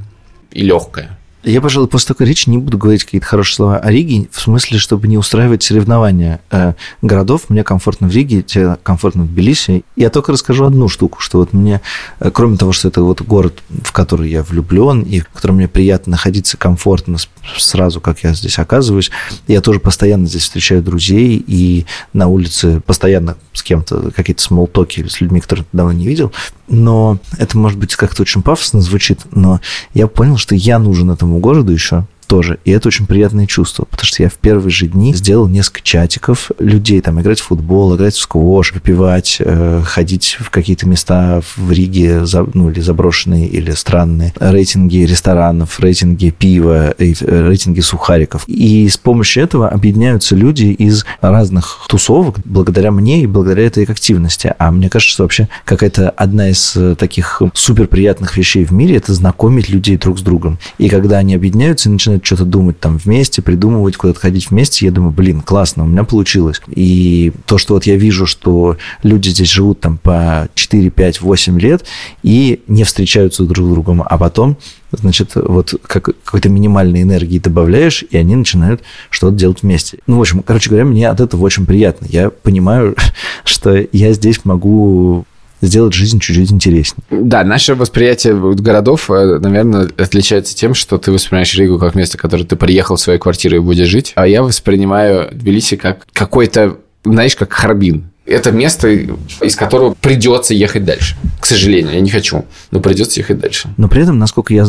и 0.51 0.63
легкое. 0.63 1.19
Я, 1.45 1.61
пожалуй, 1.61 1.89
после 1.89 2.09
такой 2.09 2.27
речи 2.27 2.49
не 2.49 2.57
буду 2.57 2.79
говорить 2.79 3.05
какие-то 3.05 3.27
хорошие 3.27 3.57
слова 3.57 3.77
о 3.79 3.91
Риге, 3.91 4.29
в 4.31 4.41
смысле, 4.41 4.79
чтобы 4.79 5.09
не 5.09 5.19
устраивать 5.19 5.63
соревнования 5.63 6.41
э, 6.51 6.73
городов. 7.03 7.51
Мне 7.51 7.63
комфортно 7.63 8.09
в 8.09 8.13
Риге, 8.13 8.43
тебе 8.43 8.77
комфортно 8.83 9.25
в 9.25 9.27
Тбилиси. 9.27 9.85
Я 9.95 10.09
только 10.09 10.33
расскажу 10.33 10.65
одну 10.65 10.89
штуку, 10.89 11.21
что 11.21 11.39
вот 11.39 11.53
мне, 11.53 11.83
э, 12.21 12.31
кроме 12.33 12.57
того, 12.57 12.73
что 12.73 12.89
это 12.89 13.03
вот 13.03 13.21
город, 13.21 13.63
в 13.69 13.93
который 13.93 14.31
я 14.31 14.43
влюблен, 14.43 15.03
и 15.03 15.21
в 15.21 15.29
котором 15.29 15.57
мне 15.57 15.69
приятно 15.69 16.13
находиться 16.13 16.57
комфортно 16.57 17.19
сразу, 17.59 18.01
как 18.01 18.25
я 18.25 18.35
здесь 18.35 18.59
оказываюсь, 18.59 19.11
я 19.47 19.61
тоже 19.61 19.81
постоянно 19.81 20.27
здесь 20.27 20.43
встречаю 20.43 20.83
друзей, 20.83 21.43
и 21.47 21.87
на 22.13 22.29
улице 22.29 22.81
постоянно 22.81 23.37
с 23.53 23.63
кем-то 23.63 24.11
какие-то 24.11 24.43
смолтоки 24.43 25.07
с 25.07 25.21
людьми, 25.21 25.41
которых 25.41 25.67
давно 25.73 25.93
не 25.93 26.07
видел. 26.07 26.33
Но 26.69 27.19
это, 27.39 27.59
может 27.59 27.79
быть, 27.79 27.95
как-то 27.97 28.23
очень 28.23 28.43
пафосно 28.43 28.81
звучит, 28.81 29.21
но 29.33 29.61
я 29.93 30.07
понял, 30.07 30.37
что 30.37 30.55
я 30.55 30.79
нужен 30.79 31.11
этому 31.11 31.39
городу 31.39 31.73
еще 31.73 32.07
тоже. 32.35 32.59
И 32.65 32.73
это 32.73 32.89
очень 32.89 33.07
приятное 33.07 33.47
чувство, 33.47 33.85
потому 33.85 34.07
что 34.07 34.25
я 34.25 34.29
в 34.29 34.35
первые 34.35 34.73
же 34.73 34.89
дни 34.89 35.15
сделал 35.15 35.47
несколько 35.47 35.83
чатиков 35.83 36.51
людей, 36.59 37.01
там, 37.01 37.21
играть 37.21 37.39
в 37.39 37.45
футбол, 37.45 37.95
играть 37.95 38.15
в 38.15 38.21
сквош, 38.21 38.73
выпивать, 38.73 39.37
э, 39.39 39.83
ходить 39.85 40.39
в 40.41 40.51
какие-то 40.51 40.89
места 40.89 41.41
в 41.55 41.71
Риге, 41.71 42.25
ну, 42.55 42.71
или 42.71 42.81
заброшенные, 42.81 43.47
или 43.47 43.71
странные, 43.71 44.35
рейтинги 44.41 45.05
ресторанов, 45.05 45.79
рейтинги 45.79 46.31
пива, 46.31 46.93
рейтинги 46.99 47.79
сухариков. 47.79 48.49
И 48.49 48.89
с 48.89 48.97
помощью 48.97 49.45
этого 49.45 49.69
объединяются 49.69 50.35
люди 50.35 50.65
из 50.65 51.07
разных 51.21 51.87
тусовок 51.89 52.41
благодаря 52.45 52.91
мне 52.91 53.23
и 53.23 53.29
благодаря 53.29 53.65
этой 53.65 53.85
активности. 53.85 54.53
А 54.59 54.73
мне 54.73 54.91
кажется, 54.91 55.13
что 55.13 55.23
вообще 55.23 55.49
какая-то 55.65 56.11
одна 56.11 56.49
из 56.49 56.75
э, 56.75 56.97
таких 56.97 57.43
супер 57.53 57.87
приятных 57.87 58.37
вещей 58.37 58.65
в 58.65 58.73
мире– 58.73 58.97
это 58.97 59.15
знакомить 59.15 59.69
людей 59.69 59.97
друг 59.99 60.19
с 60.19 60.23
другом. 60.23 60.59
И 60.79 60.89
когда 60.89 61.19
они 61.19 61.37
объединяются 61.37 61.89
и 61.89 61.93
начинают 61.93 62.24
начинают 62.25 62.27
что-то 62.27 62.45
думать 62.45 62.81
там 62.81 62.97
вместе, 62.97 63.43
придумывать, 63.43 63.97
куда-то 63.97 64.21
ходить 64.21 64.51
вместе, 64.51 64.87
я 64.87 64.93
думаю, 64.93 65.13
блин, 65.13 65.41
классно, 65.41 65.85
у 65.85 65.87
меня 65.87 66.05
получилось. 66.05 66.61
И 66.69 67.33
то, 67.47 67.59
что 67.59 67.75
вот 67.75 67.85
я 67.85 67.97
вижу, 67.97 68.27
что 68.27 68.77
люди 69.03 69.29
здесь 69.29 69.51
живут 69.51 69.81
там 69.81 69.99
по 69.99 70.49
4, 70.55 70.91
5, 70.91 71.21
8 71.21 71.61
лет 71.61 71.85
и 72.23 72.63
не 72.67 72.85
встречаются 72.85 73.45
друг 73.45 73.67
с 73.67 73.71
другом, 73.71 74.03
а 74.05 74.19
потом 74.19 74.57
значит, 74.93 75.33
вот 75.35 75.75
как, 75.83 76.05
какой-то 76.05 76.49
минимальной 76.49 77.03
энергии 77.03 77.41
добавляешь, 77.41 78.05
и 78.09 78.17
они 78.17 78.37
начинают 78.37 78.83
что-то 79.11 79.37
делать 79.37 79.63
вместе. 79.63 79.99
Ну, 80.07 80.19
в 80.19 80.21
общем, 80.21 80.43
короче 80.43 80.71
говоря, 80.71 80.85
мне 80.85 81.09
от 81.09 81.21
этого 81.21 81.43
очень 81.43 81.67
приятно. 81.67 82.07
Я 82.09 82.31
понимаю, 82.31 82.97
что 83.45 83.85
я 83.93 84.13
здесь 84.13 84.45
могу 84.45 85.27
сделать 85.67 85.95
жизнь 85.95 86.21
чуть-чуть 86.21 86.53
интереснее. 86.53 87.05
Да, 87.11 87.45
наше 87.45 87.75
восприятие 87.75 88.35
городов, 88.55 89.11
э, 89.11 89.39
наверное, 89.39 89.89
отличается 89.97 90.55
тем, 90.55 90.75
что 90.75 90.99
ты 90.99 91.13
воспринимаешь 91.13 91.55
Ригу 91.55 91.79
как 91.79 91.95
место, 91.95 92.19
в 92.19 92.21
которое 92.21 92.45
ты 92.45 92.57
приехал 92.57 92.97
в 92.97 93.01
свою 93.01 93.19
квартиру 93.19 93.57
и 93.57 93.61
будешь 93.61 93.89
жить, 93.89 94.13
а 94.15 94.27
я 94.27 94.43
воспринимаю 94.43 95.31
Тбилиси 95.33 95.77
как 95.77 96.07
какой-то, 96.13 96.79
знаешь, 97.05 97.37
как 97.37 97.53
Харбин. 97.53 98.11
Это 98.27 98.53
место, 98.53 98.89
из 98.89 99.55
которого 99.55 99.95
придется 100.01 100.55
ехать 100.55 100.85
дальше. 100.85 101.15
К 101.41 101.45
сожалению, 101.45 101.93
я 101.93 102.01
не 102.01 102.09
хочу, 102.09 102.47
но 102.71 102.81
придется 102.81 103.21
ехать 103.21 103.39
дальше. 103.39 103.69
Но 103.77 103.87
при 103.87 104.03
этом, 104.03 104.19
насколько 104.19 104.55
я 104.55 104.67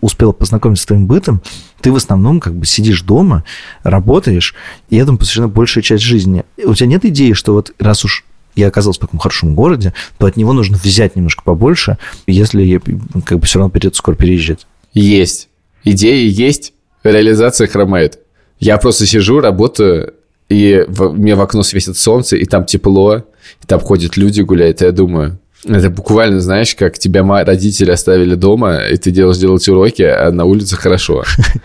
успел 0.00 0.32
познакомиться 0.32 0.84
с 0.84 0.86
твоим 0.86 1.06
бытом, 1.06 1.42
ты 1.82 1.92
в 1.92 1.96
основном 1.96 2.40
как 2.40 2.54
бы 2.54 2.64
сидишь 2.64 3.02
дома, 3.02 3.44
работаешь, 3.82 4.54
и 4.88 4.96
этому 4.96 5.18
посвящена 5.18 5.48
большая 5.48 5.84
часть 5.84 6.04
жизни. 6.04 6.44
У 6.64 6.74
тебя 6.74 6.86
нет 6.86 7.04
идеи, 7.04 7.34
что 7.34 7.52
вот 7.52 7.72
раз 7.78 8.04
уж 8.06 8.24
я 8.56 8.68
оказался 8.68 8.98
в 8.98 9.02
таком 9.02 9.20
хорошем 9.20 9.54
городе, 9.54 9.92
то 10.18 10.26
от 10.26 10.36
него 10.36 10.52
нужно 10.52 10.76
взять 10.76 11.14
немножко 11.14 11.44
побольше, 11.44 11.98
если 12.26 12.80
как 13.24 13.38
бы 13.38 13.46
все 13.46 13.58
равно 13.58 13.70
придется 13.70 13.98
скоро 13.98 14.16
переезжать. 14.16 14.66
Есть. 14.92 15.48
Идеи 15.84 16.28
есть, 16.28 16.72
реализация 17.04 17.68
хромает. 17.68 18.18
Я 18.58 18.78
просто 18.78 19.06
сижу, 19.06 19.40
работаю, 19.40 20.14
и 20.48 20.84
в, 20.88 21.12
мне 21.12 21.34
в 21.34 21.40
окно 21.40 21.62
светит 21.62 21.96
солнце, 21.96 22.36
и 22.36 22.44
там 22.44 22.64
тепло, 22.64 23.18
и 23.18 23.66
там 23.66 23.80
ходят 23.80 24.16
люди 24.16 24.40
гуляют, 24.40 24.80
и 24.82 24.86
я 24.86 24.92
думаю, 24.92 25.38
это 25.64 25.90
буквально, 25.90 26.40
знаешь, 26.40 26.74
как 26.74 26.98
тебя 26.98 27.22
родители 27.44 27.90
оставили 27.90 28.34
дома, 28.34 28.86
и 28.86 28.96
ты 28.96 29.10
делаешь 29.10 29.38
делать 29.38 29.68
уроки, 29.68 30.02
а 30.02 30.30
на 30.30 30.44
улице 30.44 30.76
хорошо. 30.76 31.24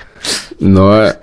Но 0.60 1.04
э, 1.04 1.14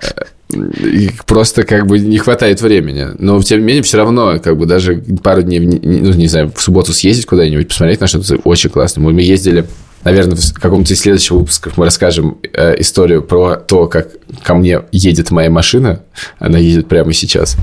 и 0.51 1.11
просто 1.25 1.63
как 1.63 1.85
бы 1.85 1.99
не 1.99 2.17
хватает 2.17 2.61
времени. 2.61 3.07
Но, 3.19 3.41
тем 3.41 3.59
не 3.59 3.65
менее, 3.65 3.83
все 3.83 3.97
равно, 3.97 4.39
как 4.39 4.57
бы 4.57 4.65
даже 4.65 5.03
пару 5.23 5.43
дней, 5.43 5.59
ну, 5.59 6.13
не 6.13 6.27
знаю, 6.27 6.51
в 6.55 6.61
субботу 6.61 6.91
съездить 6.91 7.25
куда-нибудь, 7.25 7.67
посмотреть 7.67 8.01
на 8.01 8.07
что-то 8.07 8.37
очень 8.43 8.69
классно. 8.69 9.03
Мы 9.03 9.21
ездили, 9.21 9.65
наверное, 10.03 10.35
в 10.35 10.53
каком-то 10.59 10.93
из 10.93 10.99
следующих 10.99 11.31
выпусков 11.31 11.77
мы 11.77 11.85
расскажем 11.85 12.39
э, 12.51 12.79
историю 12.79 13.21
про 13.21 13.57
то, 13.57 13.85
как 13.87 14.09
ко 14.43 14.55
мне 14.55 14.81
едет 14.91 15.29
моя 15.29 15.51
машина. 15.51 16.01
Она 16.39 16.57
едет 16.57 16.87
прямо 16.87 17.13
сейчас. 17.13 17.55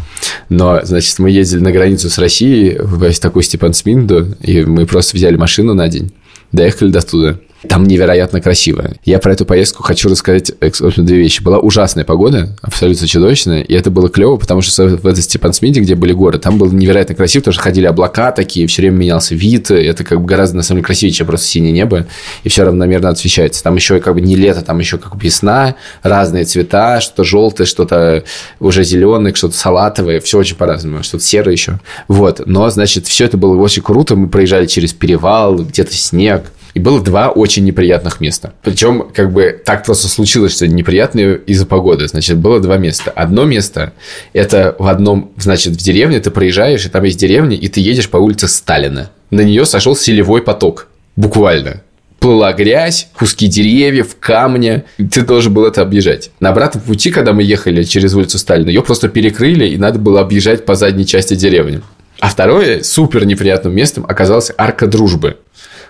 Но, 0.49 0.81
значит, 0.85 1.19
мы 1.19 1.31
ездили 1.31 1.61
на 1.61 1.73
границу 1.73 2.09
с 2.09 2.19
Россией 2.19 2.79
в 2.79 3.13
такую 3.15 3.43
Степан 3.43 3.75
Сминду, 3.75 4.37
и 4.41 4.63
мы 4.63 4.87
просто 4.87 5.17
взяли 5.17 5.37
машину 5.37 5.75
на 5.75 5.89
день, 5.89 6.13
доехали 6.53 6.91
до 6.91 7.03
туда. 7.03 7.39
Там 7.69 7.85
невероятно 7.85 8.41
красиво. 8.41 8.93
Я 9.05 9.19
про 9.19 9.33
эту 9.33 9.45
поездку 9.45 9.83
хочу 9.83 10.09
рассказать 10.09 10.53
две 10.61 11.17
вещи. 11.17 11.43
Была 11.43 11.59
ужасная 11.59 12.05
погода, 12.05 12.57
абсолютно 12.63 13.07
чудовищная, 13.07 13.63
и 13.63 13.75
это 13.75 13.91
было 13.91 14.09
клево, 14.09 14.37
потому 14.37 14.63
что 14.63 14.89
в 14.89 15.07
этой 15.07 15.23
Степан 15.23 15.53
Смиде, 15.53 15.81
где 15.81 15.95
были 15.95 16.13
горы, 16.13 16.39
там 16.39 16.59
было 16.59 16.71
невероятно 16.71 17.15
красиво, 17.15 17.43
потому 17.43 17.55
что 17.55 17.63
ходили 17.63 17.87
облака 17.87 18.33
такие, 18.33 18.67
все 18.67 18.83
время 18.83 18.97
менялся 18.97 19.35
вид, 19.35 19.71
это 19.71 20.05
как 20.05 20.21
бы 20.21 20.27
гораздо, 20.27 20.57
на 20.57 20.63
самом 20.63 20.79
деле, 20.79 20.87
красивее, 20.87 21.13
чем 21.13 21.27
просто 21.27 21.47
синее 21.47 21.73
небо, 21.73 22.07
и 22.45 22.49
все 22.49 22.65
равномерно 22.65 23.11
освещается. 23.11 23.63
Там 23.63 23.77
еще 23.77 24.01
как 24.01 24.15
бы 24.15 24.21
не 24.21 24.37
лето, 24.37 24.63
там 24.63 24.79
еще 24.79 24.99
как 24.99 25.17
бы 25.17 25.23
весна, 25.23 25.77
разные 26.03 26.45
цвета, 26.45 27.01
что-то 27.01 27.25
желтое, 27.25 27.67
что-то 27.67 28.25
уже 28.61 28.85
зеленое, 28.85 29.35
что-то 29.35 29.57
салатовое, 29.57 30.21
все 30.21 30.39
очень 30.39 30.57
по-разному, 30.57 31.03
что-то 31.03 31.25
серое 31.25 31.53
еще. 31.53 31.81
Вот, 32.09 32.43
но, 32.47 32.69
значит, 32.71 33.07
все 33.07 33.25
это 33.25 33.37
было 33.37 33.57
очень 33.57 33.83
круто, 33.83 34.17
мы 34.17 34.29
проезжали 34.29 34.67
через 34.67 34.93
перевал, 34.93 35.57
где-то 35.57 35.95
снег, 35.95 36.53
и 36.77 36.79
было 36.79 37.01
два 37.01 37.31
очень 37.31 37.65
неприятных 37.65 38.21
места. 38.21 38.53
Причем, 38.63 39.09
как 39.15 39.33
бы, 39.33 39.59
так 39.65 39.83
просто 39.83 40.09
случилось, 40.09 40.53
что 40.53 40.69
неприятные 40.69 41.39
из-за 41.47 41.65
погоды. 41.65 42.07
Значит, 42.07 42.37
было 42.37 42.61
два 42.61 42.77
места. 42.77 43.11
Одно 43.13 43.45
место, 43.45 43.95
это 44.35 44.77
в 44.79 44.87
одном, 44.87 45.33
значит, 45.39 45.73
в 45.73 45.79
деревне 45.79 46.21
ты 46.21 46.31
проезжаешь, 46.31 46.85
и 46.85 46.91
там 46.91 47.03
есть 47.05 47.19
деревня, 47.19 47.57
и 47.57 47.69
ты 47.69 47.81
едешь 47.81 48.11
по 48.11 48.19
улице 48.19 48.47
Сталина. 48.47 49.11
На 49.31 49.41
нее 49.41 49.65
сошел 49.65 49.97
селевой 49.97 50.43
поток. 50.43 50.89
Буквально 51.17 51.81
плыла 52.21 52.53
грязь, 52.53 53.09
куски 53.19 53.47
деревьев, 53.47 54.15
камня. 54.21 54.85
Ты 54.99 55.23
должен 55.23 55.55
был 55.55 55.65
это 55.65 55.81
объезжать. 55.81 56.31
На 56.41 56.51
обратном 56.51 56.83
пути, 56.83 57.11
когда 57.11 57.33
мы 57.33 57.43
ехали 57.43 57.85
через 57.85 58.13
улицу 58.13 58.37
Сталина, 58.37 58.69
ее 58.69 58.83
просто 58.83 59.09
перекрыли, 59.09 59.67
и 59.67 59.79
надо 59.79 59.99
было 59.99 60.21
объезжать 60.21 60.67
по 60.67 60.75
задней 60.75 61.07
части 61.07 61.37
деревни. 61.37 61.81
А 62.21 62.29
второе 62.29 62.83
супер 62.83 63.25
неприятным 63.25 63.75
местом 63.75 64.05
оказалась 64.07 64.53
арка 64.59 64.87
дружбы. 64.87 65.39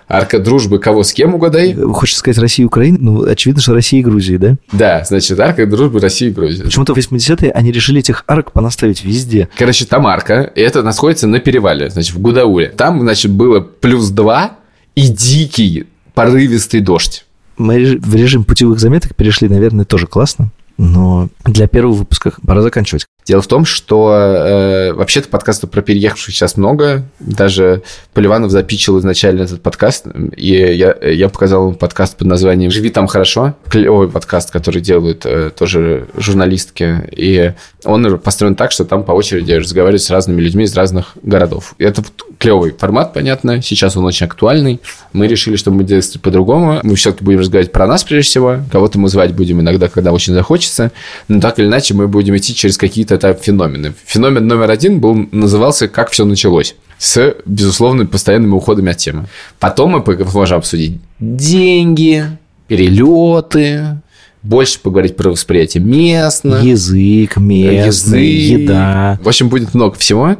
Арка 0.08 0.38
дружбы 0.38 0.78
кого 0.78 1.02
с 1.02 1.12
кем 1.12 1.34
угадай? 1.34 1.74
Хочешь 1.74 2.16
сказать 2.16 2.38
Россия 2.38 2.64
и 2.64 2.66
Украина? 2.66 2.98
Ну, 3.00 3.24
очевидно, 3.24 3.60
что 3.60 3.74
Россия 3.74 4.00
и 4.00 4.02
Грузия, 4.04 4.38
да? 4.38 4.56
Да, 4.72 5.04
значит, 5.04 5.38
арка 5.40 5.66
дружбы 5.66 6.00
России 6.00 6.28
и 6.28 6.30
Грузии. 6.30 6.62
Почему-то 6.62 6.94
в 6.94 6.98
80-е 6.98 7.50
они 7.50 7.72
решили 7.72 7.98
этих 8.00 8.22
арок 8.28 8.52
понаставить 8.52 9.04
везде. 9.04 9.48
Короче, 9.56 9.84
там 9.84 10.06
арка, 10.06 10.42
и 10.54 10.60
это 10.60 10.82
находится 10.82 11.26
на 11.26 11.40
перевале, 11.40 11.90
значит, 11.90 12.14
в 12.14 12.20
Гудауле. 12.20 12.68
Там, 12.68 13.00
значит, 13.00 13.32
было 13.32 13.60
плюс 13.60 14.10
два 14.10 14.58
и 14.94 15.08
дикий 15.08 15.86
порывистый 16.14 16.80
дождь. 16.80 17.24
Мы 17.58 17.98
в 18.00 18.14
режим 18.14 18.44
путевых 18.44 18.78
заметок 18.78 19.16
перешли, 19.16 19.48
наверное, 19.48 19.84
тоже 19.84 20.06
классно. 20.06 20.50
Но 20.78 21.28
для 21.44 21.66
первого 21.66 21.94
выпуска 21.94 22.32
пора 22.46 22.62
заканчивать. 22.62 23.06
Дело 23.26 23.42
в 23.42 23.48
том, 23.48 23.64
что 23.64 24.12
э, 24.14 24.92
вообще-то 24.92 25.28
подкастов 25.28 25.70
про 25.70 25.82
переехавших 25.82 26.32
сейчас 26.32 26.56
много. 26.56 27.02
Даже 27.18 27.82
Поливанов 28.14 28.52
запичил 28.52 29.00
изначально 29.00 29.42
этот 29.42 29.62
подкаст, 29.62 30.06
и 30.36 30.52
я, 30.52 30.96
я 31.02 31.28
показал 31.28 31.66
ему 31.66 31.74
подкаст 31.74 32.16
под 32.16 32.28
названием 32.28 32.70
«Живи 32.70 32.90
там 32.90 33.08
хорошо». 33.08 33.56
Клевый 33.68 34.08
подкаст, 34.08 34.52
который 34.52 34.80
делают 34.80 35.26
э, 35.26 35.50
тоже 35.50 36.06
журналистки. 36.16 37.02
И 37.10 37.52
он 37.84 38.16
построен 38.20 38.54
так, 38.54 38.70
что 38.70 38.84
там 38.84 39.02
по 39.02 39.10
очереди 39.10 39.52
разговаривают 39.54 40.02
с 40.02 40.10
разными 40.10 40.40
людьми 40.40 40.62
из 40.62 40.76
разных 40.76 41.16
городов. 41.24 41.74
И 41.78 41.84
это 41.84 42.04
клевый 42.38 42.72
формат, 42.78 43.12
понятно. 43.12 43.60
Сейчас 43.60 43.96
он 43.96 44.04
очень 44.04 44.26
актуальный. 44.26 44.80
Мы 45.12 45.26
решили, 45.26 45.56
что 45.56 45.72
мы 45.72 45.82
делать 45.82 46.16
по-другому. 46.22 46.78
Мы 46.84 46.94
все-таки 46.94 47.24
будем 47.24 47.40
разговаривать 47.40 47.72
про 47.72 47.88
нас 47.88 48.04
прежде 48.04 48.28
всего. 48.28 48.58
Кого-то 48.70 49.00
мы 49.00 49.08
звать 49.08 49.34
будем 49.34 49.60
иногда, 49.60 49.88
когда 49.88 50.12
очень 50.12 50.32
захочется. 50.32 50.92
Но 51.26 51.40
так 51.40 51.58
или 51.58 51.66
иначе 51.66 51.94
мы 51.94 52.06
будем 52.06 52.36
идти 52.36 52.54
через 52.54 52.78
какие-то 52.78 53.15
это 53.16 53.34
феномены. 53.34 53.94
Феномен 54.04 54.46
номер 54.46 54.70
один 54.70 55.00
был, 55.00 55.28
назывался 55.32 55.88
«Как 55.88 56.10
все 56.10 56.24
началось» 56.24 56.76
с, 56.98 57.34
безусловно, 57.44 58.06
постоянными 58.06 58.52
уходами 58.52 58.90
от 58.90 58.98
темы. 58.98 59.26
Потом 59.58 59.90
мы 59.90 60.24
можем 60.32 60.58
обсудить 60.58 61.00
деньги, 61.18 62.24
перелеты, 62.68 64.00
больше 64.46 64.80
поговорить 64.80 65.16
про 65.16 65.30
восприятие 65.30 65.82
местно. 65.82 66.60
Язык, 66.62 67.36
местный, 67.36 68.26
язык. 68.26 68.60
еда. 68.60 69.18
В 69.22 69.28
общем, 69.28 69.48
будет 69.48 69.74
много 69.74 69.96
всего. 69.96 70.36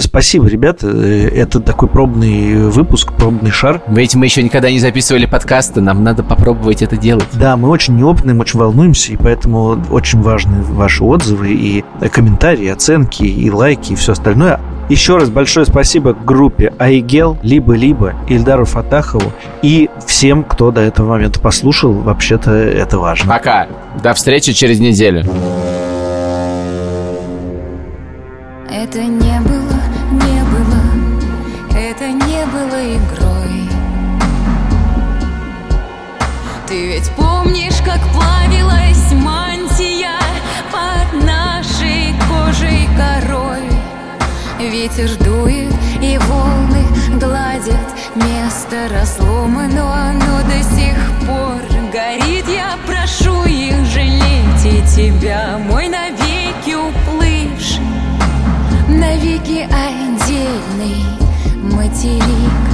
Спасибо, 0.00 0.46
ребята. 0.46 0.88
Это 0.88 1.60
такой 1.60 1.88
пробный 1.88 2.68
выпуск, 2.70 3.12
пробный 3.16 3.50
шар. 3.50 3.82
Ведь 3.88 4.14
мы 4.14 4.24
еще 4.24 4.42
никогда 4.42 4.70
не 4.70 4.78
записывали 4.78 5.26
подкасты, 5.26 5.80
нам 5.80 6.02
надо 6.02 6.22
попробовать 6.22 6.82
это 6.82 6.96
делать. 6.96 7.26
Да, 7.34 7.56
мы 7.56 7.68
очень 7.68 7.96
неопытные, 7.96 8.34
мы 8.34 8.40
очень 8.42 8.58
волнуемся, 8.58 9.12
и 9.12 9.16
поэтому 9.16 9.82
очень 9.90 10.20
важны 10.20 10.62
ваши 10.62 11.04
отзывы 11.04 11.52
и 11.52 11.84
комментарии, 12.12 12.68
оценки, 12.68 13.24
и 13.24 13.50
лайки, 13.50 13.92
и 13.92 13.96
все 13.96 14.12
остальное. 14.12 14.60
Еще 14.90 15.18
раз 15.18 15.30
большое 15.30 15.66
спасибо 15.66 16.14
группе 16.14 16.72
Айгел, 16.80 17.38
либо-либо, 17.44 18.14
Ильдару 18.28 18.64
Фатахову 18.64 19.32
и 19.62 19.88
всем, 20.04 20.42
кто 20.42 20.72
до 20.72 20.80
этого 20.80 21.10
момента 21.10 21.38
послушал. 21.38 21.92
Вообще-то 21.92 22.50
это 22.50 22.98
важно. 22.98 23.30
Пока. 23.32 23.68
До 24.02 24.14
встречи 24.14 24.52
через 24.52 24.80
неделю. 24.80 25.24
Это 28.68 28.98
не 29.04 29.29
Ветер 44.90 45.16
дует 45.24 45.72
и 46.02 46.18
волны 46.18 46.84
гладят 47.20 47.78
Место 48.16 48.88
разломано, 48.92 50.10
оно 50.10 50.42
до 50.42 50.62
сих 50.74 50.96
пор 51.26 51.62
горит. 51.92 52.46
Я 52.48 52.76
прошу 52.86 53.44
их 53.44 53.84
жалеть 53.86 54.64
и 54.64 54.82
тебя, 54.96 55.58
мой 55.58 55.88
навеки 55.88 56.74
уплывший 56.74 57.84
Навеки 58.88 59.68
отдельный 59.70 61.04
материк 61.72 62.69